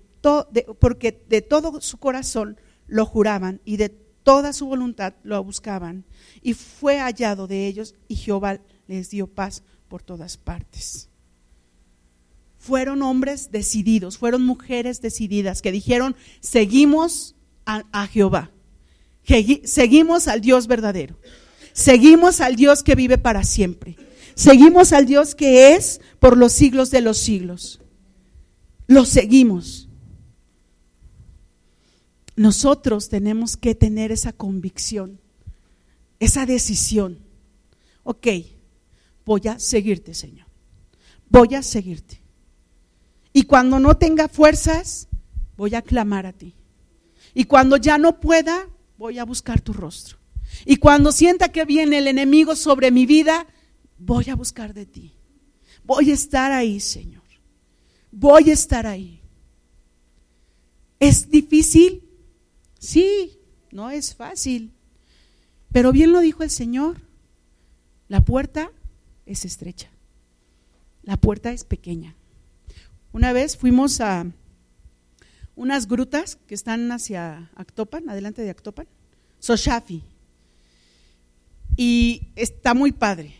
de, 0.52 0.64
porque 0.80 1.24
de 1.28 1.42
todo 1.42 1.82
su 1.82 1.98
corazón 1.98 2.58
lo 2.88 3.06
juraban 3.06 3.60
y 3.66 3.76
de 3.76 3.90
toda 3.90 4.54
su 4.54 4.68
voluntad 4.68 5.14
lo 5.24 5.44
buscaban. 5.44 6.06
Y 6.42 6.54
fue 6.54 7.00
hallado 7.00 7.48
de 7.48 7.68
ellos 7.68 7.96
y 8.08 8.16
Jehová 8.16 8.62
les 8.88 9.10
dio 9.10 9.28
paz 9.28 9.62
por 9.94 10.02
todas 10.02 10.38
partes. 10.38 11.08
Fueron 12.58 13.04
hombres 13.04 13.52
decididos, 13.52 14.18
fueron 14.18 14.44
mujeres 14.44 15.02
decididas 15.02 15.62
que 15.62 15.72
dijeron, 15.72 16.16
seguimos 16.40 17.36
a, 17.68 18.08
Jehová, 18.08 18.50
seguimos 19.66 20.28
al 20.28 20.42
Dios 20.42 20.66
verdadero, 20.66 21.16
seguimos 21.74 22.42
al 22.42 22.56
Dios 22.56 22.82
que 22.82 22.96
vive 22.96 23.20
para 23.20 23.44
siempre. 23.44 23.96
Seguimos 24.34 24.94
al 24.94 25.06
Dios 25.06 25.36
que 25.36 25.76
es 25.76 26.02
por 26.20 26.38
los 26.38 26.54
siglos 26.54 26.90
de 26.90 27.02
los 27.02 27.20
siglos. 27.20 27.80
Lo 28.88 29.06
seguimos. 29.06 29.90
nosotros 32.36 33.10
tenemos 33.10 33.58
que 33.58 33.76
tener 33.76 34.12
esa 34.12 34.34
convicción, 34.34 35.20
esa 36.20 36.48
decisión. 36.48 37.20
Ok, 38.02 38.28
voy 39.26 39.42
a 39.48 39.60
seguirte, 39.60 40.14
Señor. 40.14 40.48
Voy 41.30 41.56
a 41.56 41.64
seguirte. 41.64 42.22
Y 43.34 43.44
cuando 43.44 43.80
no 43.80 43.98
tenga 43.98 44.28
fuerzas, 44.28 45.08
voy 45.58 45.76
a 45.76 45.82
clamar 45.82 46.26
a 46.26 46.34
ti. 46.34 46.54
Y 47.34 47.46
cuando 47.46 47.78
ya 47.78 47.98
no 47.98 48.20
pueda, 48.20 48.68
voy 48.98 49.18
a 49.18 49.26
buscar 49.26 49.60
tu 49.60 49.74
rostro. 49.74 50.18
Y 50.66 50.78
cuando 50.78 51.12
sienta 51.12 51.52
que 51.52 51.66
viene 51.66 51.98
el 51.98 52.08
enemigo 52.08 52.56
sobre 52.56 52.92
mi 52.92 53.06
vida, 53.06 53.48
voy 53.98 54.30
a 54.30 54.36
buscar 54.36 54.74
de 54.74 54.86
ti. 54.86 55.14
Voy 55.84 56.12
a 56.12 56.14
estar 56.14 56.52
ahí, 56.52 56.80
Señor. 56.80 57.24
Voy 58.12 58.50
a 58.50 58.54
estar 58.54 58.86
ahí. 58.86 59.20
¿Es 61.00 61.30
difícil? 61.30 62.04
Sí, 62.78 63.40
no 63.72 63.90
es 63.90 64.14
fácil. 64.16 64.72
Pero 65.72 65.92
bien 65.92 66.12
lo 66.12 66.20
dijo 66.20 66.44
el 66.44 66.52
Señor. 66.52 67.02
La 68.08 68.24
puerta 68.24 68.72
es 69.26 69.46
estrecha. 69.46 69.90
La 71.04 71.18
puerta 71.18 71.52
es 71.52 71.64
pequeña. 71.64 72.16
Una 73.12 73.34
vez 73.34 73.58
fuimos 73.58 74.02
a 74.02 74.26
unas 75.56 75.88
grutas 75.88 76.38
que 76.48 76.56
están 76.56 76.92
hacia 76.92 77.52
Actopan, 77.56 78.10
adelante 78.10 78.42
de 78.42 78.50
Actopan, 78.50 78.88
Soshafi. 79.40 80.02
Y 81.76 82.28
está 82.36 82.74
muy 82.74 82.92
padre. 82.92 83.36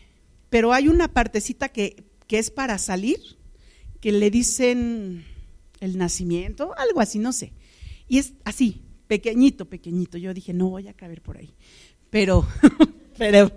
Pero 0.50 0.72
hay 0.72 0.88
una 0.88 1.08
partecita 1.08 1.68
que, 1.68 2.04
que 2.26 2.38
es 2.38 2.50
para 2.50 2.78
salir, 2.78 3.18
que 4.00 4.12
le 4.12 4.30
dicen 4.30 5.24
el 5.80 5.98
nacimiento, 5.98 6.74
algo 6.76 7.00
así, 7.00 7.18
no 7.18 7.32
sé. 7.32 7.52
Y 8.08 8.18
es 8.18 8.34
así, 8.44 8.82
pequeñito, 9.06 9.64
pequeñito. 9.64 10.18
Yo 10.18 10.34
dije, 10.34 10.52
no 10.52 10.68
voy 10.68 10.88
a 10.88 10.94
caber 10.94 11.22
por 11.22 11.36
ahí. 11.36 11.54
Pero, 12.10 12.46
pero, 13.18 13.50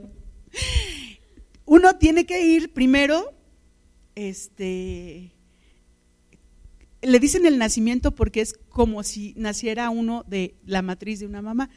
uno 1.67 1.97
tiene 1.97 2.25
que 2.25 2.43
ir 2.45 2.73
primero, 2.73 3.33
este, 4.15 5.33
le 7.01 7.19
dicen 7.19 7.45
el 7.45 7.57
nacimiento 7.57 8.15
porque 8.15 8.39
es 8.39 8.53
como 8.69 9.03
si 9.03 9.33
naciera 9.35 9.89
uno 9.89 10.23
de 10.27 10.55
la 10.65 10.81
matriz 10.81 11.19
de 11.19 11.27
una 11.27 11.41
mamá. 11.41 11.69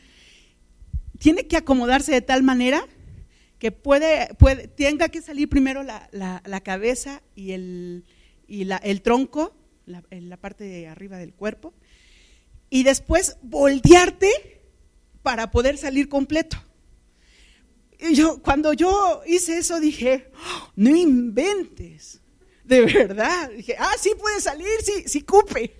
Tiene 1.18 1.48
que 1.48 1.56
acomodarse 1.56 2.12
de 2.12 2.22
tal 2.22 2.44
manera 2.44 2.86
que 3.58 3.72
puede, 3.72 4.32
puede 4.38 4.68
tenga 4.68 5.08
que 5.08 5.20
salir 5.20 5.48
primero 5.48 5.82
la, 5.82 6.60
cabeza 6.64 7.20
y 7.34 7.50
el, 7.50 8.04
y 8.46 8.64
la, 8.64 8.76
el 8.76 9.02
tronco, 9.02 9.56
la 9.86 10.36
parte 10.36 10.64
de 10.64 10.86
arriba 10.86 11.18
del 11.18 11.34
cuerpo, 11.34 11.74
y 12.70 12.84
después 12.84 13.38
voltearte 13.42 14.30
para 15.24 15.50
poder 15.50 15.76
salir 15.78 16.08
completo. 16.08 16.58
Y 18.02 18.14
yo, 18.14 18.40
cuando 18.42 18.72
yo 18.72 19.22
hice 19.26 19.58
eso 19.58 19.78
dije, 19.80 20.30
oh, 20.34 20.72
no 20.76 20.94
inventes, 20.96 22.20
de 22.64 22.80
verdad. 22.82 23.50
Dije, 23.50 23.76
ah, 23.78 23.92
sí 23.98 24.12
puede 24.18 24.40
salir, 24.40 24.68
sí, 24.82 25.04
sí 25.06 25.22
cupe. 25.22 25.74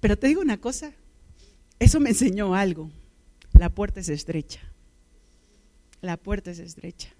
Pero 0.00 0.18
te 0.18 0.26
digo 0.26 0.40
una 0.40 0.60
cosa, 0.60 0.92
eso 1.78 2.00
me 2.00 2.10
enseñó 2.10 2.54
algo. 2.54 2.90
La 3.52 3.70
puerta 3.70 4.00
es 4.00 4.08
estrecha. 4.08 4.60
La 6.00 6.16
puerta 6.16 6.50
es 6.50 6.58
estrecha. 6.58 7.14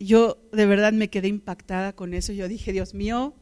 Yo 0.00 0.38
de 0.52 0.66
verdad 0.66 0.92
me 0.92 1.10
quedé 1.10 1.28
impactada 1.28 1.92
con 1.92 2.14
eso. 2.14 2.32
Yo 2.32 2.48
dije, 2.48 2.72
Dios 2.72 2.94
mío, 2.94 3.34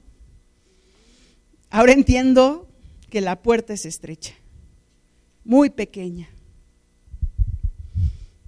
ahora 1.70 1.92
entiendo 1.92 2.68
que 3.10 3.20
la 3.20 3.42
puerta 3.42 3.72
es 3.72 3.86
estrecha, 3.86 4.34
muy 5.44 5.70
pequeña. 5.70 6.28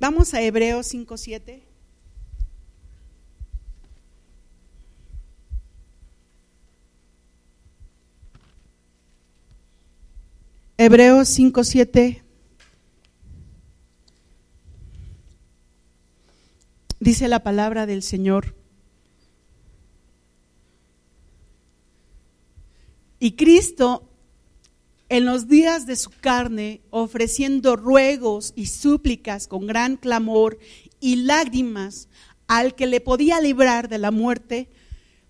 Vamos 0.01 0.33
a 0.33 0.41
Hebreos 0.41 0.95
5.7. 0.95 1.63
Hebreos 10.77 11.37
5.7 11.37 12.23
dice 17.01 17.27
la 17.27 17.43
palabra 17.43 17.87
del 17.87 18.05
Señor. 18.05 18.55
Y 23.19 23.33
Cristo 23.33 24.08
en 25.09 25.25
los 25.25 25.49
días 25.49 25.87
de 25.87 25.97
su 25.97 26.11
carne, 26.11 26.83
ofreciendo 26.91 27.77
ruegos 27.77 28.53
y 28.57 28.67
súplicas 28.67 29.49
con 29.49 29.67
gran 29.67 29.97
clamor 29.97 30.59
y 31.01 31.17
lágrimas 31.17 32.09
al 32.47 32.75
que 32.75 32.87
le 32.87 33.01
podía 33.01 33.41
librar 33.41 33.89
de 33.89 33.99
la 33.99 34.11
muerte, 34.11 34.69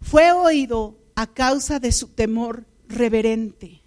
fue 0.00 0.32
oído 0.32 0.98
a 1.14 1.26
causa 1.26 1.78
de 1.80 1.92
su 1.92 2.08
temor 2.08 2.66
reverente, 2.88 3.82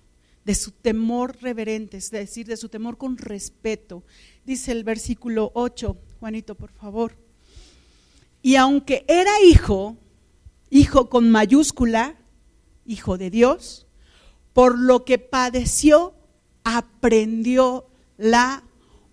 de 0.46 0.56
su 0.56 0.72
temor 0.72 1.38
reverente, 1.42 1.98
es 1.98 2.12
decir, 2.12 2.48
de 2.48 2.58
su 2.58 2.70
temor 2.70 2.98
con 2.98 3.18
respeto. 3.18 4.04
Dice 4.46 4.72
el 4.72 4.84
versículo 4.84 5.52
8, 5.56 5.98
Juanito, 6.20 6.56
por 6.56 6.72
favor. 6.72 7.18
Y 8.42 8.56
aunque 8.56 9.06
era 9.08 9.32
hijo, 9.42 9.98
hijo 10.70 11.10
con 11.10 11.30
mayúscula, 11.30 12.16
hijo 12.86 13.18
de 13.18 13.30
Dios, 13.30 13.88
por 14.54 14.78
lo 14.78 15.06
que 15.06 15.18
padeció, 15.18 16.14
aprendió 16.64 17.88
la 18.18 18.64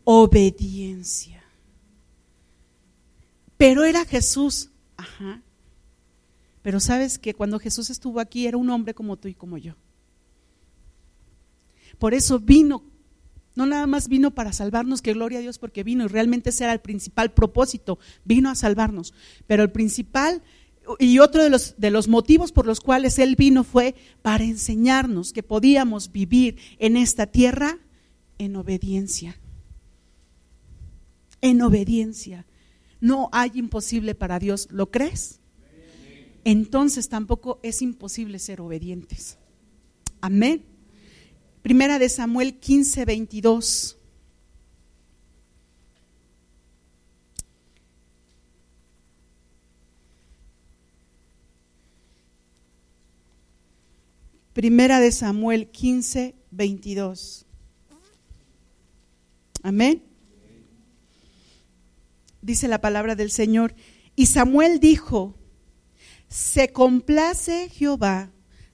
obediencia. 0.04 1.42
Pero 3.56 3.84
era 3.84 4.04
Jesús, 4.04 4.70
ajá. 4.96 5.42
Pero 6.62 6.80
sabes 6.80 7.18
que 7.18 7.34
cuando 7.34 7.58
Jesús 7.58 7.90
estuvo 7.90 8.20
aquí 8.20 8.46
era 8.46 8.56
un 8.56 8.70
hombre 8.70 8.94
como 8.94 9.16
tú 9.16 9.28
y 9.28 9.34
como 9.34 9.58
yo. 9.58 9.74
Por 11.98 12.14
eso 12.14 12.38
vino, 12.38 12.84
no 13.56 13.66
nada 13.66 13.86
más 13.86 14.08
vino 14.08 14.30
para 14.32 14.52
salvarnos, 14.52 15.02
que 15.02 15.14
gloria 15.14 15.38
a 15.38 15.42
Dios 15.42 15.58
porque 15.58 15.82
vino 15.82 16.04
y 16.04 16.08
realmente 16.08 16.50
ese 16.50 16.64
era 16.64 16.72
el 16.72 16.80
principal 16.80 17.32
propósito, 17.32 17.98
vino 18.24 18.50
a 18.50 18.54
salvarnos. 18.54 19.14
Pero 19.46 19.62
el 19.64 19.72
principal 19.72 20.42
y 20.98 21.18
otro 21.18 21.42
de 21.42 21.50
los, 21.50 21.74
de 21.78 21.90
los 21.90 22.08
motivos 22.08 22.52
por 22.52 22.66
los 22.66 22.80
cuales 22.80 23.18
Él 23.18 23.36
vino 23.36 23.64
fue 23.64 23.94
para 24.22 24.44
enseñarnos 24.44 25.32
que 25.32 25.42
podíamos 25.42 26.12
vivir 26.12 26.56
en 26.78 26.96
esta 26.96 27.26
tierra 27.26 27.78
en 28.38 28.56
obediencia. 28.56 29.38
En 31.40 31.62
obediencia. 31.62 32.46
No 33.00 33.28
hay 33.32 33.52
imposible 33.54 34.14
para 34.14 34.38
Dios. 34.38 34.68
¿Lo 34.70 34.90
crees? 34.90 35.40
Entonces 36.44 37.08
tampoco 37.08 37.60
es 37.62 37.82
imposible 37.82 38.38
ser 38.38 38.60
obedientes. 38.60 39.38
Amén. 40.20 40.64
Primera 41.62 41.98
de 41.98 42.08
Samuel 42.08 42.58
15, 42.58 43.04
22. 43.04 43.97
Primera 54.58 54.98
de 54.98 55.12
Samuel 55.12 55.68
15, 55.68 56.34
22. 56.50 57.46
Amén. 59.62 60.02
Dice 62.42 62.66
la 62.66 62.80
palabra 62.80 63.14
del 63.14 63.30
Señor. 63.30 63.76
Y 64.16 64.26
Samuel 64.26 64.80
dijo, 64.80 65.36
se 66.26 66.72
complace 66.72 67.68
Jehová 67.68 68.32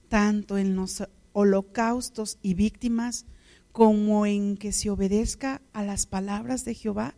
tanto 0.09 0.57
en 0.57 0.75
los 0.75 1.03
holocaustos 1.35 2.39
y 2.41 2.55
víctimas 2.55 3.27
como 3.71 4.25
en 4.25 4.57
que 4.57 4.73
se 4.73 4.89
obedezca 4.89 5.61
a 5.75 5.85
las 5.85 6.07
palabras 6.07 6.65
de 6.65 6.73
Jehová. 6.73 7.15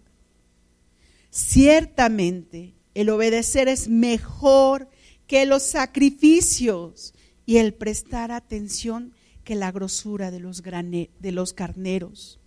Ciertamente 1.31 2.75
el 2.95 3.11
obedecer 3.11 3.69
es 3.69 3.87
mejor 3.87 4.89
que 5.29 5.47
los 5.47 5.63
sacrificios 5.63 7.15
y 7.47 7.59
el 7.59 7.73
prestar 7.73 8.33
atención 8.33 9.15
que 9.45 9.55
la 9.55 9.71
grosura 9.71 10.31
de 10.31 10.41
los, 10.41 10.63
de 10.63 11.33
los 11.33 11.53
carneros. 11.53 12.41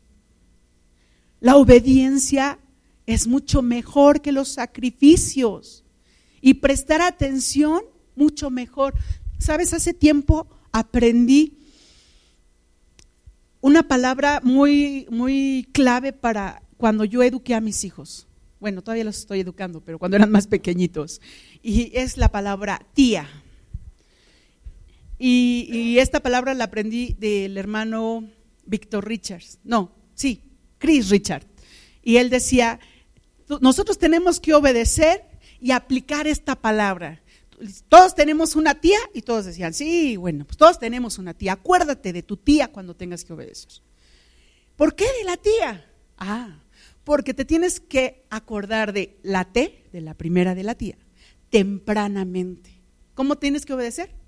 La 1.39 1.55
obediencia 1.55 2.59
es 3.05 3.25
mucho 3.25 3.61
mejor 3.61 4.21
que 4.21 4.33
los 4.33 4.49
sacrificios 4.49 5.85
y 6.41 6.55
prestar 6.55 7.01
atención 7.01 7.81
mucho 8.15 8.49
mejor. 8.49 8.93
Sabes, 9.37 9.73
hace 9.73 9.93
tiempo 9.93 10.47
aprendí 10.73 11.57
una 13.61 13.87
palabra 13.87 14.41
muy, 14.43 15.07
muy 15.09 15.67
clave 15.71 16.13
para 16.13 16.61
cuando 16.77 17.05
yo 17.05 17.23
eduqué 17.23 17.55
a 17.55 17.61
mis 17.61 17.83
hijos. 17.83 18.27
Bueno, 18.59 18.81
todavía 18.81 19.05
los 19.05 19.19
estoy 19.19 19.39
educando, 19.39 19.81
pero 19.81 19.97
cuando 19.97 20.17
eran 20.17 20.31
más 20.31 20.47
pequeñitos. 20.47 21.21
Y 21.63 21.91
es 21.97 22.17
la 22.17 22.29
palabra 22.29 22.85
tía. 22.93 23.27
Y, 25.19 25.97
esta 25.99 26.21
palabra 26.21 26.53
la 26.53 26.65
aprendí 26.65 27.13
del 27.19 27.57
hermano 27.57 28.29
Víctor 28.65 29.05
Richards, 29.05 29.59
no, 29.63 29.91
sí, 30.15 30.43
Chris 30.77 31.09
Richard. 31.09 31.45
Y 32.01 32.17
él 32.17 32.29
decía, 32.29 32.79
nosotros 33.59 33.97
tenemos 33.97 34.39
que 34.39 34.53
obedecer 34.53 35.25
y 35.59 35.71
aplicar 35.71 36.25
esta 36.25 36.55
palabra. 36.55 37.21
Todos 37.89 38.15
tenemos 38.15 38.55
una 38.55 38.79
tía 38.79 38.99
y 39.13 39.23
todos 39.23 39.43
decían, 39.43 39.73
sí, 39.73 40.15
bueno, 40.15 40.45
pues 40.45 40.55
todos 40.55 40.79
tenemos 40.79 41.17
una 41.17 41.33
tía. 41.33 41.53
Acuérdate 41.53 42.13
de 42.13 42.23
tu 42.23 42.37
tía 42.37 42.69
cuando 42.69 42.95
tengas 42.95 43.25
que 43.25 43.33
obedecer. 43.33 43.83
¿Por 44.77 44.95
qué 44.95 45.03
de 45.03 45.25
la 45.25 45.35
tía? 45.35 45.85
Ah, 46.17 46.63
porque 47.03 47.33
te 47.33 47.43
tienes 47.43 47.81
que 47.81 48.23
acordar 48.29 48.93
de 48.93 49.17
la 49.23 49.51
T, 49.51 49.89
de 49.91 49.99
la 49.99 50.13
primera 50.13 50.55
de 50.55 50.63
la 50.63 50.75
tía, 50.75 50.97
tempranamente. 51.49 52.81
¿Cómo 53.13 53.37
tienes 53.37 53.65
que 53.65 53.73
obedecer? 53.73 54.18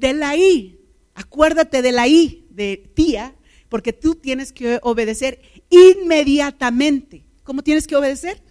De 0.00 0.14
la 0.14 0.34
I, 0.34 0.80
acuérdate 1.14 1.82
de 1.82 1.92
la 1.92 2.08
I, 2.08 2.46
de 2.48 2.90
tía, 2.94 3.36
porque 3.68 3.92
tú 3.92 4.14
tienes 4.14 4.50
que 4.50 4.80
obedecer 4.82 5.42
inmediatamente. 5.68 7.26
¿Cómo 7.44 7.62
tienes 7.62 7.86
que 7.86 7.96
obedecer? 7.96 8.42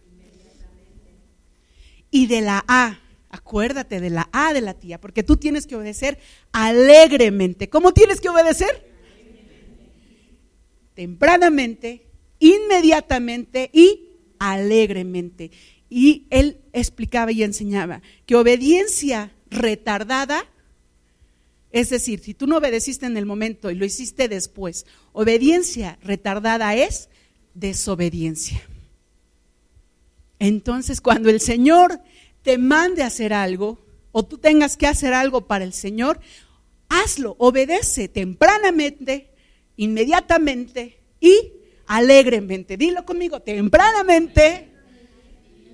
Y 2.11 2.27
de 2.27 2.41
la 2.41 2.63
A, 2.67 2.99
acuérdate 3.29 3.99
de 3.99 4.11
la 4.11 4.29
A 4.31 4.53
de 4.53 4.61
la 4.61 4.75
tía, 4.75 5.01
porque 5.01 5.23
tú 5.23 5.37
tienes 5.37 5.65
que 5.65 5.75
obedecer 5.75 6.19
alegremente. 6.51 7.67
¿Cómo 7.67 7.93
tienes 7.93 8.21
que 8.21 8.29
obedecer? 8.29 8.87
Tempranamente, 10.93 12.05
inmediatamente 12.37 13.71
y 13.73 14.19
alegremente. 14.37 15.49
Y 15.89 16.27
él 16.29 16.61
explicaba 16.73 17.31
y 17.31 17.41
enseñaba 17.41 18.03
que 18.27 18.35
obediencia 18.35 19.33
retardada, 19.49 20.45
es 21.71 21.89
decir, 21.89 22.19
si 22.19 22.33
tú 22.33 22.47
no 22.47 22.57
obedeciste 22.57 23.05
en 23.05 23.17
el 23.17 23.25
momento 23.25 23.69
y 23.69 23.75
lo 23.75 23.85
hiciste 23.85 24.27
después, 24.27 24.85
obediencia 25.13 25.99
retardada 26.01 26.75
es 26.75 27.09
desobediencia. 27.53 28.61
Entonces, 30.39 31.01
cuando 31.01 31.29
el 31.29 31.41
Señor 31.41 31.99
te 32.41 32.57
mande 32.57 33.03
a 33.03 33.07
hacer 33.07 33.33
algo 33.33 33.79
o 34.11 34.25
tú 34.25 34.37
tengas 34.37 34.77
que 34.77 34.87
hacer 34.87 35.13
algo 35.13 35.45
para 35.45 35.63
el 35.63 35.73
Señor, 35.73 36.19
hazlo, 36.87 37.35
obedece 37.37 38.07
tempranamente, 38.07 39.29
inmediatamente 39.75 40.99
y 41.19 41.53
alegremente. 41.85 42.77
Dilo 42.77 43.05
conmigo, 43.05 43.41
tempranamente, 43.41 44.69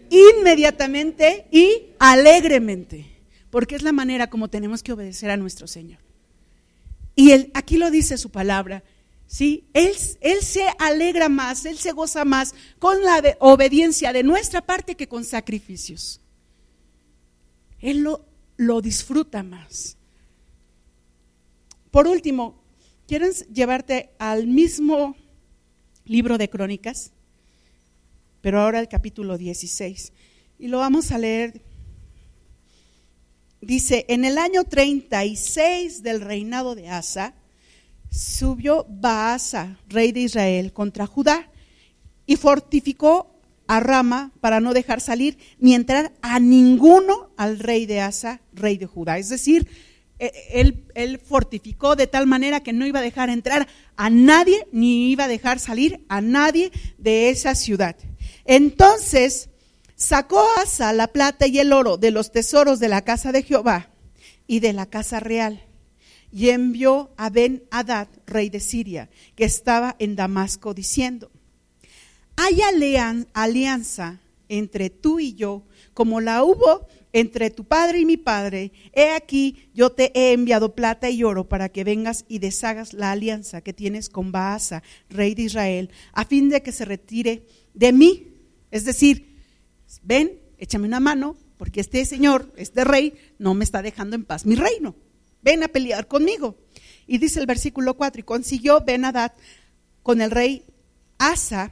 inmediatamente 0.10 1.48
y 1.52 1.91
alegremente, 2.00 3.14
porque 3.56 3.76
es 3.76 3.84
la 3.84 3.93
manera 3.93 4.30
como 4.30 4.49
tenemos 4.49 4.84
que 4.84 4.91
obedecer 4.91 5.30
a 5.30 5.38
nuestro 5.38 5.66
Señor. 5.66 5.99
Y 7.16 7.32
él, 7.32 7.51
aquí 7.53 7.78
lo 7.78 7.89
dice 7.89 8.18
su 8.18 8.30
palabra, 8.30 8.84
¿sí? 9.28 9.64
Él, 9.72 9.93
él, 10.20 10.41
se 10.41 10.66
alegra 10.78 11.30
más, 11.30 11.66
Él 11.66 11.78
se 11.78 11.93
goza 11.93 12.26
más 12.26 12.53
con 12.80 13.01
la 13.01 13.24
obediencia 13.39 14.12
de 14.12 14.24
nuestra 14.24 14.60
parte 14.60 14.95
que 14.95 15.08
con 15.08 15.24
sacrificios. 15.24 16.20
Él 17.80 17.99
lo, 17.99 18.26
lo 18.58 18.82
disfruta 18.82 19.41
más. 19.41 19.95
Por 21.91 22.08
último, 22.08 22.62
¿quieren 23.08 23.32
llevarte 23.53 24.10
al 24.20 24.47
mismo 24.47 25.16
libro 26.03 26.38
de 26.38 26.49
Crónicas? 26.49 27.14
Pero 28.41 28.60
ahora 28.60 28.82
el 28.82 28.89
capítulo 28.89 29.38
16. 29.38 30.12
Y 30.60 30.68
lo 30.68 30.80
vamos 30.80 31.14
a 31.14 31.18
leer. 31.18 31.62
Dice, 33.66 34.05
en 34.09 34.26
el 34.26 34.38
año 34.38 34.63
36 34.63 36.03
del 36.03 36.22
reinado 36.22 36.76
de 36.76 36.88
Asa, 36.88 37.34
subió 38.11 38.86
Baasa, 38.88 39.80
rey 39.89 40.11
de 40.11 40.20
Israel, 40.20 40.72
contra 40.72 41.07
Judá 41.07 41.49
y 42.28 42.36
fortificó 42.36 43.41
a 43.66 43.80
Rama 43.80 44.32
para 44.39 44.59
no 44.59 44.76
dejar 44.76 45.01
salir 45.01 45.39
ni 45.57 45.74
entrar 45.74 46.13
a 46.22 46.39
ninguno 46.39 47.32
al 47.38 47.57
rey 47.57 47.88
de 47.88 48.01
Asa, 48.01 48.39
rey 48.53 48.78
de 48.78 48.86
Judá. 48.86 49.18
Es 49.18 49.30
decir, 49.30 49.68
e, 50.20 50.32
él, 50.51 50.86
él, 50.93 51.18
fortificó 51.18 51.95
de 51.95 52.05
tal 52.05 52.28
manera 52.28 52.59
que 52.59 52.72
no 52.72 52.86
iba 52.86 52.99
a 52.99 53.01
dejar 53.01 53.32
entrar 53.32 53.68
a 53.95 54.11
nadie 54.11 54.68
ni 54.74 55.09
iba 55.09 55.24
a 55.24 55.28
dejar 55.28 55.57
salir 55.57 56.05
a 56.07 56.22
nadie 56.22 56.72
de 56.99 57.32
esa 57.32 57.55
ciudad. 57.55 57.95
Entonces 58.45 59.49
sacó 59.96 60.46
Asa 60.58 60.93
la 60.93 61.08
plata 61.08 61.48
y 61.48 61.60
el 61.60 61.74
oro 61.74 61.98
de 61.98 62.12
los 62.12 62.32
tesoros 62.32 62.80
de 62.80 62.89
la 62.89 63.04
casa 63.04 63.32
de 63.32 63.43
Jehová 63.43 63.91
y 64.48 64.60
de 64.60 64.74
la 64.74 64.86
casa 64.86 65.20
real 65.20 65.66
y 66.36 66.50
envió 66.50 67.14
a 67.16 67.30
Ben 67.30 67.64
Hadad, 67.72 68.10
rey 68.28 68.50
de 68.50 68.60
Siria, 68.60 69.10
que 69.36 69.46
estaba 69.46 69.96
en 70.00 70.18
Damasco, 70.18 70.74
diciendo: 70.74 71.32
Hay 72.36 72.60
alianza 73.34 74.20
entre 74.50 74.89
tú 74.89 75.22
y 75.22 75.34
yo, 75.34 75.64
como 75.93 76.20
la 76.20 76.43
hubo 76.43 76.88
entre 77.14 77.50
tu 77.50 77.64
padre 77.64 78.00
y 78.02 78.06
mi 78.06 78.18
padre. 78.18 78.74
He 78.91 79.12
aquí, 79.12 79.70
yo 79.74 79.93
te 79.93 80.12
he 80.14 80.34
enviado 80.34 80.76
plata 80.76 81.10
y 81.10 81.24
oro 81.24 81.48
para 81.48 81.70
que 81.70 81.86
vengas 81.86 82.26
y 82.28 82.39
deshagas 82.39 82.91
la 82.91 83.12
alianza 83.12 83.62
que 83.62 83.72
tienes 83.72 84.10
con 84.10 84.34
Baasa, 84.34 84.84
rey 85.10 85.36
de 85.36 85.43
Israel, 85.43 85.89
a 86.12 86.26
fin 86.26 86.50
de 86.50 86.62
que 86.62 86.74
se 86.74 86.84
retire 86.84 87.46
de 87.74 87.93
mí. 87.93 88.28
Es 88.72 88.84
decir, 88.84 89.35
ven, 90.06 90.39
échame 90.58 90.88
una 90.88 90.99
mano, 90.99 91.36
porque 91.58 91.82
este 91.82 92.06
señor, 92.06 92.53
este 92.56 92.84
rey, 92.84 93.14
no 93.39 93.53
me 93.53 93.64
está 93.64 93.82
dejando 93.82 94.16
en 94.16 94.24
paz 94.24 94.45
mi 94.45 94.56
reino 94.56 94.95
ven 95.45 95.64
a 95.64 95.68
pelear 95.68 96.08
conmigo. 96.08 96.58
Y 97.08 97.20
dice 97.20 97.39
el 97.39 97.45
versículo 97.45 97.95
4, 97.95 98.20
y 98.20 98.24
consiguió 98.24 98.82
Ben 98.82 99.06
Hadad 99.06 99.32
con 100.01 100.20
el 100.20 100.32
rey 100.32 100.66
Asa, 101.20 101.72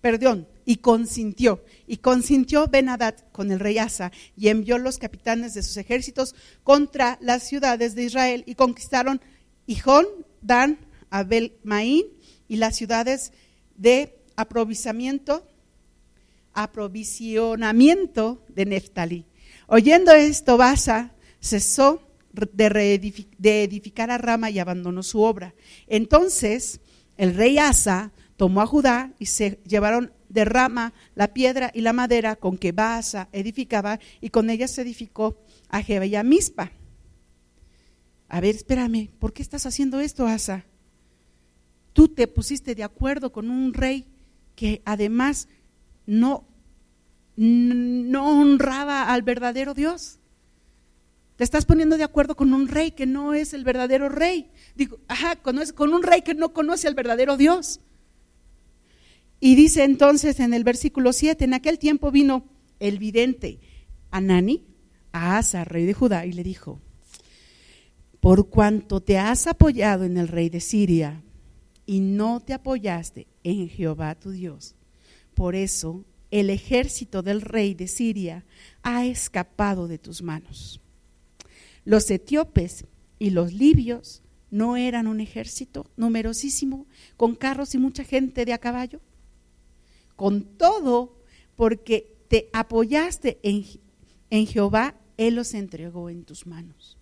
perdón, 0.00 0.48
y 0.64 0.76
consintió. 0.76 1.62
Y 1.86 1.98
consintió 1.98 2.66
Ben 2.66 2.88
Hadad 2.88 3.16
con 3.30 3.52
el 3.52 3.60
rey 3.60 3.76
Asa 3.76 4.10
y 4.36 4.48
envió 4.48 4.78
los 4.78 4.96
capitanes 4.96 5.52
de 5.52 5.62
sus 5.62 5.76
ejércitos 5.76 6.34
contra 6.62 7.18
las 7.20 7.46
ciudades 7.46 7.94
de 7.94 8.04
Israel 8.04 8.42
y 8.46 8.54
conquistaron 8.54 9.20
Hijón, 9.66 10.06
Dan, 10.40 10.78
Abel 11.10 11.58
Maín 11.62 12.06
y 12.48 12.56
las 12.56 12.74
ciudades 12.74 13.32
de 13.76 14.18
aprovisionamiento, 14.36 15.46
aprovisionamiento 16.54 18.44
de 18.48 18.66
Neftalí. 18.66 19.26
Oyendo 19.66 20.12
esto, 20.12 20.56
Basa 20.56 21.14
cesó 21.40 22.02
de, 22.52 23.64
edificar 23.64 24.10
a 24.10 24.18
Rama 24.18 24.50
y 24.50 24.58
abandonó 24.58 25.02
su 25.02 25.20
obra. 25.20 25.54
Entonces 25.86 26.80
el 27.16 27.34
rey 27.34 27.58
Asa 27.58 28.12
tomó 28.36 28.60
a 28.60 28.66
Judá 28.66 29.12
y 29.18 29.26
se 29.26 29.60
llevaron 29.66 30.12
de 30.28 30.44
Rama 30.44 30.92
la 31.14 31.32
piedra 31.32 31.70
y 31.72 31.80
la 31.80 31.92
madera 31.92 32.36
con 32.36 32.58
que 32.58 32.72
Baasa 32.72 33.28
edificaba 33.32 34.00
y 34.20 34.30
con 34.30 34.50
ella 34.50 34.66
se 34.66 34.82
edificó 34.82 35.38
a 35.68 35.82
Jeba 35.82 36.06
y 36.06 36.16
a 36.16 36.22
Mispa. 36.22 36.72
A 38.28 38.40
ver, 38.40 38.56
espérame, 38.56 39.10
¿por 39.18 39.32
qué 39.32 39.42
estás 39.42 39.64
haciendo 39.66 40.00
esto, 40.00 40.26
Asa? 40.26 40.64
Tú 41.92 42.08
te 42.08 42.26
pusiste 42.26 42.74
de 42.74 42.82
acuerdo 42.82 43.30
con 43.30 43.48
un 43.48 43.72
rey 43.72 44.06
que 44.56 44.82
además 44.84 45.48
no, 46.06 46.46
no 47.36 48.40
honraba 48.40 49.12
al 49.12 49.22
verdadero 49.22 49.74
Dios. 49.74 50.18
Te 51.36 51.44
estás 51.44 51.64
poniendo 51.64 51.96
de 51.96 52.04
acuerdo 52.04 52.36
con 52.36 52.54
un 52.54 52.68
rey 52.68 52.92
que 52.92 53.06
no 53.06 53.34
es 53.34 53.54
el 53.54 53.64
verdadero 53.64 54.08
rey. 54.08 54.50
Digo, 54.76 55.00
ajá, 55.08 55.36
con, 55.36 55.58
con 55.74 55.92
un 55.92 56.02
rey 56.02 56.22
que 56.22 56.34
no 56.34 56.52
conoce 56.52 56.86
al 56.86 56.94
verdadero 56.94 57.36
Dios. 57.36 57.80
Y 59.40 59.56
dice 59.56 59.84
entonces 59.84 60.38
en 60.40 60.54
el 60.54 60.64
versículo 60.64 61.12
7, 61.12 61.44
en 61.44 61.54
aquel 61.54 61.78
tiempo 61.78 62.10
vino 62.10 62.44
el 62.78 62.98
vidente 62.98 63.60
Anani 64.10 64.64
a 65.12 65.38
Asa, 65.38 65.64
rey 65.64 65.86
de 65.86 65.94
Judá, 65.94 66.24
y 66.24 66.32
le 66.32 66.42
dijo, 66.42 66.80
por 68.20 68.48
cuanto 68.48 69.00
te 69.02 69.18
has 69.18 69.46
apoyado 69.46 70.04
en 70.04 70.16
el 70.16 70.28
rey 70.28 70.48
de 70.48 70.60
Siria 70.60 71.22
y 71.84 72.00
no 72.00 72.40
te 72.40 72.54
apoyaste 72.54 73.26
en 73.42 73.68
Jehová 73.68 74.14
tu 74.14 74.30
Dios, 74.30 74.76
por 75.34 75.54
eso 75.54 76.04
el 76.30 76.50
ejército 76.50 77.22
del 77.22 77.40
rey 77.40 77.74
de 77.74 77.86
Siria 77.86 78.44
ha 78.82 79.06
escapado 79.06 79.86
de 79.86 79.98
tus 79.98 80.22
manos. 80.22 80.80
Los 81.84 82.10
etíopes 82.10 82.86
y 83.18 83.30
los 83.30 83.52
libios 83.52 84.22
no 84.50 84.76
eran 84.76 85.06
un 85.06 85.20
ejército 85.20 85.86
numerosísimo, 85.96 86.86
con 87.16 87.34
carros 87.34 87.74
y 87.74 87.78
mucha 87.78 88.04
gente 88.04 88.44
de 88.44 88.52
a 88.52 88.58
caballo. 88.58 89.00
Con 90.16 90.44
todo, 90.44 91.16
porque 91.56 92.16
te 92.28 92.48
apoyaste 92.52 93.38
en, 93.42 93.64
en 94.30 94.46
Jehová, 94.46 94.94
Él 95.16 95.34
los 95.34 95.54
entregó 95.54 96.10
en 96.10 96.24
tus 96.24 96.46
manos. 96.46 96.96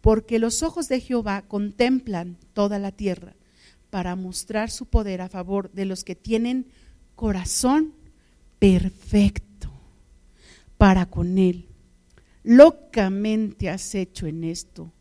Porque 0.00 0.38
los 0.38 0.62
ojos 0.62 0.88
de 0.88 1.00
Jehová 1.00 1.42
contemplan 1.42 2.36
toda 2.52 2.78
la 2.78 2.92
tierra 2.92 3.34
para 3.90 4.16
mostrar 4.16 4.70
su 4.70 4.86
poder 4.86 5.20
a 5.20 5.28
favor 5.28 5.70
de 5.72 5.84
los 5.84 6.04
que 6.04 6.14
tienen 6.14 6.66
corazón 7.18 7.94
perfecto 8.60 9.72
para 10.76 11.06
con 11.06 11.36
Él 11.36 11.66
locamente 12.44 13.68
has 13.68 13.92
hecho 13.96 14.28
en 14.28 14.44
esto, 14.44 14.92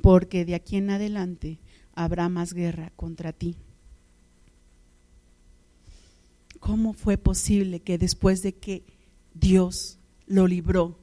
porque 0.00 0.46
de 0.46 0.54
aquí 0.54 0.76
en 0.76 0.88
adelante 0.88 1.58
habrá 1.92 2.30
más 2.30 2.54
guerra 2.54 2.94
contra 2.96 3.34
ti. 3.34 3.56
¿Cómo 6.60 6.94
fue 6.94 7.18
posible 7.18 7.80
que 7.80 7.98
después 7.98 8.40
de 8.40 8.54
que 8.54 8.82
Dios 9.34 9.98
lo 10.26 10.46
libró 10.46 10.98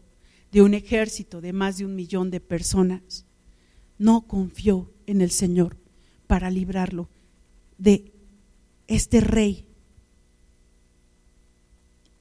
de 0.52 0.64
un 0.64 0.74
ejército 0.74 1.40
de 1.40 1.54
más 1.54 1.78
de 1.78 1.86
un 1.86 1.96
millón 1.96 2.32
de 2.32 2.40
personas, 2.40 3.28
no 4.00 4.26
confió 4.26 4.92
en 5.06 5.22
el 5.22 5.30
Señor 5.30 5.78
para 6.26 6.50
librarlo 6.50 7.10
de 7.78 8.12
este 8.88 9.22
rey 9.22 9.68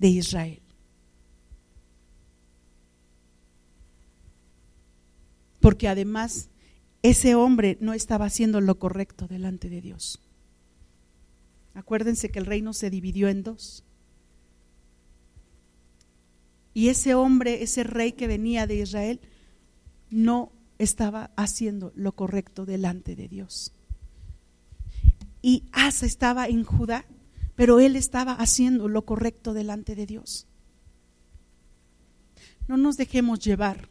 de 0.03 0.09
Israel? 0.09 0.61
Porque 5.61 5.87
además 5.87 6.51
ese 7.03 7.37
hombre 7.37 7.79
no 7.81 7.95
estaba 7.95 8.27
haciendo 8.27 8.61
lo 8.61 8.79
correcto 8.81 9.29
delante 9.29 9.71
de 9.71 9.81
Dios. 9.81 10.21
Acuérdense 11.75 12.31
que 12.31 12.41
el 12.41 12.47
reino 12.47 12.73
se 12.73 12.91
dividió 12.91 13.29
en 13.29 13.45
dos. 13.45 13.85
Y 16.75 16.89
ese 16.89 17.15
hombre, 17.15 17.63
ese 17.63 17.85
rey 17.85 18.13
que 18.13 18.27
venía 18.27 18.67
de 18.67 18.77
Israel, 18.77 19.21
no 20.11 20.53
estaba 20.79 21.31
haciendo 21.37 21.93
lo 21.95 22.13
correcto 22.13 22.67
delante 22.67 23.15
de 23.15 23.29
Dios. 23.29 23.73
Y 25.43 25.65
Asa 25.71 26.07
estaba 26.07 26.49
en 26.49 26.65
Judá, 26.65 27.05
pero 27.55 27.81
él 27.81 27.97
estaba 27.97 28.33
haciendo 28.33 28.89
lo 28.89 29.05
correcto 29.05 29.53
delante 29.55 29.95
de 29.95 30.07
Dios. 30.07 30.47
No 32.69 32.77
nos 32.77 32.97
dejemos 32.97 33.41
llevar 33.41 33.89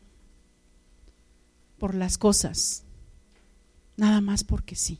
por 1.77 1.95
las 1.95 2.17
cosas, 2.17 2.83
nada 3.97 4.21
más 4.21 4.43
porque 4.43 4.75
sí. 4.75 4.99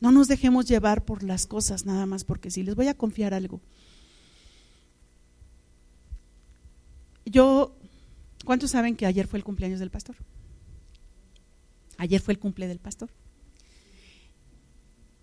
No 0.00 0.12
nos 0.12 0.28
dejemos 0.28 0.66
llevar 0.66 1.04
por 1.04 1.22
las 1.22 1.46
cosas 1.46 1.84
nada 1.84 2.06
más 2.06 2.24
porque 2.24 2.50
sí. 2.50 2.62
Les 2.62 2.74
voy 2.74 2.88
a 2.88 2.96
confiar 2.96 3.34
algo. 3.34 3.60
Yo, 7.26 7.76
¿cuántos 8.44 8.70
saben 8.70 8.96
que 8.96 9.06
ayer 9.06 9.26
fue 9.26 9.38
el 9.38 9.44
cumpleaños 9.44 9.78
del 9.78 9.90
pastor? 9.90 10.16
Ayer 11.98 12.20
fue 12.20 12.32
el 12.32 12.40
cumple 12.40 12.66
del 12.66 12.78
pastor. 12.78 13.10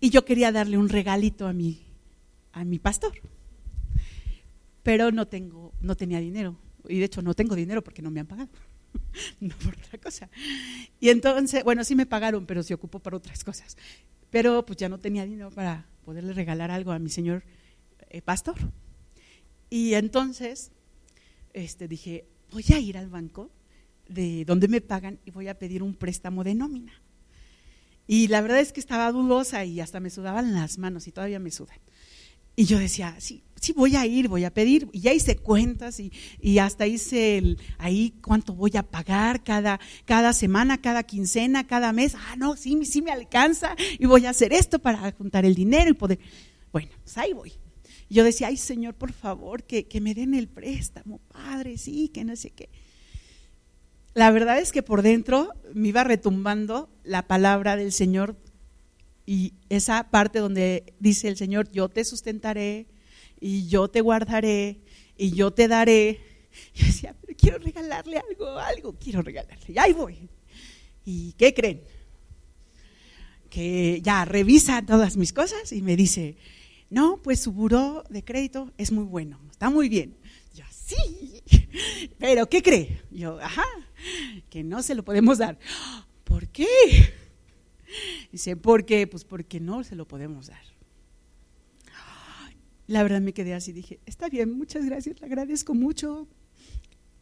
Y 0.00 0.10
yo 0.10 0.24
quería 0.24 0.52
darle 0.52 0.78
un 0.78 0.88
regalito 0.88 1.46
a 1.46 1.52
mi, 1.52 1.80
a 2.52 2.64
mi 2.64 2.78
pastor. 2.78 3.12
Pero 4.82 5.10
no 5.10 5.26
tengo, 5.26 5.72
no 5.80 5.96
tenía 5.96 6.20
dinero. 6.20 6.56
Y 6.88 6.98
de 6.98 7.04
hecho 7.04 7.22
no 7.22 7.34
tengo 7.34 7.54
dinero 7.54 7.82
porque 7.82 8.02
no 8.02 8.10
me 8.10 8.20
han 8.20 8.26
pagado. 8.26 8.50
no 9.40 9.54
por 9.56 9.74
otra 9.76 9.98
cosa. 9.98 10.30
Y 11.00 11.08
entonces, 11.10 11.64
bueno, 11.64 11.84
sí 11.84 11.94
me 11.94 12.06
pagaron, 12.06 12.46
pero 12.46 12.62
se 12.62 12.74
ocupó 12.74 13.00
para 13.00 13.16
otras 13.16 13.44
cosas 13.44 13.76
pero 14.30 14.64
pues 14.64 14.78
ya 14.78 14.88
no 14.88 14.98
tenía 14.98 15.24
dinero 15.24 15.50
para 15.50 15.86
poderle 16.04 16.32
regalar 16.32 16.70
algo 16.70 16.92
a 16.92 16.98
mi 16.98 17.10
señor 17.10 17.44
eh, 18.10 18.22
pastor. 18.22 18.56
Y 19.70 19.94
entonces 19.94 20.70
este, 21.52 21.88
dije, 21.88 22.26
voy 22.50 22.64
a 22.72 22.78
ir 22.78 22.98
al 22.98 23.08
banco 23.08 23.50
de 24.08 24.44
donde 24.44 24.68
me 24.68 24.80
pagan 24.80 25.18
y 25.24 25.30
voy 25.30 25.48
a 25.48 25.58
pedir 25.58 25.82
un 25.82 25.94
préstamo 25.94 26.44
de 26.44 26.54
nómina. 26.54 26.92
Y 28.08 28.28
la 28.28 28.40
verdad 28.40 28.58
es 28.58 28.72
que 28.72 28.80
estaba 28.80 29.12
dudosa 29.12 29.66
y 29.66 29.80
hasta 29.80 30.00
me 30.00 30.08
sudaban 30.08 30.54
las 30.54 30.78
manos 30.78 31.06
y 31.06 31.12
todavía 31.12 31.38
me 31.38 31.50
sudan. 31.50 31.76
Y 32.56 32.64
yo 32.64 32.78
decía, 32.78 33.14
sí, 33.20 33.44
sí 33.60 33.72
voy 33.72 33.96
a 33.96 34.06
ir, 34.06 34.28
voy 34.28 34.44
a 34.44 34.52
pedir. 34.52 34.88
Y 34.92 35.00
ya 35.00 35.12
hice 35.12 35.36
cuentas 35.36 36.00
y, 36.00 36.10
y 36.40 36.58
hasta 36.58 36.86
hice 36.86 37.36
el, 37.36 37.58
ahí 37.76 38.14
cuánto 38.22 38.54
voy 38.54 38.72
a 38.78 38.82
pagar 38.82 39.44
cada, 39.44 39.78
cada 40.06 40.32
semana, 40.32 40.80
cada 40.80 41.02
quincena, 41.02 41.66
cada 41.66 41.92
mes. 41.92 42.14
Ah, 42.16 42.34
no, 42.36 42.56
sí, 42.56 42.82
sí 42.86 43.02
me 43.02 43.12
alcanza 43.12 43.76
y 43.98 44.06
voy 44.06 44.24
a 44.24 44.30
hacer 44.30 44.54
esto 44.54 44.78
para 44.78 45.12
juntar 45.12 45.44
el 45.44 45.54
dinero 45.54 45.90
y 45.90 45.94
poder. 45.94 46.18
Bueno, 46.72 46.90
pues 47.04 47.18
ahí 47.18 47.34
voy. 47.34 47.52
Y 48.08 48.14
yo 48.14 48.24
decía, 48.24 48.46
ay 48.46 48.56
Señor, 48.56 48.94
por 48.94 49.12
favor, 49.12 49.64
que, 49.64 49.86
que 49.86 50.00
me 50.00 50.14
den 50.14 50.32
el 50.32 50.48
préstamo, 50.48 51.18
Padre, 51.28 51.76
sí, 51.76 52.08
que 52.08 52.24
no 52.24 52.34
sé 52.36 52.50
qué. 52.50 52.70
La 54.14 54.30
verdad 54.30 54.58
es 54.58 54.72
que 54.72 54.82
por 54.82 55.02
dentro 55.02 55.52
me 55.74 55.88
iba 55.88 56.04
retumbando 56.04 56.90
la 57.04 57.26
palabra 57.26 57.76
del 57.76 57.92
Señor 57.92 58.36
y 59.26 59.52
esa 59.68 60.10
parte 60.10 60.38
donde 60.38 60.94
dice 60.98 61.28
el 61.28 61.36
Señor, 61.36 61.70
yo 61.70 61.88
te 61.88 62.04
sustentaré 62.04 62.86
y 63.40 63.68
yo 63.68 63.88
te 63.88 64.00
guardaré 64.00 64.80
y 65.16 65.32
yo 65.32 65.52
te 65.52 65.68
daré. 65.68 66.20
Yo 66.74 66.86
decía, 66.86 67.14
pero 67.20 67.36
quiero 67.36 67.58
regalarle 67.58 68.18
algo, 68.18 68.58
algo 68.58 68.98
quiero 68.98 69.22
regalarle. 69.22 69.66
Y 69.72 69.78
ahí 69.78 69.92
voy. 69.92 70.28
¿Y 71.04 71.32
qué 71.34 71.54
creen? 71.54 71.82
Que 73.50 74.00
ya 74.02 74.24
revisa 74.24 74.84
todas 74.84 75.16
mis 75.16 75.32
cosas 75.32 75.72
y 75.72 75.82
me 75.82 75.94
dice, 75.94 76.36
no, 76.90 77.20
pues 77.22 77.40
su 77.40 77.52
buró 77.52 78.04
de 78.08 78.24
crédito 78.24 78.72
es 78.78 78.92
muy 78.92 79.04
bueno, 79.04 79.38
está 79.50 79.70
muy 79.70 79.88
bien. 79.88 80.16
Yo, 80.54 80.64
sí, 80.70 81.42
pero 82.18 82.48
¿qué 82.48 82.62
cree? 82.62 83.02
Yo, 83.10 83.38
ajá, 83.40 83.64
que 84.50 84.64
no 84.64 84.82
se 84.82 84.94
lo 84.94 85.04
podemos 85.04 85.38
dar. 85.38 85.58
¿Por 86.24 86.48
qué? 86.48 86.66
Dice, 88.32 88.56
¿por 88.56 88.84
qué? 88.84 89.06
Pues 89.06 89.24
porque 89.24 89.60
no 89.60 89.84
se 89.84 89.96
lo 89.96 90.06
podemos 90.06 90.48
dar. 90.48 90.62
La 92.86 93.02
verdad 93.02 93.20
me 93.20 93.34
quedé 93.34 93.52
así, 93.52 93.72
dije, 93.72 94.00
está 94.06 94.30
bien, 94.30 94.50
muchas 94.50 94.84
gracias, 94.86 95.20
le 95.20 95.26
agradezco 95.26 95.74
mucho. 95.74 96.26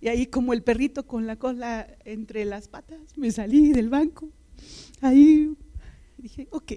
Y 0.00 0.08
ahí 0.08 0.26
como 0.26 0.52
el 0.52 0.62
perrito 0.62 1.06
con 1.06 1.26
la 1.26 1.36
cola 1.36 1.88
entre 2.04 2.44
las 2.44 2.68
patas, 2.68 3.00
me 3.16 3.32
salí 3.32 3.72
del 3.72 3.88
banco. 3.88 4.28
Ahí 5.00 5.56
dije, 6.18 6.46
ok. 6.50 6.72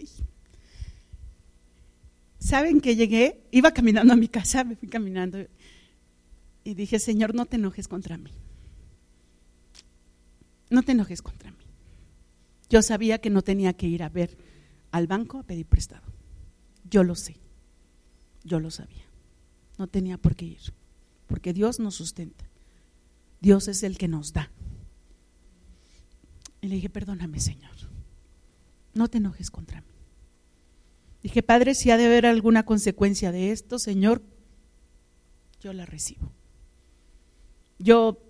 ¿Saben 2.39 2.81
que 2.81 2.95
llegué? 2.95 3.41
Iba 3.51 3.71
caminando 3.73 4.13
a 4.13 4.15
mi 4.15 4.27
casa, 4.27 4.63
me 4.63 4.75
fui 4.75 4.87
caminando 4.87 5.45
y 6.63 6.73
dije, 6.73 6.99
Señor, 6.99 7.35
no 7.35 7.45
te 7.45 7.57
enojes 7.57 7.87
contra 7.87 8.17
mí. 8.17 8.31
No 10.69 10.83
te 10.83 10.91
enojes 10.91 11.21
contra 11.21 11.51
mí. 11.51 11.57
Yo 12.69 12.81
sabía 12.81 13.19
que 13.19 13.29
no 13.29 13.41
tenía 13.41 13.73
que 13.73 13.87
ir 13.87 14.03
a 14.03 14.09
ver 14.09 14.37
al 14.91 15.07
banco 15.07 15.39
a 15.39 15.43
pedir 15.43 15.65
prestado. 15.65 16.03
Yo 16.89 17.03
lo 17.03 17.15
sé. 17.15 17.37
Yo 18.43 18.59
lo 18.59 18.71
sabía. 18.71 19.05
No 19.77 19.87
tenía 19.87 20.17
por 20.17 20.35
qué 20.35 20.45
ir. 20.45 20.73
Porque 21.27 21.53
Dios 21.53 21.79
nos 21.79 21.95
sustenta. 21.95 22.45
Dios 23.41 23.67
es 23.67 23.83
el 23.83 23.97
que 23.97 24.07
nos 24.07 24.33
da. 24.33 24.51
Y 26.61 26.67
le 26.67 26.75
dije, 26.75 26.89
perdóname, 26.89 27.39
Señor. 27.39 27.71
No 28.93 29.07
te 29.07 29.17
enojes 29.17 29.49
contra 29.49 29.81
mí. 29.81 29.87
Dije, 31.23 31.43
Padre, 31.43 31.75
si 31.75 31.91
ha 31.91 31.97
de 31.97 32.05
haber 32.05 32.25
alguna 32.25 32.63
consecuencia 32.63 33.31
de 33.31 33.51
esto, 33.51 33.79
Señor, 33.79 34.21
yo 35.59 35.73
la 35.73 35.85
recibo. 35.85 36.31
Yo 37.77 38.28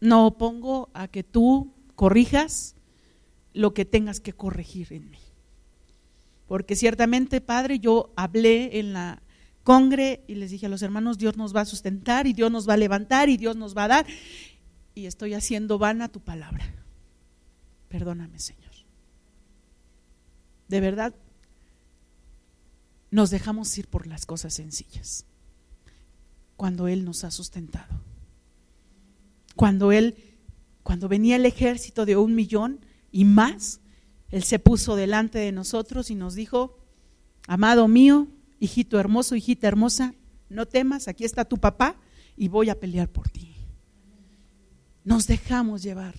no 0.00 0.26
opongo 0.26 0.90
a 0.94 1.08
que 1.08 1.22
tú 1.22 1.72
corrijas 1.94 2.76
lo 3.52 3.74
que 3.74 3.84
tengas 3.84 4.20
que 4.20 4.32
corregir 4.32 4.92
en 4.92 5.10
mí. 5.10 5.18
Porque 6.46 6.76
ciertamente, 6.76 7.40
Padre, 7.40 7.78
yo 7.78 8.12
hablé 8.16 8.78
en 8.78 8.92
la 8.92 9.22
congre 9.64 10.22
y 10.28 10.36
les 10.36 10.50
dije 10.50 10.66
a 10.66 10.68
los 10.68 10.82
hermanos, 10.82 11.18
Dios 11.18 11.36
nos 11.36 11.54
va 11.54 11.62
a 11.62 11.64
sustentar 11.64 12.26
y 12.26 12.32
Dios 12.32 12.52
nos 12.52 12.68
va 12.68 12.74
a 12.74 12.76
levantar 12.76 13.28
y 13.28 13.36
Dios 13.36 13.56
nos 13.56 13.76
va 13.76 13.84
a 13.84 13.88
dar. 13.88 14.06
Y 14.94 15.06
estoy 15.06 15.34
haciendo 15.34 15.78
vana 15.78 16.08
tu 16.08 16.20
palabra. 16.20 16.64
Perdóname, 17.88 18.38
Señor. 18.38 18.72
De 20.68 20.80
verdad, 20.80 21.14
nos 23.10 23.30
dejamos 23.30 23.76
ir 23.78 23.88
por 23.88 24.06
las 24.06 24.26
cosas 24.26 24.54
sencillas. 24.54 25.24
Cuando 26.56 26.88
Él 26.88 27.04
nos 27.04 27.24
ha 27.24 27.30
sustentado. 27.30 28.05
Cuando 29.56 29.90
Él, 29.90 30.14
cuando 30.82 31.08
venía 31.08 31.36
el 31.36 31.46
ejército 31.46 32.06
de 32.06 32.16
un 32.16 32.34
millón, 32.34 32.80
y 33.10 33.24
más, 33.24 33.80
Él 34.28 34.44
se 34.44 34.58
puso 34.58 34.94
delante 34.94 35.38
de 35.38 35.50
nosotros 35.50 36.10
y 36.10 36.14
nos 36.14 36.34
dijo, 36.34 36.78
amado 37.48 37.88
mío, 37.88 38.28
hijito 38.60 39.00
hermoso, 39.00 39.34
hijita 39.34 39.66
hermosa, 39.66 40.14
no 40.48 40.66
temas, 40.66 41.08
aquí 41.08 41.24
está 41.24 41.44
tu 41.44 41.56
papá 41.56 41.96
y 42.36 42.48
voy 42.48 42.68
a 42.68 42.78
pelear 42.78 43.08
por 43.08 43.28
ti. 43.28 43.54
Nos 45.04 45.26
dejamos 45.26 45.82
llevar. 45.82 46.14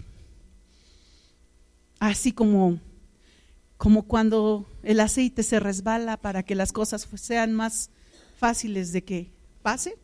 Así 2.00 2.32
como, 2.32 2.80
como 3.78 4.04
cuando 4.04 4.68
el 4.84 5.00
aceite 5.00 5.44
se 5.44 5.60
resbala 5.60 6.18
para 6.18 6.44
que 6.44 6.56
las 6.56 6.72
cosas 6.72 7.08
sean 7.16 7.54
más 7.54 7.90
fáciles 8.38 8.92
de 8.92 9.04
que 9.04 9.32
pase, 9.62 9.98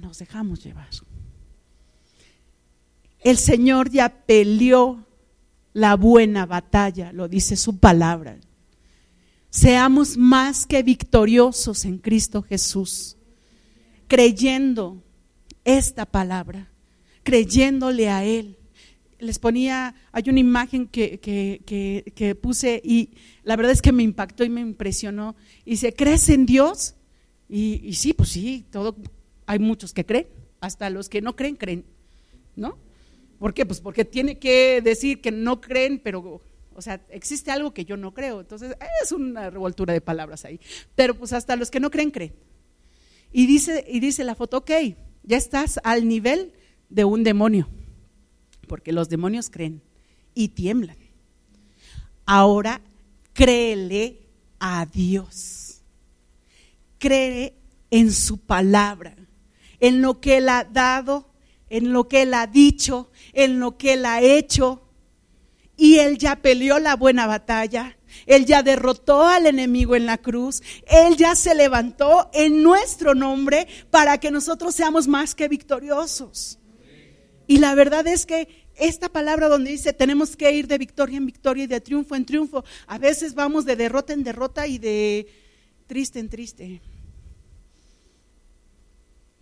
nos 0.00 0.18
dejamos 0.18 0.62
llevar. 0.62 0.88
El 3.20 3.36
Señor 3.36 3.90
ya 3.90 4.08
peleó 4.08 5.06
la 5.72 5.94
buena 5.96 6.46
batalla, 6.46 7.12
lo 7.12 7.28
dice 7.28 7.56
su 7.56 7.78
palabra. 7.78 8.38
Seamos 9.50 10.16
más 10.16 10.66
que 10.66 10.82
victoriosos 10.82 11.84
en 11.84 11.98
Cristo 11.98 12.42
Jesús, 12.42 13.16
creyendo 14.06 15.02
esta 15.64 16.06
palabra, 16.06 16.70
creyéndole 17.22 18.08
a 18.08 18.24
Él. 18.24 18.56
les 19.18 19.38
ponía, 19.38 19.94
hay 20.12 20.24
una 20.28 20.40
imagen 20.40 20.86
que, 20.86 21.20
que, 21.20 22.34
puse 22.36 22.80
y 22.82 23.10
la 23.42 23.56
verdad 23.56 23.72
es 23.72 23.82
que 23.82 23.92
me 23.92 24.02
impactó 24.02 24.44
y 24.44 24.48
me 24.48 24.62
impresionó. 24.62 25.36
Y 25.66 25.72
dice, 25.72 25.92
¿crees 25.92 26.28
en 26.30 26.46
Dios? 26.46 26.94
Y, 27.48 27.82
y, 27.84 27.94
sí, 27.94 28.14
pues 28.14 28.30
sí, 28.30 28.64
todo, 28.70 28.96
hay 29.46 29.58
muchos 29.58 29.92
que 29.92 30.06
creen, 30.06 30.28
hasta 30.60 30.88
los 30.88 31.08
que 31.08 31.20
no 31.20 31.36
creen, 31.36 31.56
creen, 31.56 31.84
¿no? 32.56 32.78
¿Por 33.40 33.52
qué? 33.52 33.66
Pues 33.66 33.80
porque 33.80 34.04
tiene 34.04 34.38
que 34.38 34.80
decir 34.80 35.20
que 35.20 35.32
no 35.32 35.60
creen, 35.60 35.98
pero, 35.98 36.40
o 36.72 36.82
sea, 36.82 37.04
existe 37.08 37.50
algo 37.50 37.74
que 37.74 37.84
yo 37.84 37.96
no 37.96 38.14
creo. 38.14 38.40
Entonces, 38.40 38.76
es 39.02 39.10
una 39.10 39.50
revoltura 39.50 39.92
de 39.92 40.00
palabras 40.00 40.44
ahí. 40.44 40.60
Pero 40.94 41.14
pues 41.14 41.32
hasta 41.32 41.56
los 41.56 41.72
que 41.72 41.80
no 41.80 41.90
creen, 41.90 42.12
creen. 42.12 42.34
Y 43.32 43.46
dice, 43.46 43.84
y 43.88 43.98
dice 43.98 44.22
la 44.22 44.36
foto, 44.36 44.58
ok, 44.58 44.70
ya 45.24 45.36
estás 45.36 45.80
al 45.82 46.06
nivel 46.06 46.52
de 46.88 47.04
un 47.04 47.24
demonio 47.24 47.68
porque 48.70 48.92
los 48.92 49.08
demonios 49.08 49.50
creen 49.50 49.82
y 50.32 50.50
tiemblan. 50.50 50.96
Ahora 52.24 52.80
créele 53.32 54.20
a 54.60 54.86
Dios. 54.86 55.82
Cree 56.98 57.56
en 57.90 58.12
su 58.12 58.38
palabra, 58.38 59.16
en 59.80 60.02
lo 60.02 60.20
que 60.20 60.36
Él 60.36 60.48
ha 60.48 60.62
dado, 60.62 61.29
en 61.70 61.92
lo 61.92 62.08
que 62.08 62.22
Él 62.22 62.34
ha 62.34 62.46
dicho, 62.46 63.10
en 63.32 63.60
lo 63.60 63.78
que 63.78 63.94
Él 63.94 64.04
ha 64.04 64.20
hecho. 64.20 64.82
Y 65.76 65.98
Él 65.98 66.18
ya 66.18 66.36
peleó 66.36 66.78
la 66.78 66.96
buena 66.96 67.26
batalla. 67.26 67.96
Él 68.26 68.44
ya 68.44 68.62
derrotó 68.62 69.26
al 69.26 69.46
enemigo 69.46 69.96
en 69.96 70.04
la 70.04 70.18
cruz. 70.18 70.62
Él 70.86 71.16
ya 71.16 71.34
se 71.34 71.54
levantó 71.54 72.28
en 72.34 72.62
nuestro 72.62 73.14
nombre 73.14 73.66
para 73.90 74.18
que 74.18 74.30
nosotros 74.30 74.74
seamos 74.74 75.08
más 75.08 75.34
que 75.34 75.48
victoriosos. 75.48 76.58
Y 77.46 77.58
la 77.58 77.74
verdad 77.74 78.06
es 78.06 78.26
que 78.26 78.66
esta 78.76 79.08
palabra 79.08 79.48
donde 79.48 79.70
dice 79.70 79.92
tenemos 79.92 80.36
que 80.36 80.52
ir 80.52 80.66
de 80.66 80.78
victoria 80.78 81.18
en 81.18 81.26
victoria 81.26 81.64
y 81.64 81.66
de 81.66 81.80
triunfo 81.80 82.14
en 82.14 82.24
triunfo, 82.24 82.64
a 82.86 82.98
veces 82.98 83.34
vamos 83.34 83.64
de 83.64 83.76
derrota 83.76 84.12
en 84.12 84.22
derrota 84.22 84.66
y 84.66 84.78
de 84.78 85.26
triste 85.86 86.18
en 86.18 86.28
triste. 86.28 86.80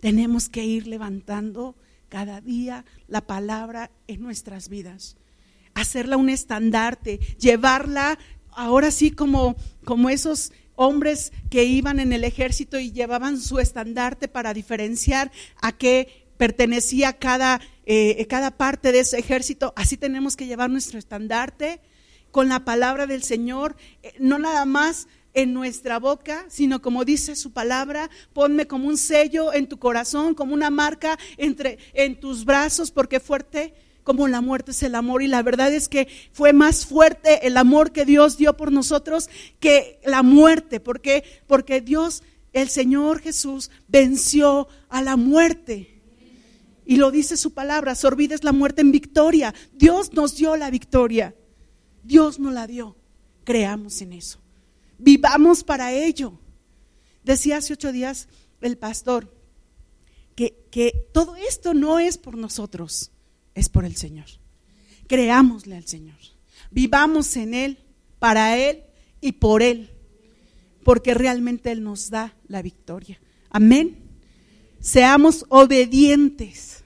Tenemos 0.00 0.48
que 0.48 0.64
ir 0.64 0.86
levantando 0.86 1.76
cada 2.08 2.40
día 2.40 2.84
la 3.06 3.22
palabra 3.22 3.90
en 4.06 4.22
nuestras 4.22 4.68
vidas, 4.68 5.16
hacerla 5.74 6.16
un 6.16 6.28
estandarte, 6.28 7.18
llevarla 7.38 8.18
ahora 8.52 8.90
sí 8.90 9.10
como, 9.10 9.56
como 9.84 10.10
esos 10.10 10.52
hombres 10.74 11.32
que 11.50 11.64
iban 11.64 12.00
en 12.00 12.12
el 12.12 12.24
ejército 12.24 12.78
y 12.78 12.92
llevaban 12.92 13.40
su 13.40 13.58
estandarte 13.58 14.28
para 14.28 14.54
diferenciar 14.54 15.30
a 15.60 15.72
qué 15.72 16.26
pertenecía 16.36 17.14
cada, 17.14 17.60
eh, 17.84 18.24
cada 18.28 18.52
parte 18.52 18.92
de 18.92 19.00
ese 19.00 19.18
ejército, 19.18 19.72
así 19.76 19.96
tenemos 19.96 20.36
que 20.36 20.46
llevar 20.46 20.70
nuestro 20.70 20.98
estandarte 20.98 21.80
con 22.30 22.48
la 22.48 22.64
palabra 22.64 23.06
del 23.06 23.22
Señor, 23.22 23.76
eh, 24.02 24.14
no 24.18 24.38
nada 24.38 24.64
más 24.64 25.08
en 25.38 25.54
nuestra 25.54 26.00
boca, 26.00 26.44
sino 26.48 26.82
como 26.82 27.04
dice 27.04 27.36
su 27.36 27.52
palabra, 27.52 28.10
ponme 28.32 28.66
como 28.66 28.88
un 28.88 28.98
sello 28.98 29.52
en 29.52 29.68
tu 29.68 29.78
corazón, 29.78 30.34
como 30.34 30.52
una 30.52 30.68
marca 30.68 31.16
entre 31.36 31.78
en 31.94 32.18
tus 32.18 32.44
brazos, 32.44 32.90
porque 32.90 33.20
fuerte 33.20 33.72
como 34.02 34.26
la 34.26 34.40
muerte 34.40 34.72
es 34.72 34.82
el 34.82 34.96
amor 34.96 35.22
y 35.22 35.28
la 35.28 35.44
verdad 35.44 35.72
es 35.72 35.88
que 35.88 36.08
fue 36.32 36.52
más 36.52 36.86
fuerte 36.86 37.46
el 37.46 37.56
amor 37.56 37.92
que 37.92 38.04
Dios 38.04 38.36
dio 38.36 38.56
por 38.56 38.72
nosotros 38.72 39.30
que 39.60 40.00
la 40.04 40.24
muerte, 40.24 40.80
porque 40.80 41.22
porque 41.46 41.80
Dios 41.80 42.24
el 42.52 42.68
Señor 42.68 43.20
Jesús 43.20 43.70
venció 43.86 44.66
a 44.88 45.02
la 45.02 45.16
muerte. 45.16 46.02
Y 46.84 46.96
lo 46.96 47.12
dice 47.12 47.36
su 47.36 47.52
palabra, 47.52 47.94
sorbides 47.94 48.42
la 48.42 48.52
muerte 48.52 48.80
en 48.80 48.90
victoria. 48.90 49.54
Dios 49.72 50.12
nos 50.14 50.34
dio 50.34 50.56
la 50.56 50.70
victoria. 50.70 51.36
Dios 52.02 52.40
nos 52.40 52.52
la 52.52 52.66
dio. 52.66 52.96
Creamos 53.44 54.00
en 54.02 54.14
eso. 54.14 54.40
Vivamos 54.98 55.64
para 55.64 55.92
ello. 55.92 56.38
Decía 57.24 57.58
hace 57.58 57.74
ocho 57.74 57.92
días 57.92 58.28
el 58.60 58.76
pastor 58.76 59.32
que, 60.34 60.66
que 60.70 61.08
todo 61.12 61.36
esto 61.36 61.74
no 61.74 61.98
es 61.98 62.18
por 62.18 62.36
nosotros, 62.36 63.10
es 63.54 63.68
por 63.68 63.84
el 63.84 63.96
Señor. 63.96 64.26
Creámosle 65.06 65.76
al 65.76 65.86
Señor. 65.86 66.18
Vivamos 66.70 67.36
en 67.36 67.54
Él, 67.54 67.78
para 68.18 68.58
Él 68.58 68.82
y 69.20 69.32
por 69.32 69.62
Él, 69.62 69.90
porque 70.84 71.14
realmente 71.14 71.70
Él 71.70 71.82
nos 71.82 72.10
da 72.10 72.36
la 72.46 72.62
victoria. 72.62 73.20
Amén. 73.50 73.96
Seamos 74.80 75.46
obedientes 75.48 76.84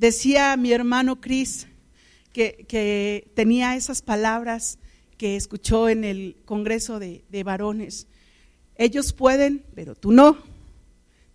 Decía 0.00 0.56
mi 0.56 0.72
hermano 0.72 1.20
Cris 1.20 1.66
que, 2.32 3.30
tenía 3.34 3.76
esas 3.76 4.00
palabras 4.00 4.78
que 5.20 5.36
escuchó 5.36 5.90
en 5.90 6.04
el 6.04 6.34
Congreso 6.46 6.98
de, 6.98 7.42
varones. 7.44 8.06
Ellos 8.74 9.12
pueden, 9.12 9.62
pero 9.74 9.94
tú 9.94 10.12
no. 10.12 10.38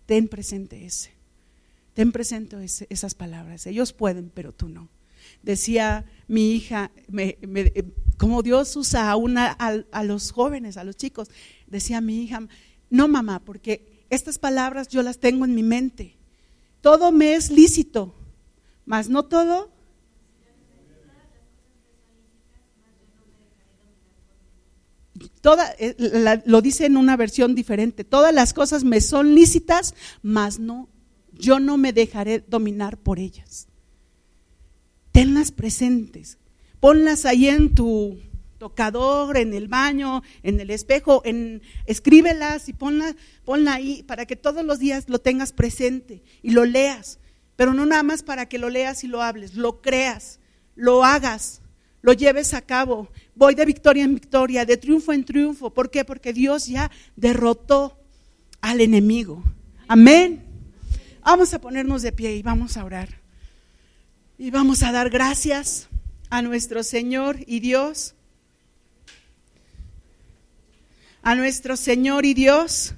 Ten 0.06 0.26
presente 0.26 0.84
ese. 0.84 1.12
Ten 1.94 2.10
presente 2.10 2.56
esas 2.90 3.14
palabras. 3.14 3.64
Ellos 3.64 3.92
pueden, 3.92 4.32
pero 4.34 4.50
tú 4.50 4.68
no. 4.68 4.88
Decía 5.44 6.04
mi 6.26 6.50
hija, 6.50 6.90
como 8.16 8.42
Dios 8.42 8.74
usa 8.74 9.08
a, 9.08 9.14
una, 9.14 9.52
a 9.52 10.02
los 10.02 10.32
jóvenes, 10.32 10.76
a 10.78 10.82
los 10.82 10.96
chicos, 10.96 11.30
decía 11.68 12.00
mi 12.00 12.24
hija, 12.24 12.40
no 12.90 13.06
mamá, 13.06 13.38
porque 13.44 14.04
estas 14.10 14.40
palabras 14.40 14.88
yo 14.88 15.04
las 15.04 15.20
tengo 15.20 15.44
en 15.44 15.54
mi 15.54 15.62
mente. 15.62 16.16
Todo 16.80 17.12
me 17.12 17.34
es 17.34 17.52
lícito, 17.52 18.16
mas 18.84 19.08
no 19.08 19.26
todo. 19.26 19.70
Eh, 25.78 26.42
lo 26.44 26.60
dice 26.60 26.86
en 26.86 26.96
una 26.96 27.16
versión 27.16 27.54
diferente, 27.54 28.04
todas 28.04 28.34
las 28.34 28.52
cosas 28.52 28.84
me 28.84 29.00
son 29.00 29.34
lícitas, 29.34 29.94
mas 30.22 30.58
no, 30.58 30.88
yo 31.32 31.60
no 31.60 31.76
me 31.76 31.92
dejaré 31.92 32.44
dominar 32.46 32.96
por 32.96 33.18
ellas. 33.18 33.68
Tenlas 35.12 35.52
presentes, 35.52 36.38
ponlas 36.80 37.24
ahí 37.24 37.48
en 37.48 37.74
tu 37.74 38.18
tocador, 38.58 39.36
en 39.36 39.54
el 39.54 39.68
baño, 39.68 40.22
en 40.42 40.60
el 40.60 40.70
espejo, 40.70 41.22
en, 41.24 41.62
escríbelas 41.86 42.68
y 42.68 42.72
ponla, 42.72 43.14
ponla 43.44 43.74
ahí 43.74 44.02
para 44.02 44.26
que 44.26 44.36
todos 44.36 44.64
los 44.64 44.78
días 44.78 45.08
lo 45.08 45.20
tengas 45.20 45.52
presente 45.52 46.22
y 46.42 46.50
lo 46.50 46.64
leas. 46.64 47.18
Pero 47.56 47.72
no 47.72 47.86
nada 47.86 48.02
más 48.02 48.22
para 48.22 48.46
que 48.46 48.58
lo 48.58 48.68
leas 48.68 49.04
y 49.04 49.08
lo 49.08 49.22
hables, 49.22 49.54
lo 49.54 49.80
creas, 49.80 50.40
lo 50.74 51.04
hagas, 51.04 51.62
lo 52.02 52.12
lleves 52.12 52.54
a 52.54 52.62
cabo. 52.62 53.08
Voy 53.34 53.54
de 53.54 53.64
victoria 53.64 54.04
en 54.04 54.14
victoria, 54.14 54.64
de 54.64 54.76
triunfo 54.76 55.12
en 55.12 55.24
triunfo. 55.24 55.70
¿Por 55.70 55.90
qué? 55.90 56.04
Porque 56.04 56.32
Dios 56.32 56.66
ya 56.66 56.90
derrotó 57.16 57.98
al 58.60 58.80
enemigo. 58.80 59.42
Amén. 59.88 60.44
Vamos 61.24 61.52
a 61.52 61.60
ponernos 61.60 62.02
de 62.02 62.12
pie 62.12 62.36
y 62.36 62.42
vamos 62.42 62.76
a 62.76 62.84
orar. 62.84 63.20
Y 64.38 64.50
vamos 64.50 64.84
a 64.84 64.92
dar 64.92 65.10
gracias 65.10 65.88
a 66.30 66.42
nuestro 66.42 66.84
Señor 66.84 67.38
y 67.46 67.58
Dios. 67.58 68.14
A 71.22 71.34
nuestro 71.34 71.76
Señor 71.76 72.24
y 72.24 72.34
Dios, 72.34 72.94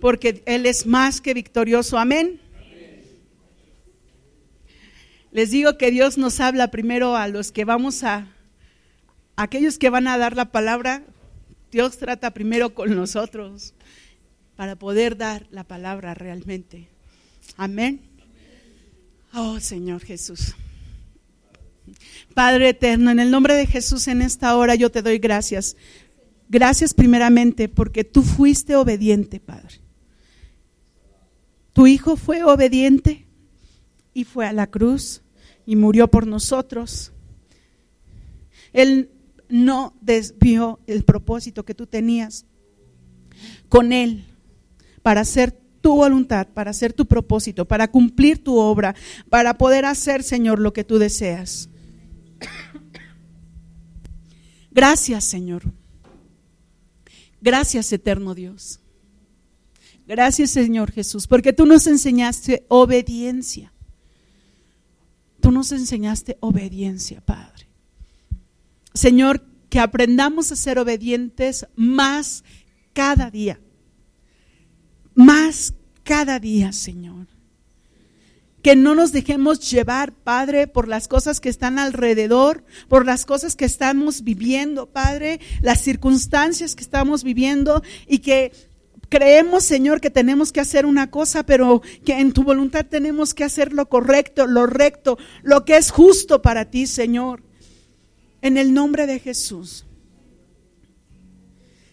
porque 0.00 0.42
Él 0.44 0.66
es 0.66 0.84
más 0.84 1.22
que 1.22 1.32
victorioso. 1.32 1.96
Amén. 1.96 2.41
Les 5.32 5.50
digo 5.50 5.78
que 5.78 5.90
Dios 5.90 6.18
nos 6.18 6.40
habla 6.40 6.70
primero 6.70 7.16
a 7.16 7.26
los 7.26 7.52
que 7.52 7.64
vamos 7.64 8.04
a, 8.04 8.26
aquellos 9.34 9.78
que 9.78 9.88
van 9.88 10.06
a 10.06 10.18
dar 10.18 10.36
la 10.36 10.52
palabra, 10.52 11.02
Dios 11.70 11.96
trata 11.96 12.32
primero 12.32 12.74
con 12.74 12.94
nosotros 12.94 13.72
para 14.56 14.76
poder 14.76 15.16
dar 15.16 15.46
la 15.50 15.64
palabra 15.64 16.12
realmente. 16.12 16.86
Amén. 17.56 18.02
Oh 19.32 19.58
Señor 19.58 20.02
Jesús. 20.02 20.54
Padre 22.34 22.68
eterno, 22.68 23.10
en 23.10 23.18
el 23.18 23.30
nombre 23.30 23.54
de 23.54 23.66
Jesús 23.66 24.08
en 24.08 24.20
esta 24.20 24.54
hora 24.54 24.74
yo 24.74 24.90
te 24.90 25.00
doy 25.00 25.18
gracias. 25.18 25.76
Gracias 26.50 26.92
primeramente 26.92 27.70
porque 27.70 28.04
tú 28.04 28.22
fuiste 28.22 28.76
obediente, 28.76 29.40
Padre. 29.40 29.80
Tu 31.72 31.86
Hijo 31.86 32.16
fue 32.16 32.44
obediente 32.44 33.24
y 34.12 34.24
fue 34.24 34.46
a 34.46 34.52
la 34.52 34.66
cruz 34.66 35.21
y 35.66 35.76
murió 35.76 36.08
por 36.08 36.26
nosotros. 36.26 37.12
Él 38.72 39.10
no 39.48 39.94
desvió 40.00 40.80
el 40.86 41.04
propósito 41.04 41.64
que 41.64 41.74
tú 41.74 41.86
tenías 41.86 42.46
con 43.68 43.92
Él 43.92 44.24
para 45.02 45.22
hacer 45.22 45.52
tu 45.80 45.96
voluntad, 45.96 46.46
para 46.48 46.70
hacer 46.70 46.92
tu 46.92 47.06
propósito, 47.06 47.66
para 47.66 47.88
cumplir 47.88 48.42
tu 48.42 48.56
obra, 48.56 48.94
para 49.28 49.58
poder 49.58 49.84
hacer, 49.84 50.22
Señor, 50.22 50.58
lo 50.58 50.72
que 50.72 50.84
tú 50.84 50.98
deseas. 50.98 51.68
Gracias, 54.70 55.24
Señor. 55.24 55.64
Gracias, 57.40 57.92
eterno 57.92 58.34
Dios. 58.34 58.80
Gracias, 60.06 60.50
Señor 60.50 60.92
Jesús, 60.92 61.26
porque 61.26 61.52
tú 61.52 61.66
nos 61.66 61.86
enseñaste 61.86 62.64
obediencia. 62.68 63.72
Nos 65.52 65.70
enseñaste 65.70 66.38
obediencia, 66.40 67.20
Padre. 67.20 67.68
Señor, 68.94 69.44
que 69.68 69.80
aprendamos 69.80 70.50
a 70.50 70.56
ser 70.56 70.78
obedientes 70.78 71.66
más 71.76 72.42
cada 72.94 73.30
día. 73.30 73.60
Más 75.14 75.74
cada 76.04 76.38
día, 76.38 76.72
Señor. 76.72 77.26
Que 78.62 78.76
no 78.76 78.94
nos 78.94 79.12
dejemos 79.12 79.70
llevar, 79.70 80.14
Padre, 80.14 80.68
por 80.68 80.88
las 80.88 81.06
cosas 81.06 81.38
que 81.38 81.50
están 81.50 81.78
alrededor, 81.78 82.64
por 82.88 83.04
las 83.04 83.26
cosas 83.26 83.54
que 83.54 83.66
estamos 83.66 84.24
viviendo, 84.24 84.86
Padre, 84.86 85.38
las 85.60 85.82
circunstancias 85.82 86.74
que 86.74 86.82
estamos 86.82 87.24
viviendo 87.24 87.82
y 88.06 88.20
que 88.20 88.52
creemos, 89.12 89.62
Señor, 89.62 90.00
que 90.00 90.08
tenemos 90.08 90.52
que 90.52 90.60
hacer 90.60 90.86
una 90.86 91.10
cosa, 91.10 91.44
pero 91.44 91.82
que 92.02 92.18
en 92.18 92.32
tu 92.32 92.44
voluntad 92.44 92.86
tenemos 92.86 93.34
que 93.34 93.44
hacer 93.44 93.74
lo 93.74 93.86
correcto, 93.90 94.46
lo 94.46 94.64
recto, 94.64 95.18
lo 95.42 95.66
que 95.66 95.76
es 95.76 95.90
justo 95.90 96.40
para 96.40 96.70
ti, 96.70 96.86
Señor. 96.86 97.42
En 98.40 98.56
el 98.56 98.72
nombre 98.72 99.06
de 99.06 99.18
Jesús. 99.18 99.84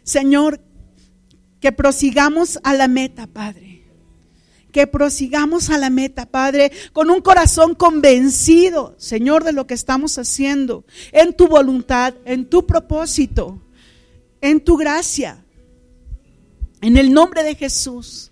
Señor, 0.03 0.61
que 1.59 1.74
prosigamos 1.74 2.57
a 2.63 2.74
la 2.74 2.88
meta, 2.88 3.28
Padre 3.28 3.67
que 4.72 4.86
prosigamos 4.86 5.72
a 5.72 5.80
la 5.80 5.89
meta, 5.89 6.28
Padre, 6.28 6.72
con 6.93 7.09
un 7.09 7.22
corazón 7.22 7.74
convencido, 7.74 8.93
Señor, 8.99 9.43
de 9.43 9.51
lo 9.51 9.65
que 9.65 9.74
estamos 9.74 10.20
haciendo, 10.20 10.86
en 11.11 11.34
tu 11.34 11.47
voluntad, 11.47 12.13
en 12.24 12.45
tu 12.45 12.67
propósito, 12.67 13.59
en 14.41 14.63
tu 14.63 14.78
gracia, 14.78 15.43
en 16.82 16.98
el 16.98 17.14
nombre 17.14 17.44
de 17.44 17.56
Jesús. 17.56 18.32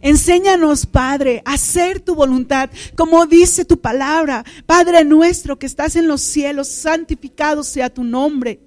Enséñanos, 0.00 0.86
Padre, 0.86 1.42
a 1.44 1.54
hacer 1.54 2.00
tu 2.00 2.14
voluntad, 2.14 2.70
como 2.96 3.26
dice 3.26 3.64
tu 3.64 3.80
palabra. 3.80 4.44
Padre 4.66 5.04
nuestro 5.04 5.58
que 5.58 5.66
estás 5.66 5.96
en 5.96 6.06
los 6.06 6.20
cielos, 6.20 6.68
santificado 6.68 7.64
sea 7.64 7.92
tu 7.92 8.04
nombre. 8.04 8.60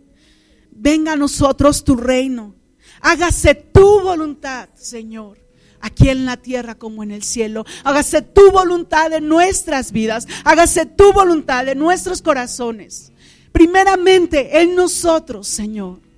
Venga 0.72 1.14
a 1.14 1.16
nosotros 1.16 1.84
tu 1.84 1.96
reino. 1.96 2.56
Hágase 3.02 3.56
tu 3.56 4.02
voluntad, 4.02 4.70
Señor, 4.76 5.40
aquí 5.80 6.10
en 6.10 6.26
la 6.26 6.36
tierra 6.36 6.76
como 6.76 7.04
en 7.04 7.12
el 7.12 7.24
cielo. 7.24 7.66
Hágase 7.84 8.22
tu 8.22 8.52
voluntad 8.52 9.14
en 9.14 9.28
nuestras 9.28 9.92
vidas. 9.92 10.28
Hágase 10.44 10.86
tu 10.86 11.14
voluntad 11.14 11.68
en 11.70 11.80
nuestros 11.80 12.22
corazones. 12.22 13.14
Primeramente 13.52 14.62
en 14.62 14.76
nosotros, 14.76 15.48
Señor. 15.48 16.09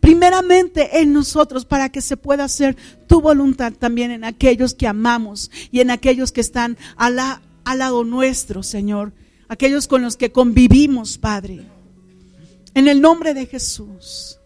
Primeramente 0.00 1.00
en 1.00 1.12
nosotros 1.12 1.64
para 1.64 1.88
que 1.88 2.00
se 2.00 2.16
pueda 2.16 2.44
hacer 2.44 2.76
tu 3.06 3.20
voluntad 3.20 3.72
también 3.72 4.10
en 4.10 4.24
aquellos 4.24 4.74
que 4.74 4.86
amamos 4.86 5.50
y 5.70 5.80
en 5.80 5.90
aquellos 5.90 6.32
que 6.32 6.40
están 6.40 6.76
al 6.96 7.16
lado 7.16 8.04
nuestro, 8.04 8.62
Señor. 8.62 9.12
Aquellos 9.48 9.88
con 9.88 10.02
los 10.02 10.16
que 10.16 10.30
convivimos, 10.30 11.18
Padre. 11.18 11.62
En 12.74 12.86
el 12.86 13.00
nombre 13.00 13.34
de 13.34 13.46
Jesús 13.46 14.38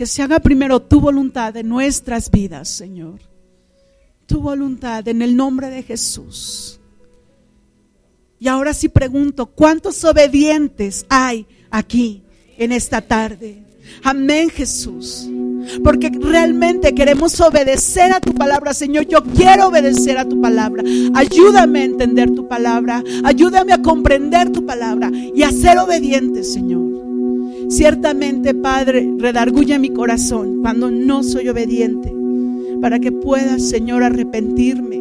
que 0.00 0.06
se 0.06 0.22
haga 0.22 0.40
primero 0.40 0.80
tu 0.80 0.98
voluntad 0.98 1.54
en 1.58 1.68
nuestras 1.68 2.30
vidas, 2.30 2.70
Señor. 2.70 3.20
Tu 4.24 4.40
voluntad 4.40 5.06
en 5.08 5.20
el 5.20 5.36
nombre 5.36 5.68
de 5.68 5.82
Jesús. 5.82 6.80
Y 8.38 8.48
ahora 8.48 8.72
sí 8.72 8.88
pregunto, 8.88 9.44
¿cuántos 9.44 10.02
obedientes 10.04 11.04
hay 11.10 11.46
aquí 11.70 12.22
en 12.56 12.72
esta 12.72 13.02
tarde? 13.02 13.62
Amén, 14.02 14.50
Jesús. 14.50 15.28
Porque 15.84 16.10
realmente 16.10 16.94
queremos 16.94 17.40
obedecer 17.40 18.12
a 18.12 18.20
tu 18.20 18.32
palabra, 18.32 18.74
Señor. 18.74 19.06
Yo 19.06 19.22
quiero 19.22 19.68
obedecer 19.68 20.18
a 20.18 20.24
tu 20.24 20.40
palabra. 20.40 20.82
Ayúdame 21.14 21.80
a 21.80 21.84
entender 21.84 22.30
tu 22.30 22.48
palabra. 22.48 23.02
Ayúdame 23.24 23.72
a 23.72 23.82
comprender 23.82 24.50
tu 24.50 24.64
palabra 24.64 25.10
y 25.12 25.42
a 25.42 25.52
ser 25.52 25.78
obediente, 25.78 26.44
Señor. 26.44 26.90
Ciertamente, 27.70 28.52
Padre, 28.52 29.08
redarguye 29.16 29.78
mi 29.78 29.90
corazón 29.90 30.60
cuando 30.60 30.90
no 30.90 31.22
soy 31.22 31.48
obediente, 31.48 32.12
para 32.80 32.98
que 32.98 33.12
pueda, 33.12 33.60
Señor, 33.60 34.02
arrepentirme, 34.02 35.00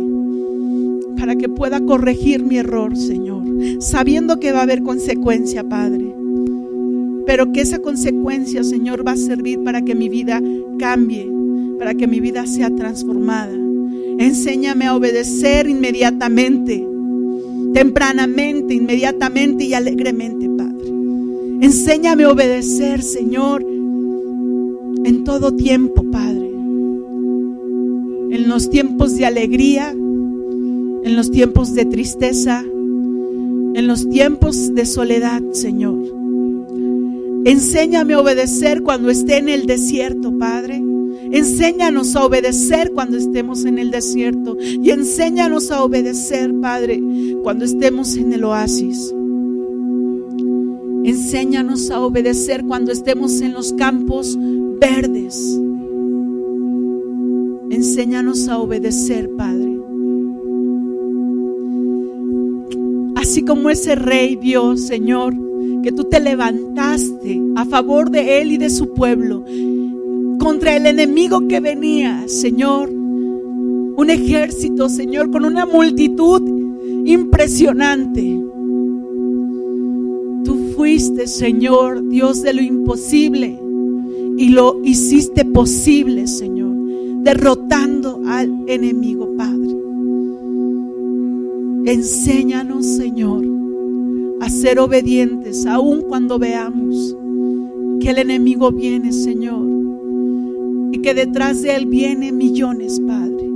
para 1.18 1.36
que 1.36 1.50
pueda 1.50 1.80
corregir 1.82 2.44
mi 2.44 2.60
error, 2.60 2.96
Señor, 2.96 3.44
sabiendo 3.80 4.40
que 4.40 4.52
va 4.52 4.60
a 4.60 4.64
haber 4.64 4.84
consecuencia, 4.84 5.64
Padre. 5.64 6.19
Pero 7.30 7.52
que 7.52 7.62
esa 7.62 7.78
consecuencia, 7.78 8.64
Señor, 8.64 9.06
va 9.06 9.12
a 9.12 9.16
servir 9.16 9.64
para 9.64 9.84
que 9.84 9.94
mi 9.94 10.10
vida 10.10 10.42
cambie, 10.80 11.30
para 11.78 11.94
que 11.94 12.08
mi 12.08 12.20
vida 12.20 12.48
sea 12.48 12.72
transformada. 12.72 13.54
Enséñame 14.18 14.88
a 14.88 14.96
obedecer 14.96 15.70
inmediatamente, 15.70 16.84
tempranamente, 17.72 18.74
inmediatamente 18.74 19.66
y 19.66 19.76
alegremente, 19.76 20.50
Padre. 20.50 20.92
Enséñame 21.62 22.24
a 22.24 22.32
obedecer, 22.32 23.04
Señor, 23.04 23.62
en 23.62 25.24
todo 25.24 25.56
tiempo, 25.56 26.04
Padre. 26.12 26.50
En 28.32 28.50
los 28.50 28.72
tiempos 28.72 29.16
de 29.16 29.28
alegría, 29.28 29.92
en 29.92 31.16
los 31.16 31.30
tiempos 31.30 31.76
de 31.76 31.86
tristeza, 31.86 32.64
en 32.66 33.86
los 33.86 34.10
tiempos 34.10 34.74
de 34.74 34.88
soledad, 34.88 35.44
Señor. 35.52 36.19
Enséñame 37.50 38.14
a 38.14 38.20
obedecer 38.20 38.84
cuando 38.84 39.10
esté 39.10 39.38
en 39.38 39.50
el 39.50 39.66
desierto, 39.66 40.38
Padre. 40.38 40.84
Enséñanos 41.32 42.16
a 42.16 42.24
obedecer 42.24 42.92
cuando 42.94 43.18
estemos 43.18 43.66
en 43.66 43.80
el 43.80 43.90
desierto. 43.90 44.56
Y 44.60 44.92
enséñanos 44.92 45.72
a 45.72 45.84
obedecer, 45.84 46.54
Padre, 46.62 47.02
cuando 47.42 47.66
estemos 47.66 48.18
en 48.18 48.34
el 48.34 48.44
oasis. 48.44 49.12
Enséñanos 51.04 51.90
a 51.90 52.02
obedecer 52.02 52.66
cuando 52.66 52.92
estemos 52.92 53.42
en 53.42 53.54
los 53.54 53.74
campos 53.74 54.38
verdes. 54.80 55.60
Enséñanos 57.72 58.48
a 58.48 58.60
obedecer, 58.60 59.28
Padre. 59.36 59.76
Así 63.16 63.42
como 63.42 63.72
ese 63.72 63.96
rey 63.96 64.36
Dios, 64.36 64.82
Señor, 64.82 65.49
que 65.84 65.92
tú 65.92 66.06
te 66.06 66.20
levantaste 66.20 67.42
a 67.56 67.66
favor 67.66 68.10
de 68.10 68.42
él 68.42 68.52
y 68.52 68.58
de 68.58 68.70
su 68.70 68.94
pueblo 68.94 69.44
contra 70.40 70.76
el 70.76 70.86
enemigo 70.86 71.48
que 71.48 71.60
venía, 71.60 72.24
Señor. 72.28 72.90
Un 72.90 74.10
ejército, 74.10 74.88
Señor, 74.88 75.30
con 75.30 75.46
una 75.46 75.66
multitud 75.66 76.42
impresionante 77.06 78.40
fuiste, 80.80 81.28
Señor, 81.28 82.08
Dios 82.08 82.42
de 82.42 82.54
lo 82.54 82.62
imposible, 82.62 83.60
y 84.38 84.48
lo 84.48 84.80
hiciste 84.86 85.44
posible, 85.44 86.26
Señor, 86.26 86.74
derrotando 87.22 88.22
al 88.26 88.64
enemigo, 88.66 89.36
Padre. 89.36 89.76
Enséñanos, 91.84 92.86
Señor, 92.86 93.44
a 94.42 94.50
ser 94.50 94.80
obedientes, 94.80 95.66
aun 95.66 96.02
cuando 96.02 96.40
veamos 96.40 97.16
que 98.00 98.10
el 98.10 98.18
enemigo 98.20 98.72
viene, 98.72 99.12
Señor, 99.12 99.68
y 100.92 101.00
que 101.00 101.14
detrás 101.14 101.62
de 101.62 101.76
él 101.76 101.86
vienen 101.86 102.38
millones, 102.38 103.00
Padre. 103.00 103.50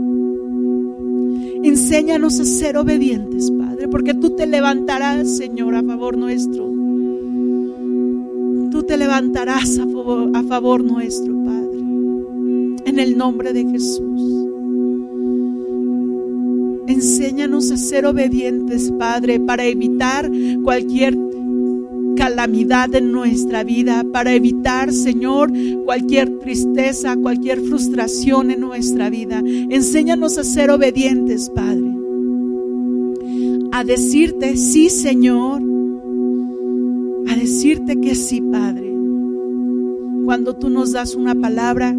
Enséñanos 1.63 2.39
a 2.39 2.45
ser 2.45 2.77
obedientes, 2.77 3.51
Padre, 3.51 3.87
porque 3.87 4.13
tú 4.13 4.31
te 4.35 4.45
levantarás, 4.45 5.37
Señor, 5.37 5.75
a 5.75 5.83
favor 5.83 6.17
nuestro 6.17 6.73
te 8.85 8.97
levantarás 8.97 9.79
a 9.79 9.87
favor, 9.87 10.29
a 10.33 10.43
favor 10.43 10.83
nuestro, 10.83 11.33
Padre. 11.43 11.79
En 12.85 12.99
el 12.99 13.17
nombre 13.17 13.53
de 13.53 13.65
Jesús. 13.65 14.42
Enséñanos 16.87 17.71
a 17.71 17.77
ser 17.77 18.05
obedientes, 18.05 18.91
Padre, 18.97 19.39
para 19.39 19.65
evitar 19.65 20.29
cualquier 20.63 21.17
calamidad 22.15 22.93
en 22.95 23.11
nuestra 23.11 23.63
vida, 23.63 24.05
para 24.11 24.33
evitar, 24.33 24.91
Señor, 24.91 25.51
cualquier 25.85 26.39
tristeza, 26.39 27.15
cualquier 27.15 27.61
frustración 27.61 28.51
en 28.51 28.59
nuestra 28.59 29.09
vida. 29.09 29.41
Enséñanos 29.45 30.37
a 30.37 30.43
ser 30.43 30.71
obedientes, 30.71 31.49
Padre. 31.49 31.91
A 33.71 33.83
decirte, 33.83 34.55
sí, 34.57 34.89
Señor, 34.89 35.61
a 37.27 37.35
decirte 37.35 37.99
que 37.99 38.15
sí, 38.15 38.41
Padre. 38.41 38.93
Cuando 40.25 40.55
tú 40.55 40.69
nos 40.69 40.91
das 40.91 41.15
una 41.15 41.35
palabra 41.35 41.95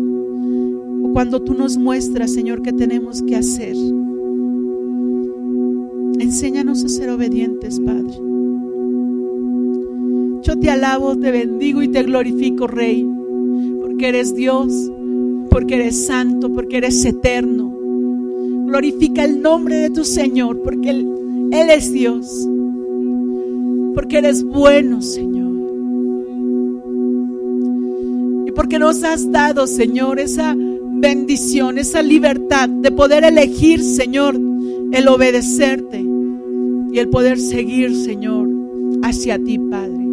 o 1.02 1.12
cuando 1.12 1.42
tú 1.42 1.54
nos 1.54 1.76
muestras, 1.76 2.32
Señor, 2.32 2.62
qué 2.62 2.72
tenemos 2.72 3.22
que 3.22 3.36
hacer. 3.36 3.76
Enséñanos 6.24 6.82
a 6.82 6.88
ser 6.88 7.10
obedientes, 7.10 7.78
Padre. 7.80 8.14
Yo 10.42 10.58
te 10.58 10.70
alabo, 10.70 11.18
te 11.18 11.30
bendigo 11.30 11.82
y 11.82 11.88
te 11.88 12.02
glorifico, 12.02 12.66
Rey, 12.66 13.06
porque 13.82 14.08
eres 14.08 14.34
Dios, 14.34 14.72
porque 15.50 15.74
eres 15.74 16.06
santo, 16.06 16.50
porque 16.50 16.78
eres 16.78 17.04
eterno. 17.04 17.70
Glorifica 18.64 19.22
el 19.22 19.42
nombre 19.42 19.76
de 19.76 19.90
tu 19.90 20.06
Señor, 20.06 20.62
porque 20.62 20.88
Él 20.88 21.70
es 21.70 21.92
Dios. 21.92 22.48
Porque 23.94 24.16
eres 24.16 24.42
bueno, 24.44 25.02
Señor. 25.02 25.52
Y 28.46 28.52
porque 28.52 28.78
nos 28.78 29.04
has 29.04 29.30
dado, 29.30 29.66
Señor, 29.66 30.18
esa 30.18 30.56
bendición, 30.56 31.76
esa 31.76 32.00
libertad 32.00 32.70
de 32.70 32.90
poder 32.90 33.24
elegir, 33.24 33.82
Señor, 33.82 34.40
el 34.90 35.06
obedecerte 35.08 36.03
y 36.94 37.00
el 37.00 37.08
poder 37.08 37.40
seguir, 37.40 37.92
Señor, 37.92 38.48
hacia 39.02 39.36
ti, 39.36 39.58
Padre. 39.58 40.06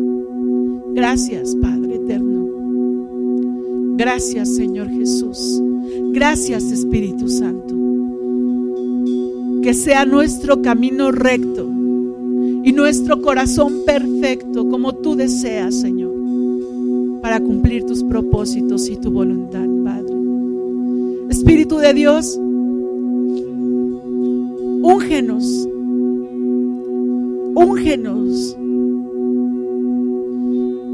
Gracias, 0.96 1.56
Padre 1.62 1.94
eterno. 1.94 2.48
Gracias, 3.98 4.56
Señor 4.56 4.90
Jesús. 4.90 5.62
Gracias, 6.12 6.72
Espíritu 6.72 7.28
Santo. 7.30 7.76
Que 9.62 9.76
sea 9.76 10.06
nuestro 10.06 10.64
camino 10.64 11.12
recto 11.12 11.70
y 12.64 12.72
nuestro 12.72 13.22
corazón 13.22 13.86
perfecto 13.86 14.68
como 14.68 14.96
tú 14.96 15.16
deseas, 15.16 15.76
Señor, 15.76 16.12
para 17.22 17.40
cumplir 17.42 17.86
tus 17.86 18.04
propósitos 18.04 18.90
y 18.90 18.98
tu 18.98 19.12
voluntad, 19.12 19.68
Padre. 19.84 20.16
Espíritu 21.30 21.78
de 21.78 21.94
Dios, 21.94 22.40
úngenos, 24.82 25.68
úngenos, 27.56 28.58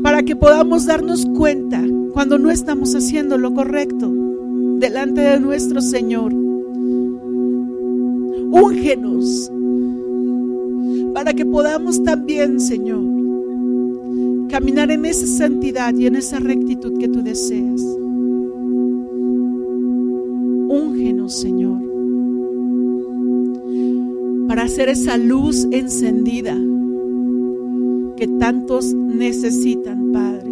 para 0.04 0.24
que 0.24 0.36
podamos 0.36 0.86
darnos 0.86 1.26
cuenta 1.26 1.84
cuando 2.14 2.38
no 2.38 2.50
estamos 2.50 2.96
haciendo 2.96 3.38
lo 3.38 3.54
correcto 3.54 4.12
delante 4.80 5.22
de 5.22 5.40
nuestro 5.40 5.82
Señor. 5.82 6.34
Úngenos 8.52 9.52
para 11.14 11.34
que 11.34 11.46
podamos 11.46 12.04
también, 12.04 12.60
Señor, 12.60 13.02
caminar 14.50 14.92
en 14.92 15.04
esa 15.06 15.26
santidad 15.26 15.94
y 15.96 16.06
en 16.06 16.16
esa 16.16 16.40
rectitud 16.40 16.98
que 17.00 17.08
tú 17.08 17.24
deseas. 17.24 17.82
Úngenos, 20.70 21.40
Señor, 21.40 21.87
para 24.48 24.64
hacer 24.64 24.90
esa 24.90 25.18
luz 25.18 25.68
encendida 25.72 26.57
que 28.15 28.28
tantos 28.40 28.94
necesitan, 28.94 30.11
Padre, 30.11 30.52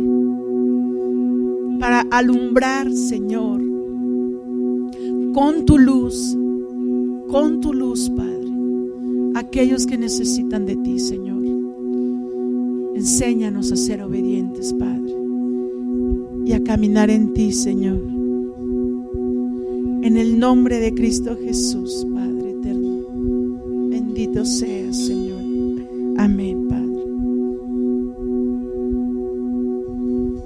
para 1.79 2.01
alumbrar, 2.11 2.91
Señor, 2.91 3.61
con 5.33 5.65
tu 5.65 5.77
luz, 5.77 6.37
con 7.27 7.61
tu 7.61 7.73
luz, 7.73 8.09
Padre, 8.15 8.47
aquellos 9.35 9.85
que 9.85 9.97
necesitan 9.97 10.65
de 10.65 10.75
ti, 10.77 10.99
Señor. 10.99 11.43
Enséñanos 12.95 13.71
a 13.71 13.75
ser 13.75 14.01
obedientes, 14.01 14.73
Padre, 14.73 15.13
y 16.45 16.53
a 16.53 16.63
caminar 16.63 17.09
en 17.09 17.33
ti, 17.33 17.51
Señor. 17.51 18.01
En 20.01 20.17
el 20.17 20.39
nombre 20.39 20.79
de 20.79 20.93
Cristo 20.93 21.35
Jesús, 21.35 22.05
Padre. 22.13 22.34
Bendito 23.95 24.43
seas, 24.43 24.97
Señor. 25.07 25.41
Amén. 26.17 26.64